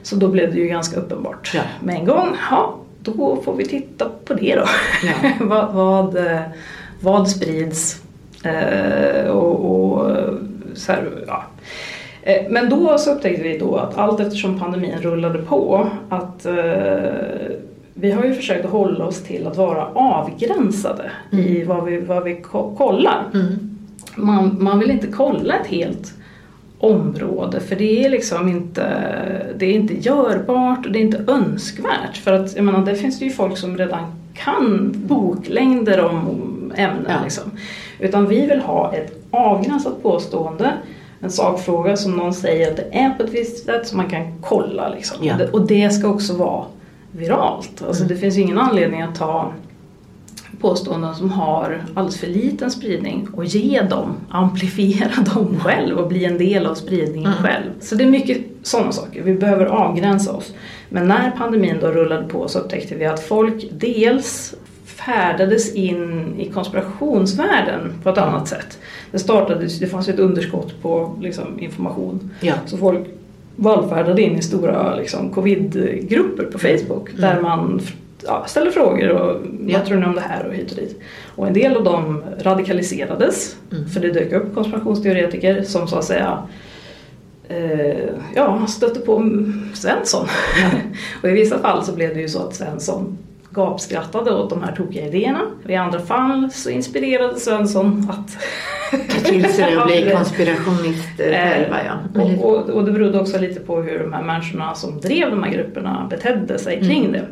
Så 0.03 0.15
då 0.15 0.27
blev 0.27 0.53
det 0.53 0.59
ju 0.59 0.67
ganska 0.67 0.99
uppenbart 0.99 1.51
Ja. 1.55 1.61
med 1.83 1.95
en 1.95 2.05
gång. 2.05 2.37
Ja, 2.51 2.75
då 3.01 3.41
får 3.45 3.55
vi 3.55 3.65
titta 3.65 4.09
på 4.25 4.33
det 4.33 4.55
då. 4.55 4.65
Ja. 5.03 5.31
vad, 5.45 5.73
vad, 5.73 6.17
vad 6.99 7.29
sprids? 7.29 8.01
Eh, 8.43 9.25
och, 9.27 9.75
och 9.75 10.11
så 10.73 10.91
här, 10.91 11.09
ja. 11.27 11.43
Eh, 12.21 12.41
Men 12.49 12.69
då 12.69 12.97
så 12.97 13.11
upptäckte 13.11 13.43
vi 13.43 13.57
då 13.57 13.75
att 13.75 13.97
allt 13.97 14.19
eftersom 14.19 14.59
pandemin 14.59 14.97
rullade 15.01 15.39
på 15.39 15.89
att 16.09 16.45
eh, 16.45 16.53
vi 17.93 18.11
har 18.11 18.23
ju 18.23 18.33
försökt 18.33 18.65
att 18.65 18.71
hålla 18.71 19.05
oss 19.05 19.23
till 19.23 19.47
att 19.47 19.57
vara 19.57 19.85
avgränsade 19.93 21.11
i 21.31 21.63
vad 21.63 21.85
vi, 21.85 21.99
vad 21.99 22.23
vi 22.23 22.35
ko- 22.35 22.75
kollar. 22.77 23.25
Mm. 23.33 23.77
Man, 24.15 24.57
man 24.59 24.79
vill 24.79 24.91
inte 24.91 25.07
kolla 25.07 25.53
ett 25.55 25.67
helt 25.67 26.13
område 26.79 27.59
för 27.59 27.75
det 27.75 28.05
är 28.05 28.09
liksom 28.09 28.47
inte, 28.49 28.83
det 29.57 29.65
är 29.65 29.73
inte 29.73 29.93
görbart 29.93 30.85
och 30.85 30.91
det 30.91 30.99
är 30.99 31.03
inte 31.03 31.23
önskvärt. 31.27 32.17
För 32.17 32.33
att 32.33 32.55
jag 32.55 32.65
menar, 32.65 32.85
det 32.85 32.95
finns 32.95 33.19
det 33.19 33.25
ju 33.25 33.31
folk 33.31 33.57
som 33.57 33.77
redan 33.77 34.03
kan 34.33 34.93
boklängder 34.95 36.05
om 36.05 36.73
ämnen. 36.75 37.05
Ja. 37.09 37.15
Liksom. 37.23 37.43
Utan 37.99 38.27
vi 38.27 38.45
vill 38.45 38.59
ha 38.59 38.93
ett 38.93 39.23
avgränsat 39.31 40.03
påstående, 40.03 40.73
en 41.19 41.31
sakfråga 41.31 41.97
som 41.97 42.11
någon 42.11 42.33
säger 42.33 42.71
att 42.71 42.77
det 42.77 42.97
är 42.97 43.09
på 43.09 43.23
ett 43.23 43.33
visst 43.33 43.65
sätt 43.65 43.87
som 43.87 43.97
man 43.97 44.09
kan 44.09 44.41
kolla. 44.41 44.89
Liksom. 44.89 45.17
Ja. 45.25 45.35
Och 45.53 45.67
det 45.67 45.89
ska 45.89 46.07
också 46.07 46.33
vara 46.33 46.65
viralt. 47.17 47.83
Alltså, 47.87 48.03
Det 48.03 48.15
finns 48.15 48.37
ju 48.37 48.41
ingen 48.41 48.57
anledning 48.57 49.01
att 49.01 49.15
ta 49.15 49.53
påståenden 50.61 51.15
som 51.15 51.31
har 51.31 51.83
alldeles 51.93 52.19
för 52.19 52.27
liten 52.27 52.71
spridning 52.71 53.27
och 53.33 53.45
ge 53.45 53.81
dem, 53.81 54.15
amplifiera 54.29 55.23
dem 55.33 55.59
själv 55.59 55.97
och 55.97 56.07
bli 56.07 56.25
en 56.25 56.37
del 56.37 56.65
av 56.65 56.75
spridningen 56.75 57.33
själv. 57.33 57.69
Så 57.79 57.95
det 57.95 58.03
är 58.03 58.09
mycket 58.09 58.37
sådana 58.63 58.91
saker, 58.91 59.23
vi 59.23 59.33
behöver 59.33 59.65
avgränsa 59.65 60.33
oss. 60.33 60.53
Men 60.89 61.07
när 61.07 61.31
pandemin 61.31 61.77
då 61.81 61.87
rullade 61.87 62.27
på 62.27 62.47
så 62.47 62.59
upptäckte 62.59 62.95
vi 62.95 63.05
att 63.05 63.19
folk 63.19 63.65
dels 63.71 64.55
färdades 64.85 65.75
in 65.75 66.35
i 66.39 66.49
konspirationsvärlden 66.49 67.93
på 68.03 68.09
ett 68.09 68.17
annat 68.17 68.47
sätt. 68.47 68.79
Det 69.11 69.19
startades, 69.19 69.79
det 69.79 69.87
fanns 69.87 70.09
ju 70.09 70.13
ett 70.13 70.19
underskott 70.19 70.81
på 70.81 71.15
liksom, 71.21 71.59
information. 71.59 72.31
Ja. 72.41 72.53
Så 72.65 72.77
folk 72.77 73.07
vallfärdade 73.55 74.21
in 74.21 74.37
i 74.37 74.41
stora 74.41 74.95
liksom, 74.95 75.29
covid-grupper 75.29 76.43
på 76.43 76.59
Facebook 76.59 77.09
där 77.17 77.41
man 77.41 77.81
ja, 78.25 78.43
ställer 78.47 78.71
frågor 78.71 79.09
och 79.09 79.41
Ja. 79.67 79.77
vad 79.77 79.87
tror 79.87 79.97
ni 79.97 80.05
om 80.05 80.15
det 80.15 80.21
här 80.21 80.47
och 80.47 80.53
hit 80.53 80.71
och 80.71 80.77
dit. 80.77 80.99
Och 81.35 81.47
en 81.47 81.53
del 81.53 81.75
av 81.75 81.83
dem 81.83 82.23
radikaliserades 82.39 83.55
för 83.93 83.99
det 83.99 84.11
dök 84.11 84.31
upp 84.31 84.55
konspirationsteoretiker 84.55 85.63
som 85.63 85.87
så 85.87 85.95
att 85.95 86.05
säga 86.05 86.43
eh, 87.47 88.09
ja, 88.35 88.67
stötte 88.67 88.99
på 88.99 89.43
Svensson. 89.73 90.27
och 91.23 91.29
i 91.29 91.31
vissa 91.31 91.59
fall 91.59 91.83
så 91.83 91.95
blev 91.95 92.13
det 92.13 92.21
ju 92.21 92.29
så 92.29 92.39
att 92.39 92.55
Svensson 92.55 93.17
gapskrattade 93.53 94.31
åt 94.31 94.49
de 94.49 94.63
här 94.63 94.75
tokiga 94.75 95.07
idéerna. 95.07 95.41
I 95.67 95.75
andra 95.75 95.99
fall 95.99 96.49
så 96.51 96.69
inspirerade 96.69 97.39
Svensson 97.39 98.09
att 98.09 98.37
Ta 98.91 99.29
till 99.29 99.53
sig 99.53 99.77
och 99.77 99.87
bli 99.87 100.11
konspirationister 100.15 101.31
Eh, 101.31 101.49
själva 101.49 101.77
ja. 101.85 102.21
och, 102.21 102.51
och, 102.51 102.69
och 102.69 102.85
det 102.85 102.91
berodde 102.91 103.19
också 103.19 103.39
lite 103.39 103.59
på 103.59 103.81
hur 103.81 103.99
de 103.99 104.13
här 104.13 104.23
människorna 104.23 104.75
som 104.75 104.99
drev 104.99 105.29
de 105.29 105.43
här 105.43 105.51
grupperna 105.51 106.07
betedde 106.09 106.59
sig 106.59 106.81
kring 106.81 107.11
det. 107.11 107.25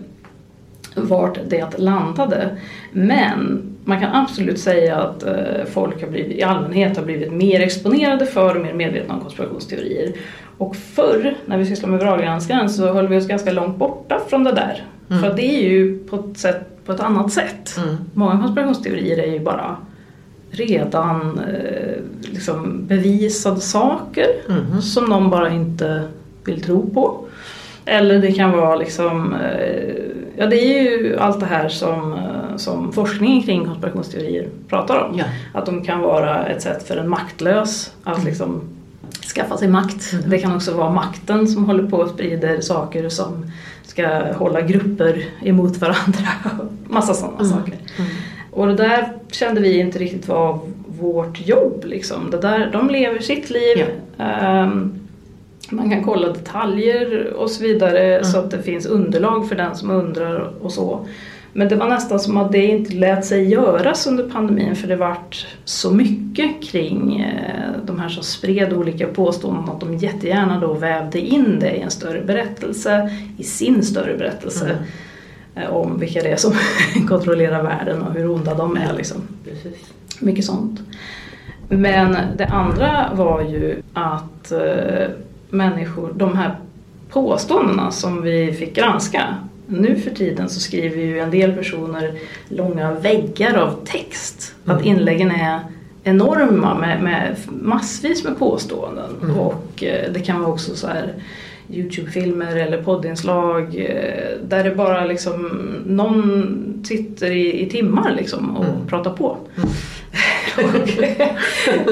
Vart 0.96 1.40
det 1.50 1.78
landade. 1.78 2.58
Men 2.92 3.62
man 3.84 4.00
kan 4.00 4.16
absolut 4.16 4.60
säga 4.60 4.96
att 4.96 5.24
eh, 5.24 5.66
folk 5.66 6.02
har 6.02 6.10
blivit, 6.10 6.38
i 6.38 6.44
allmänhet 6.44 6.98
har 6.98 7.06
blivit 7.06 7.32
mer 7.32 7.60
exponerade 7.60 8.26
för 8.26 8.56
och 8.56 8.62
mer 8.62 8.74
medvetna 8.74 9.14
om 9.14 9.20
konspirationsteorier. 9.20 10.14
Och 10.62 10.76
förr, 10.76 11.36
när 11.46 11.58
vi 11.58 11.66
sysslade 11.66 11.92
med 11.92 12.00
viralgranskaren, 12.00 12.70
så 12.70 12.94
höll 12.94 13.08
vi 13.08 13.18
oss 13.18 13.28
ganska 13.28 13.52
långt 13.52 13.78
borta 13.78 14.20
från 14.30 14.44
det 14.44 14.52
där. 14.52 14.84
För 15.22 15.28
att 15.30 15.36
det 15.36 15.44
är 15.56 15.70
ju 15.70 15.98
på 15.98 16.16
ett, 16.16 16.38
sätt, 16.38 16.86
på 16.86 16.92
ett 16.92 17.00
annat 17.00 17.32
sätt. 17.32 17.78
Mm. 17.78 17.96
Många 18.14 18.42
konspirationsteorier 18.42 19.18
är 19.18 19.32
ju 19.34 19.40
bara 19.40 19.78
redan 20.52 21.40
eh, 21.40 21.96
liksom 22.22 22.88
bevisade 22.88 23.60
saker 23.60 24.26
Mhm. 24.50 24.82
som 24.82 25.06
någon 25.06 25.30
bara 25.30 25.50
inte 25.50 26.04
vill 26.46 26.62
tro 26.62 26.90
på. 26.90 27.26
Eller 27.86 28.20
det 28.20 28.32
kan 28.32 28.52
vara 28.52 28.76
liksom, 28.76 29.34
eh, 29.34 29.94
ja 30.38 30.46
det 30.46 30.58
är 30.80 30.82
ju 30.82 31.18
allt 31.18 31.40
det 31.40 31.46
här 31.46 31.70
som, 31.70 32.14
eh, 32.14 32.56
som 32.58 32.92
forskningen 32.94 33.44
kring 33.44 33.66
konspirationsteorier 33.66 34.48
pratar 34.68 35.00
om. 35.00 35.18
Ja. 35.18 35.26
Att 35.54 35.66
de 35.66 35.84
kan 35.84 36.00
vara 36.02 36.46
ett 36.46 36.62
sätt 36.62 36.88
för 36.88 36.98
en 36.98 37.10
maktlös 37.10 37.94
att 38.04 38.24
liksom 38.24 38.62
skaffa 39.36 39.58
sig 39.58 39.68
makt. 39.68 40.14
Det 40.26 40.40
kan 40.40 40.56
också 40.56 40.74
vara 40.74 40.90
makten 40.90 41.48
som 41.48 41.66
håller 41.66 41.88
på 41.88 41.98
och 41.98 42.10
sprider 42.10 42.62
saker 42.62 43.10
som 43.10 43.46
ska 43.84 44.34
hålla 44.34 44.62
grupper 44.62 45.26
emot 45.42 45.78
varandra. 45.78 46.30
Massa 46.88 47.14
sådana 47.14 47.46
saker. 47.46 47.76
Och 48.52 48.68
det 48.68 48.74
där 48.74 49.14
kände 49.32 49.62
vi 49.62 49.80
inte 49.80 50.00
riktigt 50.00 50.28
var 50.28 50.60
vårt 51.00 51.48
jobb. 51.48 51.86
Liksom. 51.86 52.32
Det 52.32 52.38
där, 52.38 52.70
de 52.72 52.90
lever 52.90 53.20
sitt 53.20 53.50
liv. 53.50 53.86
Ehm, 54.18 54.94
man 55.70 55.90
kan 55.90 56.04
kolla 56.04 56.28
detaljer 56.28 57.34
och 57.34 57.52
så 57.52 57.64
vidare 57.64 58.26
så 58.26 58.40
att 58.40 58.52
det 58.52 58.64
finns 58.64 58.86
underlag 58.86 59.50
för 59.50 59.56
den 59.56 59.76
som 59.76 59.90
undrar 59.90 60.54
och 60.62 60.72
så. 60.72 61.06
Men 61.54 61.68
det 61.68 61.76
var 61.76 61.90
nästan 61.90 62.20
som 62.20 62.38
att 62.38 62.52
det 62.52 62.66
inte 62.66 62.96
lät 62.96 63.26
sig 63.26 63.50
göras 63.50 64.08
under 64.08 64.30
pandemin 64.30 64.76
för 64.76 64.88
det 64.88 64.96
vart 64.96 65.48
så 65.66 65.92
mycket 65.92 66.64
kring 66.64 67.22
eh, 67.22 67.72
de 67.86 68.00
här 68.00 68.10
som 68.10 68.24
spred 68.24 68.74
olika 68.74 69.08
påståenden 69.08 69.70
att 69.70 69.80
de 69.80 69.98
jättegärna 69.98 70.60
då 70.60 70.74
vävde 70.74 71.20
in 71.20 71.60
det 71.60 71.72
i 71.72 71.82
en 71.82 71.92
större 71.92 72.22
berättelse, 72.22 73.12
i 73.38 73.44
sin 73.44 73.84
större 73.84 74.18
berättelse 74.18 74.78
eh, 75.56 75.70
om 75.70 76.00
vilka 76.00 76.22
det 76.22 76.32
är 76.32 76.36
som 76.36 76.54
kontrollerar 77.08 77.64
världen 77.64 78.02
och 78.02 78.14
hur 78.14 78.30
onda 78.30 78.54
de 78.54 78.78
är. 78.78 78.94
Liksom. 78.94 79.22
Precis. 79.44 79.94
Mycket 80.20 80.46
sånt. 80.46 80.80
Men 81.70 82.18
det 82.38 82.46
andra 82.46 83.12
var 83.14 83.42
ju 83.42 83.82
att 83.94 84.52
eh, 84.52 85.10
människor, 85.50 86.14
de 86.16 86.38
här 86.38 86.56
påståendena 87.10 87.92
som 87.92 88.22
vi 88.22 88.54
fick 88.54 88.76
granska. 88.76 89.38
Nu 89.72 89.96
för 89.96 90.12
tiden 90.12 90.50
så 90.50 90.60
skriver 90.60 91.02
ju 91.02 91.20
en 91.20 91.32
del 91.32 91.54
personer 91.54 92.14
långa 92.50 92.94
väggar 92.94 93.58
av 93.58 93.86
text. 93.86 94.56
Att 94.66 94.86
inläggen 94.86 95.32
är 95.32 95.60
enorma 96.04 96.76
med, 96.76 97.04
med 97.04 97.36
massvis 97.50 98.24
med 98.24 98.40
påståenden. 98.40 99.32
Och 99.38 99.84
eh, 99.84 100.12
det 100.12 100.20
kan 100.20 100.42
vara 100.42 100.52
också 100.52 100.76
så 100.76 100.88
här 100.88 101.14
Youtube-filmer 101.70 102.56
eller 102.56 102.84
poddinslag 102.84 103.64
eh, 103.64 104.38
där 104.44 104.64
det 104.64 104.76
bara 104.76 105.06
liksom 105.06 105.50
någon 105.86 106.84
sitter 106.84 107.32
i, 107.32 107.62
i 107.62 107.70
timmar 107.70 108.16
liksom 108.16 108.58
och 108.58 108.66
mm. 108.66 108.88
pratar 108.88 109.12
på. 109.12 109.38
Mm. 109.58 109.70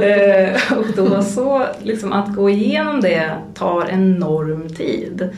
Eh, 0.02 0.78
och 0.78 0.86
då 0.96 1.22
så, 1.24 1.66
liksom 1.84 2.14
att 2.14 2.36
gå 2.36 2.50
igenom 2.50 3.02
det 3.02 3.32
tar 3.54 3.90
enorm 3.90 4.70
tid. 4.70 5.30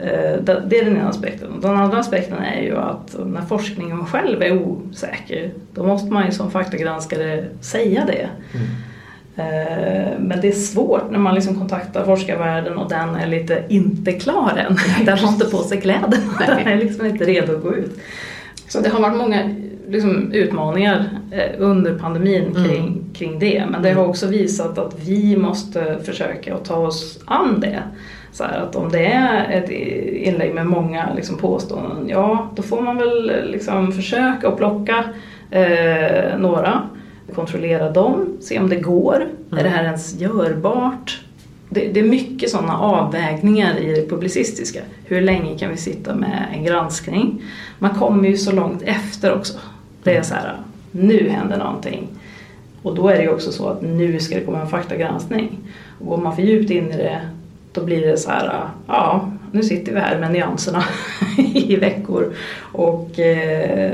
Mm. 0.00 0.44
Det 0.44 0.78
är 0.78 0.84
den 0.84 0.96
ena 0.96 1.08
aspekten. 1.08 1.60
Den 1.60 1.76
andra 1.76 1.98
aspekten 1.98 2.38
är 2.38 2.62
ju 2.62 2.76
att 2.76 3.16
när 3.26 3.42
forskningen 3.42 4.06
själv 4.06 4.42
är 4.42 4.52
osäker 4.52 5.50
då 5.74 5.86
måste 5.86 6.12
man 6.12 6.26
ju 6.26 6.32
som 6.32 6.50
faktagranskare 6.50 7.44
säga 7.60 8.04
det. 8.06 8.28
Mm. 8.54 8.66
Men 10.18 10.40
det 10.40 10.48
är 10.48 10.52
svårt 10.52 11.10
när 11.10 11.18
man 11.18 11.34
liksom 11.34 11.58
kontaktar 11.58 12.04
forskarvärlden 12.04 12.78
och 12.78 12.88
den 12.88 13.14
är 13.14 13.26
lite 13.26 13.64
inte 13.68 14.12
klar 14.12 14.66
än. 14.68 14.76
Den 15.06 15.18
har 15.18 15.28
inte 15.28 15.44
på 15.44 15.58
sig 15.58 15.80
kläderna. 15.80 16.16
Den 16.46 16.58
är 16.58 16.76
liksom 16.76 17.06
inte 17.06 17.24
redo 17.24 17.56
att 17.56 17.62
gå 17.62 17.74
ut. 17.74 17.98
Så 18.68 18.80
det 18.80 18.88
har 18.88 19.00
varit 19.00 19.16
många 19.16 19.54
liksom, 19.88 20.32
utmaningar 20.32 21.04
eh, 21.30 21.50
under 21.58 21.98
pandemin 21.98 22.46
mm. 22.46 22.64
kring, 22.64 22.86
mm. 22.86 23.04
kring 23.14 23.38
det. 23.38 23.64
Men 23.70 23.82
det 23.82 23.92
har 23.92 24.06
också 24.06 24.26
visat 24.26 24.78
att 24.78 24.94
vi 25.04 25.36
måste 25.36 25.98
försöka 26.04 26.54
att 26.54 26.64
ta 26.64 26.76
oss 26.76 27.18
an 27.24 27.60
det. 27.60 27.82
Så 28.32 28.44
här, 28.44 28.58
att 28.58 28.76
om 28.76 28.88
det 28.88 29.06
är 29.06 29.50
ett 29.50 29.70
inlägg 29.70 30.54
med 30.54 30.66
många 30.66 31.14
liksom, 31.16 31.36
påståenden, 31.36 32.08
ja 32.08 32.50
då 32.56 32.62
får 32.62 32.82
man 32.82 32.96
väl 32.96 33.32
liksom, 33.50 33.92
försöka 33.92 34.48
att 34.48 34.56
plocka 34.56 35.04
eh, 35.50 36.38
några, 36.38 36.82
kontrollera 37.34 37.90
dem, 37.90 38.36
se 38.40 38.58
om 38.58 38.68
det 38.68 38.76
går. 38.76 39.16
Mm. 39.16 39.58
Är 39.58 39.62
det 39.62 39.68
här 39.68 39.84
ens 39.84 40.20
görbart? 40.20 41.20
Det, 41.70 41.88
det, 41.88 42.00
är 42.00 42.04
mycket 42.04 42.50
sådana 42.50 42.78
avvägningar 42.78 43.78
i 43.78 44.00
det 44.00 44.08
publicistiska. 44.08 44.80
Hur 45.04 45.20
länge 45.20 45.58
kan 45.58 45.70
vi 45.70 45.76
sitta 45.76 46.14
med 46.14 46.46
en 46.52 46.64
granskning? 46.64 47.42
Man 47.78 47.90
kommer 47.90 48.28
ju 48.28 48.36
så 48.36 48.52
långt 48.52 48.82
efter 48.82 49.34
också. 49.34 49.58
Det 50.08 50.16
är 50.16 50.22
så 50.22 50.34
här, 50.34 50.56
nu 50.90 51.28
händer 51.28 51.58
någonting. 51.58 52.08
Och 52.82 52.94
då 52.94 53.08
är 53.08 53.16
det 53.16 53.22
ju 53.22 53.28
också 53.28 53.52
så 53.52 53.68
att 53.68 53.82
nu 53.82 54.20
ska 54.20 54.34
det 54.34 54.44
komma 54.44 54.60
en 54.60 54.68
faktagranskning. 54.68 55.58
Och 56.00 56.06
går 56.06 56.16
man 56.16 56.36
för 56.36 56.42
djupt 56.42 56.70
in 56.70 56.90
i 56.90 56.96
det 56.96 57.20
då 57.72 57.84
blir 57.84 58.06
det 58.06 58.16
så 58.16 58.30
här, 58.30 58.60
ja 58.86 59.30
nu 59.52 59.62
sitter 59.62 59.92
vi 59.92 60.00
här 60.00 60.18
med 60.18 60.32
nyanserna 60.32 60.84
i 61.54 61.76
veckor. 61.76 62.34
Och 62.72 63.18
eh, 63.18 63.92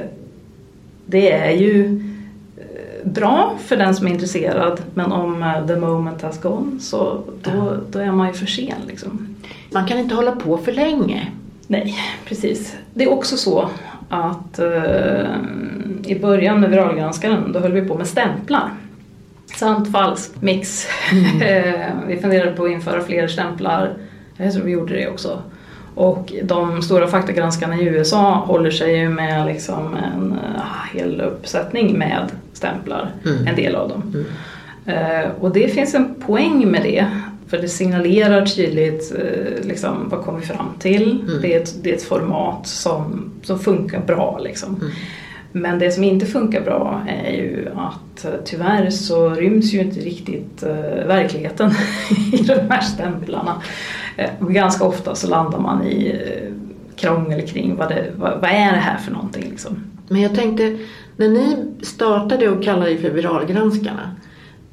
det 1.06 1.32
är 1.32 1.50
ju 1.50 2.00
eh, 2.56 3.08
bra 3.10 3.58
för 3.64 3.76
den 3.76 3.94
som 3.94 4.06
är 4.06 4.10
intresserad 4.10 4.82
men 4.94 5.12
om 5.12 5.42
eh, 5.42 5.66
the 5.66 5.76
moment 5.76 6.22
has 6.22 6.40
gone 6.40 6.80
så 6.80 7.22
då, 7.42 7.76
då 7.90 7.98
är 7.98 8.12
man 8.12 8.26
ju 8.26 8.32
för 8.32 8.46
sen. 8.46 8.80
Liksom. 8.88 9.36
Man 9.72 9.86
kan 9.86 9.98
inte 9.98 10.14
hålla 10.14 10.32
på 10.32 10.58
för 10.58 10.72
länge. 10.72 11.32
Nej, 11.66 11.94
precis. 12.24 12.76
Det 12.94 13.04
är 13.04 13.12
också 13.12 13.36
så 13.36 13.70
att 14.14 14.58
eh, 14.58 15.36
i 16.06 16.18
början 16.20 16.60
med 16.60 16.70
viralgranskaren 16.70 17.52
då 17.52 17.58
höll 17.58 17.72
vi 17.72 17.80
på 17.80 17.94
med 17.94 18.06
stämplar. 18.06 18.70
Sant, 19.56 19.92
falskt, 19.92 20.42
mix. 20.42 20.86
Mm. 21.12 21.42
Eh, 21.42 21.90
vi 22.06 22.16
funderade 22.16 22.52
på 22.52 22.64
att 22.64 22.70
införa 22.70 23.02
fler 23.02 23.28
stämplar. 23.28 23.94
Jag 24.36 24.52
tror 24.52 24.64
vi 24.64 24.72
gjorde 24.72 24.94
det 24.94 25.08
också. 25.08 25.42
Och 25.94 26.32
de 26.42 26.82
stora 26.82 27.06
faktagranskarna 27.06 27.76
i 27.76 27.84
USA 27.84 28.34
håller 28.34 28.70
sig 28.70 28.98
ju 28.98 29.08
med 29.08 29.46
liksom 29.46 29.96
en 29.96 30.32
uh, 30.32 30.98
hel 30.98 31.20
uppsättning 31.20 31.98
med 31.98 32.26
stämplar, 32.52 33.10
mm. 33.26 33.46
en 33.46 33.56
del 33.56 33.74
av 33.74 33.88
dem. 33.88 34.02
Mm. 34.14 35.24
Uh, 35.24 35.30
och 35.40 35.52
det 35.52 35.74
finns 35.74 35.94
en 35.94 36.14
poäng 36.14 36.70
med 36.70 36.82
det. 36.82 37.06
För 37.46 37.58
det 37.58 37.68
signalerar 37.68 38.46
tydligt 38.46 39.12
uh, 39.12 39.68
liksom, 39.68 40.08
vad 40.08 40.24
kommer 40.24 40.40
vi 40.40 40.46
fram 40.46 40.68
till. 40.78 41.20
Mm. 41.28 41.42
Det, 41.42 41.54
är 41.54 41.60
ett, 41.60 41.74
det 41.82 41.90
är 41.90 41.94
ett 41.94 42.02
format 42.02 42.66
som, 42.66 43.30
som 43.42 43.58
funkar 43.58 44.00
bra. 44.00 44.38
Liksom. 44.38 44.74
Mm. 44.74 44.90
Men 45.56 45.78
det 45.78 45.90
som 45.90 46.04
inte 46.04 46.26
funkar 46.26 46.60
bra 46.60 47.02
är 47.08 47.32
ju 47.32 47.68
att 47.76 48.24
eh, 48.24 48.30
tyvärr 48.44 48.90
så 48.90 49.30
ryms 49.30 49.72
ju 49.72 49.80
inte 49.80 50.00
riktigt 50.00 50.62
uh, 50.66 51.06
verkligheten 51.06 51.70
i 52.32 52.36
de 52.36 52.54
här 52.54 52.80
stämplarna. 52.80 53.62
Uh, 54.40 54.48
ganska 54.48 54.84
ofta 54.84 55.14
så 55.14 55.28
landar 55.28 55.58
man 55.58 55.86
i 55.86 56.12
uh, 56.12 56.52
krångel 56.96 57.48
kring 57.48 57.76
vad, 57.76 57.88
det, 57.88 58.12
vad, 58.16 58.40
vad, 58.40 58.50
är 58.50 58.72
det 58.72 58.78
här 58.78 58.98
för 58.98 59.12
någonting. 59.12 59.50
Liksom. 59.50 59.76
Men 60.08 60.20
jag 60.20 60.34
tänkte, 60.34 60.78
när 61.16 61.28
ni 61.28 61.56
startade 61.82 62.48
och 62.48 62.64
kallade 62.64 62.92
er 62.92 62.98
för 62.98 63.10
viralgranskarna, 63.10 64.10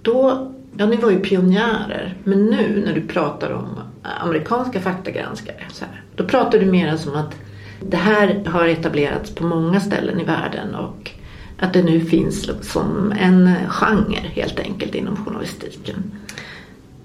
då, 0.01 0.51
ja 0.77 0.85
ni 0.85 0.95
var 0.95 1.11
ju 1.11 1.19
pionjärer, 1.19 2.17
men 2.23 2.45
nu 2.45 2.83
när 2.85 2.93
du 2.93 3.01
pratar 3.01 3.51
om 3.51 3.79
amerikanska 4.03 4.79
faktagranskare, 4.79 5.63
så 5.71 5.85
här, 5.85 6.01
då 6.15 6.23
pratar 6.23 6.59
du 6.59 6.65
mer 6.65 6.97
som 6.97 7.15
att 7.15 7.35
det 7.79 7.97
här 7.97 8.45
har 8.45 8.67
etablerats 8.67 9.35
på 9.35 9.45
många 9.45 9.79
ställen 9.79 10.19
i 10.19 10.23
världen 10.23 10.75
och 10.75 11.11
att 11.59 11.73
det 11.73 11.83
nu 11.83 12.01
finns 12.01 12.49
som 12.61 13.13
en 13.19 13.55
genre 13.67 14.21
helt 14.33 14.59
enkelt 14.59 14.95
inom 14.95 15.25
journalistiken. 15.25 16.11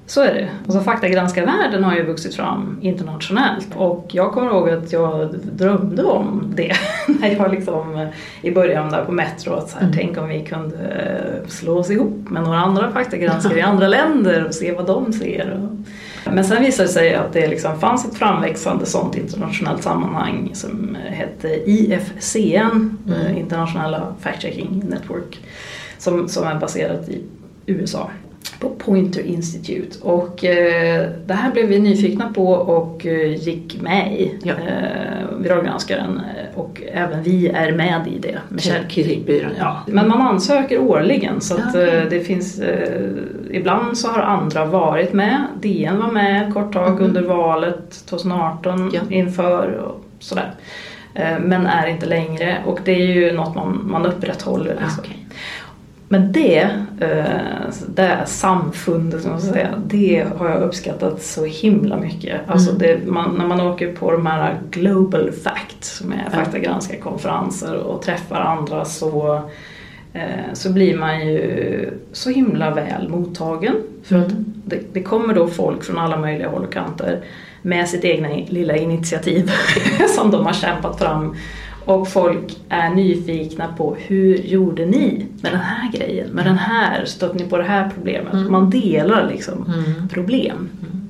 Så 0.06 0.22
är 0.22 0.34
det. 0.34 0.48
Alltså, 0.64 0.80
faktagranskarvärlden 0.80 1.84
har 1.84 1.94
ju 1.94 2.02
vuxit 2.02 2.34
fram 2.34 2.78
internationellt 2.82 3.68
och 3.74 4.06
jag 4.12 4.32
kommer 4.32 4.50
ihåg 4.50 4.70
att 4.70 4.92
jag 4.92 5.34
drömde 5.38 6.02
om 6.02 6.52
det 6.56 6.72
när 7.20 7.28
jag 7.28 7.52
liksom 7.52 8.08
i 8.42 8.50
början 8.50 8.90
där 8.90 9.04
på 9.04 9.12
Metro 9.12 9.52
att 9.52 9.70
så 9.70 9.78
här, 9.78 9.84
mm. 9.84 9.96
tänk 9.96 10.18
om 10.18 10.28
vi 10.28 10.44
kunde 10.44 10.76
eh, 10.76 11.48
slå 11.48 11.78
oss 11.78 11.90
ihop 11.90 12.30
med 12.30 12.42
några 12.42 12.58
andra 12.58 12.90
faktagranskare 12.90 13.58
i 13.58 13.62
andra 13.62 13.88
länder 13.88 14.46
och 14.46 14.54
se 14.54 14.72
vad 14.72 14.86
de 14.86 15.12
ser. 15.12 15.68
Men 16.24 16.44
sen 16.44 16.62
visade 16.62 16.88
det 16.88 16.92
sig 16.92 17.14
att 17.14 17.32
det 17.32 17.46
liksom 17.46 17.80
fanns 17.80 18.04
ett 18.04 18.14
framväxande 18.14 18.86
sånt 18.86 19.16
internationellt 19.16 19.82
sammanhang 19.82 20.50
som 20.54 20.96
hette 21.08 21.48
IFCN, 21.48 22.48
mm. 22.56 22.96
Eh, 23.12 23.38
Internationella 23.38 24.14
Fact 24.20 24.42
Checking 24.42 24.82
Network, 24.88 25.40
som, 25.98 26.28
som 26.28 26.46
är 26.46 26.54
baserat 26.54 27.08
i 27.08 27.22
USA 27.66 28.10
på 28.60 28.68
Pointer 28.68 29.20
Institute. 29.20 29.98
Och 30.02 30.44
eh, 30.44 31.08
det 31.26 31.34
här 31.34 31.52
blev 31.52 31.66
vi 31.66 31.78
nyfikna 31.78 32.32
på 32.32 32.48
och 32.52 33.06
eh, 33.06 33.34
gick 33.34 33.80
med 33.80 34.12
i, 34.12 34.38
ja. 34.42 34.52
eh, 34.52 35.36
viralgranskaren. 35.38 36.20
Eh, 36.20 36.58
och 36.60 36.82
även 36.92 37.22
vi 37.22 37.48
är 37.48 37.72
med 37.72 38.08
i 38.08 38.18
det. 38.18 38.38
Med. 38.48 38.60
Ja. 39.58 39.80
Men 39.86 40.08
man 40.08 40.20
ansöker 40.20 40.78
årligen 40.78 41.40
så 41.40 41.54
att, 41.54 41.68
okay. 41.68 41.88
eh, 41.88 42.04
det 42.10 42.20
finns, 42.20 42.58
eh, 42.58 43.10
ibland 43.50 43.98
så 43.98 44.08
har 44.08 44.22
andra 44.22 44.64
varit 44.64 45.12
med. 45.12 45.46
DN 45.62 45.98
var 45.98 46.12
med 46.12 46.48
ett 46.48 46.54
kort 46.54 46.72
tag 46.72 46.90
mm. 46.90 47.02
under 47.04 47.22
valet 47.22 48.06
2018 48.06 48.90
ja. 48.94 49.00
inför 49.10 49.72
och 49.72 50.04
sådär. 50.18 50.50
Men 51.40 51.66
är 51.66 51.86
inte 51.86 52.06
längre 52.06 52.56
och 52.66 52.78
det 52.84 52.92
är 52.92 53.06
ju 53.06 53.32
något 53.32 53.54
man, 53.54 53.80
man 53.84 54.06
upprätthåller. 54.06 54.76
Liksom. 54.80 55.04
Okay. 55.04 55.25
Men 56.08 56.32
det, 56.32 56.60
eh, 57.00 57.72
det 57.88 58.22
samfundet, 58.26 59.42
säga, 59.42 59.68
det 59.86 60.26
har 60.36 60.50
jag 60.50 60.62
uppskattat 60.62 61.22
så 61.22 61.44
himla 61.44 61.96
mycket. 61.96 62.40
Alltså 62.46 62.70
mm. 62.70 62.82
det, 62.82 63.10
man, 63.10 63.34
när 63.34 63.46
man 63.46 63.60
åker 63.60 63.92
på 63.92 64.12
de 64.12 64.26
här 64.26 64.58
Global 64.70 65.32
Fact, 65.32 65.84
som 65.84 66.12
är 66.12 66.30
faktagranska-konferenser 66.30 67.76
och 67.76 68.02
träffar 68.02 68.40
andra 68.40 68.84
så, 68.84 69.34
eh, 70.12 70.52
så 70.52 70.72
blir 70.72 70.98
man 70.98 71.26
ju 71.26 71.90
så 72.12 72.30
himla 72.30 72.74
väl 72.74 73.08
mottagen. 73.08 73.74
För 74.02 74.16
att 74.16 74.32
mm. 74.32 74.44
det, 74.64 74.80
det 74.92 75.02
kommer 75.02 75.34
då 75.34 75.48
folk 75.48 75.84
från 75.84 75.98
alla 75.98 76.16
möjliga 76.16 76.48
håll 76.48 76.64
och 76.64 76.72
kanter 76.72 77.24
med 77.62 77.88
sitt 77.88 78.04
egna 78.04 78.28
lilla 78.28 78.76
initiativ 78.76 79.50
som 80.16 80.30
de 80.30 80.46
har 80.46 80.52
kämpat 80.52 80.98
fram 80.98 81.36
och 81.86 82.08
folk 82.08 82.58
är 82.68 82.90
nyfikna 82.90 83.68
på 83.76 83.94
hur 83.94 84.36
gjorde 84.36 84.86
ni 84.86 85.26
med 85.42 85.52
den 85.52 85.60
här 85.60 85.92
grejen, 85.92 86.30
med 86.30 86.46
den 86.46 86.58
här, 86.58 87.04
stötte 87.04 87.36
ni 87.36 87.44
på 87.44 87.58
det 87.58 87.64
här 87.64 87.90
problemet? 87.94 88.32
Mm. 88.32 88.52
Man 88.52 88.70
delar 88.70 89.28
liksom 89.28 89.66
mm. 89.66 90.08
problem. 90.08 90.68
Mm. 90.82 91.05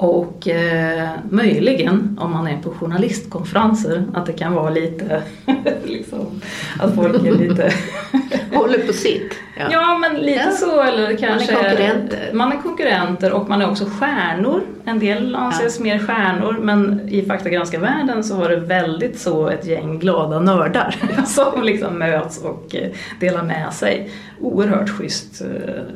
Och 0.00 0.48
eh, 0.48 1.08
möjligen, 1.30 2.18
om 2.20 2.32
man 2.32 2.48
är 2.48 2.58
på 2.62 2.70
journalistkonferenser, 2.70 4.04
att 4.14 4.26
det 4.26 4.32
kan 4.32 4.54
vara 4.54 4.70
lite, 4.70 5.22
liksom, 5.84 6.40
att 6.80 6.94
folk 6.94 7.26
är 7.26 7.32
lite... 7.32 7.72
Håller 8.52 8.78
på 8.78 8.92
sitt. 8.92 9.34
Ja, 9.58 9.68
ja 9.70 9.98
men 9.98 10.20
lite 10.20 10.44
ja. 10.44 10.50
så. 10.50 10.82
Eller 10.82 11.16
kanske, 11.16 11.52
man 11.52 11.64
är 11.64 11.68
konkurrenter. 11.68 12.30
Man 12.32 12.52
är 12.52 12.56
konkurrenter 12.56 13.32
och 13.32 13.48
man 13.48 13.62
är 13.62 13.70
också 13.70 13.84
stjärnor. 13.84 14.62
En 14.84 14.98
del 14.98 15.34
anses 15.34 15.78
ja. 15.78 15.84
mer 15.84 15.98
stjärnor, 15.98 16.58
men 16.60 17.08
i 17.08 17.22
faktagranskarvärlden 17.22 18.24
så 18.24 18.36
var 18.36 18.48
det 18.48 18.56
väldigt 18.56 19.18
så 19.18 19.48
ett 19.48 19.66
gäng 19.66 19.98
glada 19.98 20.40
nördar 20.40 20.96
som 21.26 21.62
liksom 21.62 21.98
möts 21.98 22.44
och 22.44 22.74
eh, 22.74 22.90
delar 23.20 23.42
med 23.42 23.72
sig. 23.72 24.10
Oerhört 24.40 24.90
schysst 24.90 25.42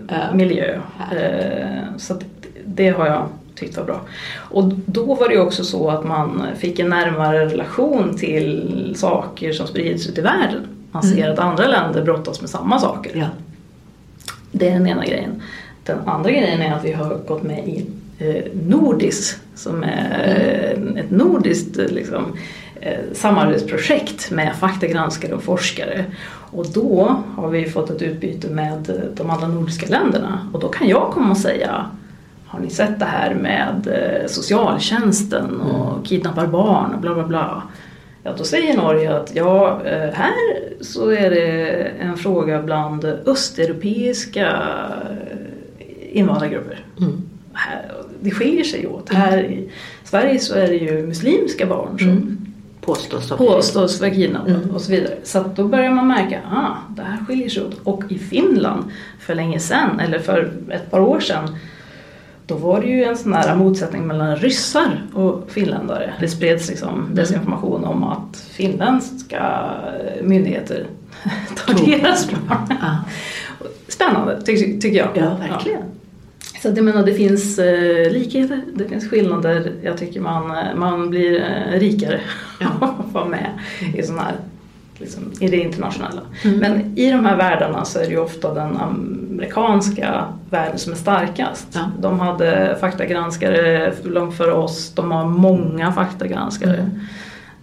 eh, 0.09 0.35
miljö. 0.35 0.81
Eh, 1.13 1.97
så 1.97 2.15
det 2.65 2.89
har 2.89 3.07
jag 3.07 3.29
tyckte 3.55 3.81
var 3.81 3.87
bra. 3.87 4.01
Och 4.37 4.65
då 4.87 5.15
var 5.15 5.29
det 5.29 5.39
också 5.39 5.65
så 5.65 5.91
att 5.91 6.05
man 6.05 6.43
fick 6.57 6.79
en 6.79 6.89
närmare 6.89 7.47
relation 7.47 8.17
till 8.19 8.93
saker 8.97 9.53
som 9.53 9.67
sprids 9.67 10.09
ut 10.09 10.19
i 10.19 10.21
världen. 10.21 10.67
Man 10.91 11.03
ser 11.03 11.19
mm. 11.19 11.33
att 11.33 11.39
andra 11.39 11.67
länder 11.67 12.03
brottas 12.03 12.41
med 12.41 12.51
samma 12.51 12.79
saker. 12.79 13.13
Ja. 13.15 13.27
Det 14.53 14.69
är 14.69 14.73
den 14.73 14.87
ena 14.87 15.05
grejen. 15.05 15.43
Den 15.85 15.99
andra 16.07 16.31
grejen 16.31 16.63
är 16.63 16.75
att 16.75 16.85
vi 16.85 16.93
har 16.93 17.19
gått 17.27 17.43
med 17.43 17.69
i 17.69 17.87
eh, 18.19 18.45
Nordis 18.67 19.39
som 19.55 19.83
är 19.83 20.97
ett 20.97 21.11
nordiskt 21.11 21.77
liksom, 21.77 22.37
eh, 22.81 22.99
samarbetsprojekt 23.13 24.31
med 24.31 24.57
faktagranskare 24.57 25.35
och 25.35 25.43
forskare. 25.43 26.05
Och 26.27 26.67
då 26.73 27.17
har 27.37 27.49
vi 27.49 27.71
fått 27.71 27.91
ett 27.91 28.03
utbyte 28.03 28.49
med 28.51 29.03
de 29.17 29.31
andra 29.31 29.49
nordiska 29.49 29.87
länderna 29.87 30.51
och 30.53 30.61
då 30.61 30.69
kan 30.69 30.89
jag 30.89 31.11
komma 31.11 31.31
och 31.31 31.37
säga 31.37 31.87
har 32.55 32.61
ni 32.61 32.71
sett 32.71 32.99
det 32.99 33.05
här 33.05 33.35
med 33.35 33.87
eh, 33.87 34.27
socialtjänsten 34.27 35.61
och 35.61 35.91
mm. 35.93 36.05
kidnappar 36.05 36.47
barn 36.47 36.95
och 36.95 37.01
bla 37.01 37.15
bla 37.15 37.25
bla. 37.25 37.63
Ja, 38.23 38.35
då 38.39 38.45
säger 38.45 38.77
Norge 38.77 39.17
att 39.17 39.35
ja, 39.35 39.81
eh, 39.85 40.15
här 40.15 40.35
så 40.81 41.11
är 41.11 41.31
det 41.31 41.67
en 42.01 42.17
fråga 42.17 42.63
bland 42.63 43.05
östeuropeiska 43.05 44.63
invandrargrupper. 46.13 46.85
Mm. 47.01 47.23
det 48.21 48.31
skiljer 48.31 48.65
sig 48.65 48.87
åt. 48.87 49.13
Här 49.13 49.39
i 49.39 49.71
Sverige 50.05 50.39
så 50.39 50.55
är 50.55 50.69
det 50.69 50.77
ju 50.77 51.07
muslimska 51.07 51.67
barn 51.67 51.99
som 51.99 52.09
mm. 52.09 52.47
påstås, 52.81 53.29
påstås 53.29 54.01
vara 54.01 54.11
kidnappade 54.11 54.55
mm. 54.55 54.71
och 54.71 54.81
så 54.81 54.93
vidare. 54.93 55.15
Så 55.23 55.45
då 55.57 55.65
börjar 55.65 55.91
man 55.91 56.09
märka 56.09 56.39
att 56.39 56.53
ah, 56.53 56.77
det 56.97 57.03
här 57.03 57.25
skiljer 57.25 57.49
sig 57.49 57.63
åt. 57.63 57.81
Och 57.85 58.03
i 58.09 58.19
Finland 58.19 58.85
för 59.21 59.35
länge 59.35 59.61
sedan, 59.61 60.01
eller 60.01 60.19
för 60.19 60.53
ett 60.71 60.91
par 60.91 61.01
år 61.01 61.21
sedan, 61.21 61.57
då 62.47 62.55
var 62.55 62.81
det 62.81 62.87
ju 62.87 63.05
en 63.05 63.17
sån 63.17 63.33
här 63.33 63.57
motsättning 63.57 64.07
mellan 64.07 64.37
ryssar 64.37 65.03
och 65.15 65.51
finländare. 65.51 66.15
Det 66.21 66.29
spreds 66.29 66.69
liksom 66.69 67.09
desinformation 67.13 67.85
om 67.85 68.05
att 68.05 68.37
finländska 68.37 69.71
myndigheter 70.23 70.87
tar 71.67 71.87
deras 71.87 72.31
barn. 72.31 72.97
Spännande 73.89 74.43
ty 74.43 74.81
tycker 74.81 74.99
jag. 74.99 75.09
Ja, 75.15 75.37
verkligen. 75.49 75.81
Ja. 75.81 75.87
Så 76.63 76.69
jag 76.69 76.85
menar, 76.85 77.07
det 77.07 77.15
finns 77.15 77.59
eh, 77.59 78.13
likheter, 78.13 78.63
det 78.75 78.89
finns 78.89 79.11
skillnader. 79.11 79.73
Jag 79.83 79.99
tycker 79.99 80.21
man, 80.21 80.51
eh, 80.51 80.75
man 80.77 81.11
blir 81.11 81.41
eh, 81.41 81.79
rikare 81.79 82.21
ja. 82.61 82.67
av 82.81 83.01
att 83.07 83.13
vara 83.13 83.25
med 83.25 83.51
i 83.95 84.03
sån 84.03 84.19
här 84.19 84.35
liksom, 85.05 85.33
i 85.41 85.49
det 85.49 85.57
internationella. 85.57 86.21
Mm. 86.45 86.59
Men 86.59 86.99
i 86.99 87.11
de 87.11 87.25
här 87.25 87.37
världarna 87.37 87.85
så 87.85 87.99
är 87.99 88.05
det 88.05 88.11
ju 88.11 88.19
ofta 88.19 88.55
den 88.55 88.77
amerikanska 88.77 90.25
världen 90.51 90.79
som 90.79 90.93
är 90.93 90.97
starkast. 90.97 91.67
Ja. 91.73 91.81
De 92.01 92.21
hade 92.21 92.77
faktagranskare 92.81 93.93
långt 94.05 94.37
före 94.37 94.53
oss, 94.53 94.93
de 94.95 95.11
har 95.11 95.25
många 95.25 95.93
faktagranskare. 95.93 96.77
Mm. 96.77 97.01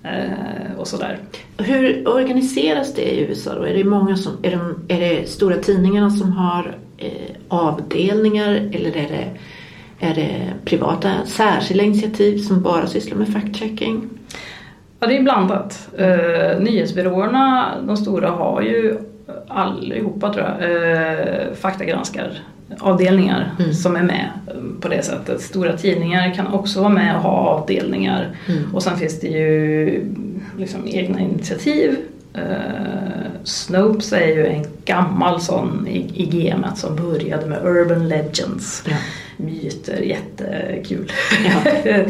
Eh, 0.03 0.77
och 0.77 0.87
sådär. 0.87 1.19
Hur 1.57 2.07
organiseras 2.07 2.93
det 2.93 3.01
i 3.01 3.21
USA 3.21 3.55
då? 3.55 3.63
Är 3.63 3.73
det, 3.73 3.83
många 3.83 4.17
som, 4.17 4.33
är, 4.41 4.51
de, 4.51 4.93
är 4.93 4.99
det 4.99 5.29
stora 5.29 5.57
tidningarna 5.57 6.09
som 6.09 6.31
har 6.31 6.75
eh, 6.97 7.35
avdelningar 7.47 8.53
eller 8.53 8.97
är 8.97 9.09
det, 9.09 9.27
är 9.99 10.15
det 10.15 10.53
privata 10.65 11.11
särskilda 11.25 11.83
initiativ 11.83 12.37
som 12.37 12.61
bara 12.61 12.87
sysslar 12.87 13.17
med 13.17 13.27
fact-checking? 13.27 14.01
Ja, 15.01 15.07
det 15.07 15.17
är 15.17 15.23
blandat. 15.23 15.89
Eh, 15.97 16.59
nyhetsbyråerna, 16.59 17.73
de 17.87 17.97
stora, 17.97 18.29
har 18.29 18.61
ju 18.61 18.97
allihopa 19.47 20.33
tror 20.33 20.45
jag, 20.45 20.71
eh, 20.71 21.53
faktagranskar 21.53 22.39
avdelningar 22.79 23.51
mm. 23.59 23.73
som 23.73 23.95
är 23.95 24.03
med 24.03 24.29
på 24.81 24.87
det 24.87 25.03
sättet. 25.03 25.41
Stora 25.41 25.77
tidningar 25.77 26.33
kan 26.33 26.47
också 26.47 26.79
vara 26.79 26.89
med 26.89 27.15
och 27.15 27.21
ha 27.21 27.31
avdelningar. 27.31 28.35
Mm. 28.47 28.75
Och 28.75 28.83
sen 28.83 28.97
finns 28.97 29.19
det 29.19 29.27
ju 29.27 30.05
liksom 30.57 30.87
egna 30.87 31.19
initiativ. 31.19 31.97
Uh, 32.35 32.41
Snopes 33.43 34.13
är 34.13 34.27
ju 34.27 34.47
en 34.47 34.65
gammal 34.85 35.41
sån 35.41 35.87
i, 35.87 36.11
i 36.13 36.25
gamet 36.25 36.77
som 36.77 36.95
började 36.95 37.45
med 37.45 37.65
Urban 37.65 38.07
Legends. 38.07 38.83
Ja 38.87 38.95
myter, 39.45 40.01
jättekul. 40.01 41.11
Ja. 41.45 41.71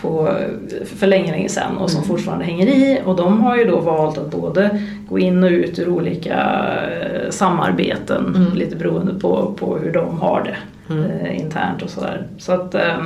på, 0.00 0.36
för 0.84 1.06
länge, 1.06 1.30
länge 1.30 1.48
sedan 1.48 1.76
och 1.76 1.90
som 1.90 1.98
mm. 1.98 2.08
fortfarande 2.08 2.44
hänger 2.44 2.66
i. 2.66 3.00
Och 3.04 3.16
de 3.16 3.40
har 3.40 3.56
ju 3.56 3.64
då 3.64 3.80
valt 3.80 4.18
att 4.18 4.30
både 4.30 4.82
gå 5.08 5.18
in 5.18 5.44
och 5.44 5.50
ut 5.50 5.78
ur 5.78 5.88
olika 5.88 6.36
eh, 7.00 7.30
samarbeten 7.30 8.34
mm. 8.36 8.54
lite 8.54 8.76
beroende 8.76 9.14
på, 9.20 9.54
på 9.58 9.78
hur 9.78 9.92
de 9.92 10.18
har 10.18 10.42
det 10.44 10.56
mm. 10.94 11.10
eh, 11.10 11.40
internt 11.40 11.82
och 11.82 11.90
sådär. 11.90 12.26
Så 12.38 12.52
att 12.52 12.74
eh, 12.74 13.02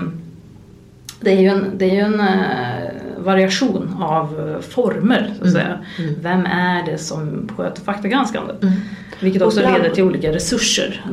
det 1.20 1.30
är 1.30 1.40
ju 1.40 1.48
en, 1.48 1.64
det 1.76 1.84
är 1.90 1.94
ju 1.94 2.00
en 2.00 2.20
eh, 2.20 2.81
variation 3.22 3.96
av 4.02 4.56
former 4.68 5.34
så 5.38 5.44
att 5.44 5.50
mm. 5.50 5.52
säga. 5.52 5.78
Mm. 5.98 6.14
Vem 6.20 6.46
är 6.46 6.86
det 6.86 6.98
som 6.98 7.48
sköter 7.56 7.82
faktagranskandet? 7.82 8.62
Mm. 8.62 8.74
Vilket 9.20 9.42
också 9.42 9.60
leder 9.60 9.90
till 9.90 10.04
olika 10.04 10.32
resurser. 10.32 11.04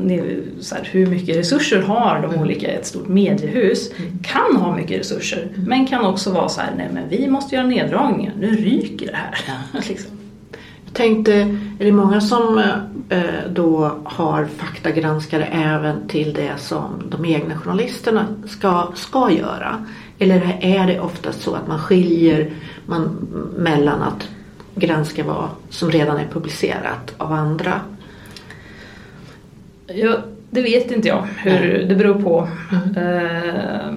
Så 0.59 0.75
här, 0.75 0.89
hur 0.91 1.07
mycket 1.07 1.37
resurser 1.37 1.81
har 1.81 2.19
de 2.21 2.29
mm. 2.29 2.41
olika, 2.41 2.67
ett 2.67 2.85
stort 2.85 3.07
mediehus 3.07 3.91
mm. 3.97 4.19
kan 4.23 4.55
ha 4.55 4.75
mycket 4.75 4.99
resurser 4.99 5.47
men 5.55 5.87
kan 5.87 6.05
också 6.05 6.31
vara 6.31 6.49
så 6.49 6.61
här, 6.61 6.71
nej 6.77 6.89
men 6.93 7.09
vi 7.09 7.27
måste 7.27 7.55
göra 7.55 7.67
neddragningar, 7.67 8.33
nu 8.39 8.55
ryker 8.55 9.05
det 9.05 9.15
här. 9.15 9.35
Liksom. 9.89 10.11
Jag 10.85 10.93
tänkte, 10.93 11.33
är 11.79 11.85
det 11.85 11.91
många 11.91 12.21
som 12.21 12.57
eh, 13.09 13.21
då 13.49 13.91
har 14.03 14.45
faktagranskare 14.45 15.45
även 15.45 16.07
till 16.07 16.33
det 16.33 16.51
som 16.57 17.03
de 17.09 17.25
egna 17.25 17.57
journalisterna 17.57 18.27
ska, 18.47 18.91
ska 18.95 19.31
göra? 19.31 19.85
Eller 20.19 20.57
är 20.61 20.87
det 20.87 20.99
oftast 20.99 21.41
så 21.41 21.55
att 21.55 21.67
man 21.67 21.79
skiljer 21.79 22.51
man, 22.85 23.27
mellan 23.57 24.01
att 24.01 24.27
granska 24.75 25.23
vad 25.23 25.49
som 25.69 25.91
redan 25.91 26.17
är 26.17 26.27
publicerat 26.27 27.13
av 27.17 27.31
andra 27.31 27.81
Ja, 29.93 30.17
det 30.49 30.61
vet 30.61 30.91
inte 30.91 31.07
jag. 31.07 31.27
Hur, 31.37 31.85
det 31.85 31.95
beror 31.95 32.21
på. 32.21 32.47
Mm. 32.71 32.97
Eh, 32.97 33.93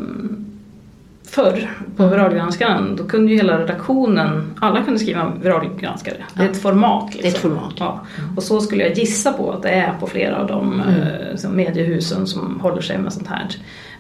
förr 1.33 1.71
på 1.97 2.07
viralgranskaren 2.07 2.97
då 2.97 3.05
kunde 3.05 3.33
ju 3.33 3.37
hela 3.37 3.59
redaktionen, 3.59 4.55
alla 4.61 4.83
kunde 4.83 5.01
skriva 5.01 5.33
viralgranskare. 5.43 6.17
Det 6.35 6.43
är 6.43 6.49
ett 6.49 6.63
format. 6.63 7.15
Liksom. 7.15 7.23
Det 7.23 7.27
är 7.27 7.29
ett 7.29 7.35
liksom. 7.35 7.51
format. 7.51 7.75
Ja. 7.79 8.01
Och 8.37 8.43
så 8.43 8.61
skulle 8.61 8.83
jag 8.83 8.99
gissa 8.99 9.33
på 9.33 9.51
att 9.51 9.63
det 9.63 9.71
är 9.71 9.93
på 10.01 10.07
flera 10.07 10.37
av 10.37 10.47
de 10.47 10.81
mm. 10.81 11.03
eh, 11.45 11.51
mediehusen 11.51 12.27
som 12.27 12.61
håller 12.61 12.83
sig 12.83 12.99
med 12.99 13.13
sånt 13.13 13.29
här. 13.29 13.47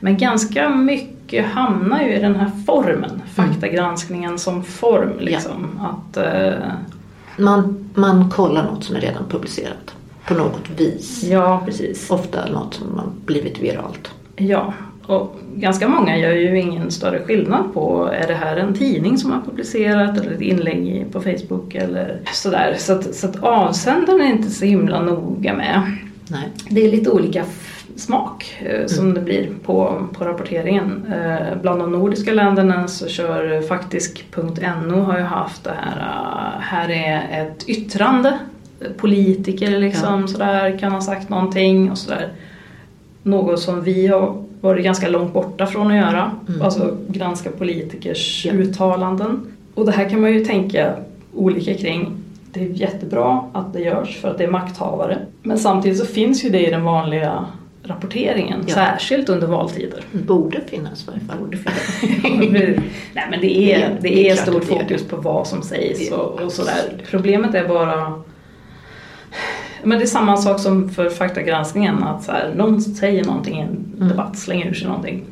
Men 0.01 0.17
ganska 0.17 0.69
mycket 0.69 1.47
hamnar 1.47 2.03
ju 2.03 2.15
i 2.15 2.21
den 2.21 2.37
här 2.37 2.51
formen, 2.67 3.11
mm. 3.11 3.21
faktagranskningen 3.35 4.39
som 4.39 4.65
form. 4.65 5.19
Liksom. 5.19 5.69
Ja. 5.79 5.89
Att, 5.89 6.17
eh, 6.17 6.53
man, 7.37 7.91
man 7.95 8.31
kollar 8.31 8.65
något 8.65 8.85
som 8.85 8.97
är 8.97 9.01
redan 9.01 9.25
publicerat 9.29 9.95
på 10.27 10.35
något 10.35 10.71
vis. 10.77 11.23
Ja, 11.23 11.63
precis. 11.67 12.11
Ofta 12.11 12.47
något 12.47 12.75
som 12.75 12.99
har 12.99 13.07
blivit 13.25 13.59
viralt. 13.59 14.11
Ja, 14.37 14.73
och 15.13 15.37
ganska 15.55 15.89
många 15.89 16.19
gör 16.19 16.33
ju 16.33 16.61
ingen 16.61 16.91
större 16.91 17.19
skillnad 17.19 17.75
på 17.75 18.11
är 18.13 18.27
det 18.27 18.35
här 18.35 18.57
en 18.57 18.75
tidning 18.75 19.19
som 19.19 19.31
har 19.31 19.41
publicerat 19.41 20.19
eller 20.19 20.33
ett 20.33 20.41
inlägg 20.41 21.07
på 21.13 21.21
Facebook 21.21 21.75
eller 21.75 22.21
sådär. 22.33 22.75
Så 22.79 22.93
att, 22.93 23.15
så 23.15 23.27
att 23.27 23.43
avsändaren 23.43 24.21
är 24.21 24.31
inte 24.31 24.51
så 24.51 24.65
himla 24.65 25.03
noga 25.03 25.55
med. 25.55 25.83
Nej. 26.29 26.49
Det 26.71 26.87
är 26.87 26.91
lite 26.91 27.11
olika 27.11 27.45
smak 27.97 28.63
eh, 28.65 28.87
som 28.87 29.05
mm. 29.05 29.15
det 29.15 29.21
blir 29.21 29.49
på, 29.65 30.07
på 30.13 30.25
rapporteringen. 30.25 31.13
Eh, 31.13 31.57
bland 31.63 31.81
de 31.81 31.93
nordiska 31.93 32.33
länderna 32.33 32.89
så 32.89 33.09
kör 33.09 33.63
faktisk.no 33.63 35.01
har 35.01 35.19
ju 35.19 35.25
haft 35.25 35.65
det 35.65 35.75
här, 35.81 35.97
uh, 35.97 36.61
här 36.61 36.91
är 36.91 37.43
ett 37.43 37.69
yttrande 37.69 38.39
politiker 38.97 39.71
liksom 39.71 40.21
ja. 40.21 40.27
sådär, 40.27 40.79
kan 40.79 40.93
ha 40.93 41.01
sagt 41.01 41.29
någonting 41.29 41.91
och 41.91 41.99
sådär. 41.99 42.29
Något 43.23 43.61
som 43.61 43.83
vi 43.83 44.07
har 44.07 44.45
varit 44.63 44.85
ganska 44.85 45.09
långt 45.09 45.33
borta 45.33 45.67
från 45.67 45.87
att 45.87 45.97
göra. 45.97 46.31
Mm. 46.49 46.63
Alltså 46.63 46.97
granska 47.09 47.51
politikers 47.51 48.47
ja. 48.47 48.53
uttalanden. 48.53 49.47
Och 49.75 49.87
det 49.87 49.93
här 49.93 50.09
kan 50.09 50.21
man 50.21 50.33
ju 50.33 50.45
tänka 50.45 50.95
olika 51.35 51.75
kring. 51.75 52.13
Det 52.53 52.61
är 52.61 52.69
jättebra 52.69 53.51
att 53.53 53.73
det 53.73 53.81
görs 53.81 54.21
för 54.21 54.31
att 54.31 54.39
det 54.39 54.45
är 54.45 54.51
makthavare. 54.51 55.19
Men 55.43 55.59
samtidigt 55.59 55.99
så 55.99 56.07
finns 56.07 56.45
ju 56.45 56.51
det 56.51 56.67
i 56.67 56.71
den 56.71 56.85
vanliga 56.85 57.47
rapporteringen, 57.83 58.65
ja. 58.67 58.75
särskilt 58.75 59.29
under 59.29 59.47
valtider. 59.47 60.05
Borde 60.13 60.61
finnas 60.61 61.03
i 61.03 61.07
varje 61.07 61.21
fall. 61.21 61.39
Borde 61.39 61.57
finnas. 61.57 62.03
Nej 63.15 63.27
men 63.31 63.41
det 63.41 63.73
är, 63.73 63.79
det 64.01 64.09
är, 64.09 64.15
det 64.15 64.29
är 64.29 64.37
stort 64.37 64.65
fokus 64.65 65.05
på 65.09 65.17
vad 65.17 65.47
som 65.47 65.63
sägs 65.63 66.13
och, 66.13 66.41
och 66.41 66.53
sådär. 66.53 67.03
Problemet 67.11 67.55
är 67.55 67.69
bara 67.69 68.23
men 69.85 69.99
det 69.99 70.05
är 70.05 70.07
samma 70.07 70.37
sak 70.37 70.61
som 70.61 70.89
för 70.89 71.11
faktagranskningen. 71.11 72.03
Att 72.03 72.23
så 72.23 72.33
här, 72.33 72.55
någon 72.57 72.81
säger 72.81 73.25
någonting 73.25 73.59
i 73.59 73.61
en 73.61 73.95
mm. 73.97 74.09
debatt, 74.09 74.39
slänger 74.39 74.67
ur 74.67 74.75
sig 74.75 74.89
någonting. 74.89 75.25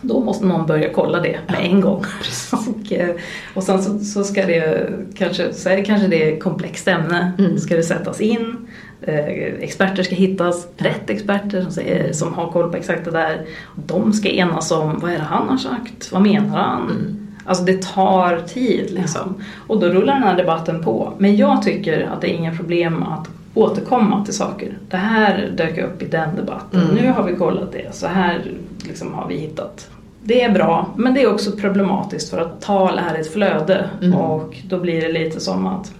Då 0.00 0.20
måste 0.20 0.46
någon 0.46 0.66
börja 0.66 0.92
kolla 0.92 1.20
det 1.20 1.38
med 1.48 1.60
en 1.60 1.80
gång. 1.80 2.04
och, 2.52 2.92
eh, 2.92 3.14
och 3.54 3.62
sen 3.62 3.82
så, 3.82 3.98
så, 3.98 4.24
ska 4.24 4.46
det 4.46 4.90
kanske, 5.14 5.52
så 5.52 5.68
är 5.68 5.76
det 5.76 5.82
kanske 5.82 6.08
det 6.08 6.32
är 6.32 6.38
komplext 6.40 6.88
ämne. 6.88 7.32
Mm. 7.38 7.58
Ska 7.58 7.76
det 7.76 7.82
sättas 7.82 8.20
in. 8.20 8.56
Eh, 9.02 9.26
experter 9.60 10.02
ska 10.02 10.14
hittas, 10.14 10.68
rätt 10.76 11.10
experter 11.10 11.62
som, 11.62 11.72
säger, 11.72 12.12
som 12.12 12.34
har 12.34 12.52
koll 12.52 12.70
på 12.70 12.76
exakt 12.76 13.04
det 13.04 13.10
där. 13.10 13.46
De 13.86 14.12
ska 14.12 14.28
enas 14.28 14.70
om 14.70 14.98
vad 14.98 15.10
är 15.10 15.18
det 15.18 15.22
han 15.22 15.48
har 15.48 15.56
sagt, 15.56 16.12
vad 16.12 16.22
menar 16.22 16.58
han? 16.58 16.82
Mm. 16.82 17.28
Alltså 17.44 17.64
det 17.64 17.82
tar 17.82 18.40
tid 18.40 18.90
liksom. 18.90 19.34
Ja. 19.38 19.44
Och 19.66 19.80
då 19.80 19.86
rullar 19.86 20.14
den 20.14 20.22
här 20.22 20.36
debatten 20.36 20.84
på. 20.84 21.12
Men 21.18 21.36
jag 21.36 21.62
tycker 21.62 22.08
att 22.12 22.20
det 22.20 22.30
är 22.30 22.34
inga 22.34 22.56
problem 22.56 23.02
att 23.02 23.28
återkomma 23.54 24.24
till 24.24 24.34
saker. 24.34 24.78
Det 24.90 24.96
här 24.96 25.52
dök 25.56 25.78
upp 25.78 26.02
i 26.02 26.06
den 26.06 26.36
debatten, 26.36 26.80
mm. 26.80 26.94
nu 26.94 27.12
har 27.12 27.22
vi 27.22 27.34
kollat 27.34 27.72
det, 27.72 27.94
så 27.94 28.06
här 28.06 28.52
liksom 28.86 29.14
har 29.14 29.28
vi 29.28 29.36
hittat 29.36 29.90
det 30.22 30.42
är 30.42 30.50
bra, 30.50 30.94
men 30.96 31.14
det 31.14 31.22
är 31.22 31.32
också 31.32 31.52
problematiskt 31.52 32.30
för 32.30 32.38
att 32.38 32.60
tal 32.60 32.98
är 32.98 33.20
ett 33.20 33.32
flöde 33.32 33.90
Mm. 34.02 34.14
och 34.14 34.56
då 34.68 34.78
blir 34.78 35.00
det 35.00 35.12
lite 35.12 35.40
som 35.40 35.66
att 35.66 35.92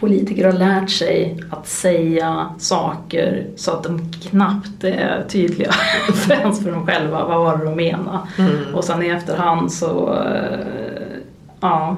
politiker 0.00 0.44
har 0.44 0.52
lärt 0.52 0.90
sig 0.90 1.40
att 1.50 1.68
säga 1.68 2.46
saker 2.58 3.46
så 3.56 3.70
att 3.70 3.82
de 3.82 4.12
knappt 4.12 4.84
är 4.84 5.24
tydliga 5.28 5.70
ens 6.30 6.62
för 6.62 6.70
dem 6.72 6.86
själva. 6.86 7.24
Vad 7.24 7.38
var 7.38 7.56
det 7.56 7.64
de 7.64 7.76
menade? 7.76 8.18
Mm. 8.38 8.74
Och 8.74 8.84
sen 8.84 9.02
i 9.02 9.08
efterhand 9.08 9.72
så, 9.72 10.14
eh, 10.14 10.66
ja. 11.60 11.96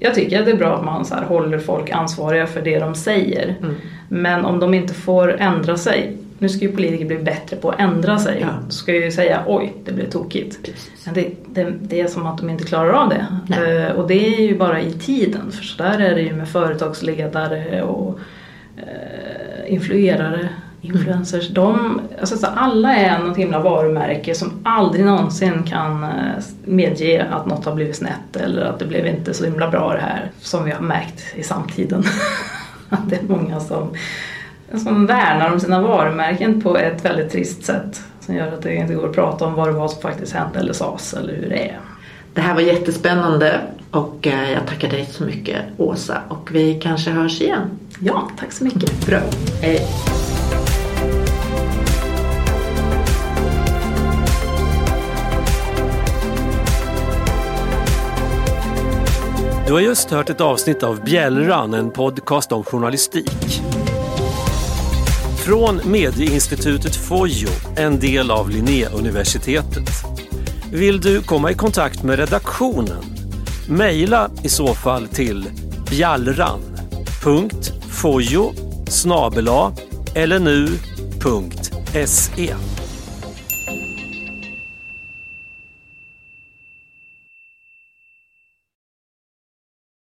Jag 0.00 0.14
tycker 0.14 0.38
att 0.38 0.44
det 0.46 0.52
är 0.52 0.56
bra 0.56 0.76
att 0.76 0.84
man 0.84 1.04
så 1.04 1.14
här 1.14 1.22
håller 1.22 1.58
folk 1.58 1.90
ansvariga 1.90 2.46
för 2.46 2.62
det 2.62 2.78
de 2.78 2.94
säger. 2.94 3.56
Mm. 3.62 3.74
Men 4.08 4.44
om 4.44 4.60
de 4.60 4.74
inte 4.74 4.94
får 4.94 5.40
ändra 5.40 5.76
sig, 5.76 6.16
nu 6.38 6.48
ska 6.48 6.64
ju 6.64 6.72
politiker 6.72 7.04
bli 7.04 7.18
bättre 7.18 7.56
på 7.56 7.70
att 7.70 7.80
ändra 7.80 8.18
sig. 8.18 8.38
Ja. 8.40 8.48
Då 8.64 8.70
ska 8.70 8.94
ju 8.94 9.10
säga 9.10 9.42
oj, 9.46 9.72
det 9.84 9.92
blev 9.92 10.10
tokigt. 10.10 10.58
Men 11.04 11.14
det, 11.14 11.30
det, 11.46 11.74
det 11.80 12.00
är 12.00 12.06
som 12.06 12.26
att 12.26 12.38
de 12.38 12.50
inte 12.50 12.64
klarar 12.64 12.92
av 12.92 13.08
det. 13.08 13.26
Nej. 13.46 13.76
Eh, 13.76 13.90
och 13.92 14.08
det 14.08 14.26
är 14.26 14.40
ju 14.40 14.58
bara 14.58 14.80
i 14.80 14.92
tiden. 14.92 15.52
För 15.52 15.64
så 15.64 15.82
där 15.82 15.98
är 15.98 16.14
det 16.14 16.22
ju 16.22 16.32
med 16.32 16.48
företagsledare 16.48 17.82
och 17.82 18.18
eh, 18.76 19.72
influerare, 19.72 20.48
influencers. 20.86 21.48
De, 21.48 22.00
alltså, 22.20 22.36
så 22.36 22.46
alla 22.46 22.96
är 22.96 23.18
något 23.18 23.36
himla 23.36 23.60
varumärke 23.60 24.34
som 24.34 24.52
aldrig 24.64 25.04
någonsin 25.04 25.62
kan 25.62 26.04
eh, 26.04 26.10
medge 26.64 27.26
att 27.30 27.46
något 27.46 27.64
har 27.64 27.74
blivit 27.74 27.96
snett 27.96 28.36
eller 28.36 28.62
att 28.62 28.78
det 28.78 28.86
blev 28.86 29.06
inte 29.06 29.34
så 29.34 29.44
himla 29.44 29.70
bra 29.70 29.92
det 29.92 30.00
här. 30.00 30.30
Som 30.40 30.64
vi 30.64 30.70
har 30.70 30.80
märkt 30.80 31.24
i 31.34 31.42
samtiden. 31.42 32.04
att 32.88 33.10
det 33.10 33.16
är 33.16 33.22
många 33.22 33.60
som, 33.60 33.88
som 34.84 35.06
värnar 35.06 35.52
om 35.52 35.60
sina 35.60 35.82
varumärken 35.82 36.62
på 36.62 36.76
ett 36.76 37.04
väldigt 37.04 37.32
trist 37.32 37.64
sätt. 37.64 38.02
Som 38.20 38.34
gör 38.34 38.52
att 38.52 38.62
det 38.62 38.74
inte 38.74 38.94
går 38.94 39.08
att 39.08 39.14
prata 39.14 39.44
om 39.44 39.54
vad 39.54 39.68
det 39.68 39.72
var 39.72 39.88
som 39.88 40.02
faktiskt 40.02 40.32
hände 40.32 40.58
eller 40.58 40.72
sades 40.72 41.14
eller 41.14 41.34
hur 41.34 41.48
det 41.48 41.68
är. 41.68 41.80
Det 42.34 42.40
här 42.40 42.54
var 42.54 42.60
jättespännande 42.60 43.60
och 43.90 44.26
eh, 44.26 44.52
jag 44.52 44.66
tackar 44.66 44.88
dig 44.88 45.08
så 45.10 45.24
mycket 45.24 45.60
Åsa 45.76 46.22
och 46.28 46.48
vi 46.52 46.80
kanske 46.82 47.10
hörs 47.10 47.40
igen. 47.40 47.70
Ja, 48.00 48.30
tack 48.38 48.52
så 48.52 48.64
mycket. 48.64 49.06
Bra. 49.06 49.20
Hej. 49.62 49.86
Du 59.66 59.72
har 59.72 59.80
just 59.80 60.10
hört 60.10 60.30
ett 60.30 60.40
avsnitt 60.40 60.82
av 60.82 61.04
Bjällran, 61.04 61.74
en 61.74 61.90
podcast 61.90 62.52
om 62.52 62.64
journalistik. 62.64 63.62
Från 65.44 65.80
Medieinstitutet 65.84 66.96
Fojo, 66.96 67.48
en 67.76 68.00
del 68.00 68.30
av 68.30 68.50
Linnéuniversitetet. 68.50 69.90
Vill 70.72 71.00
du 71.00 71.22
komma 71.22 71.50
i 71.50 71.54
kontakt 71.54 72.02
med 72.02 72.18
redaktionen? 72.18 73.04
Mejla 73.68 74.30
i 74.42 74.48
så 74.48 74.74
fall 74.74 75.08
till 75.08 75.44
bjallran.fojo 75.90 78.52
snabel-a 78.88 79.72
lnu.se 80.14 80.76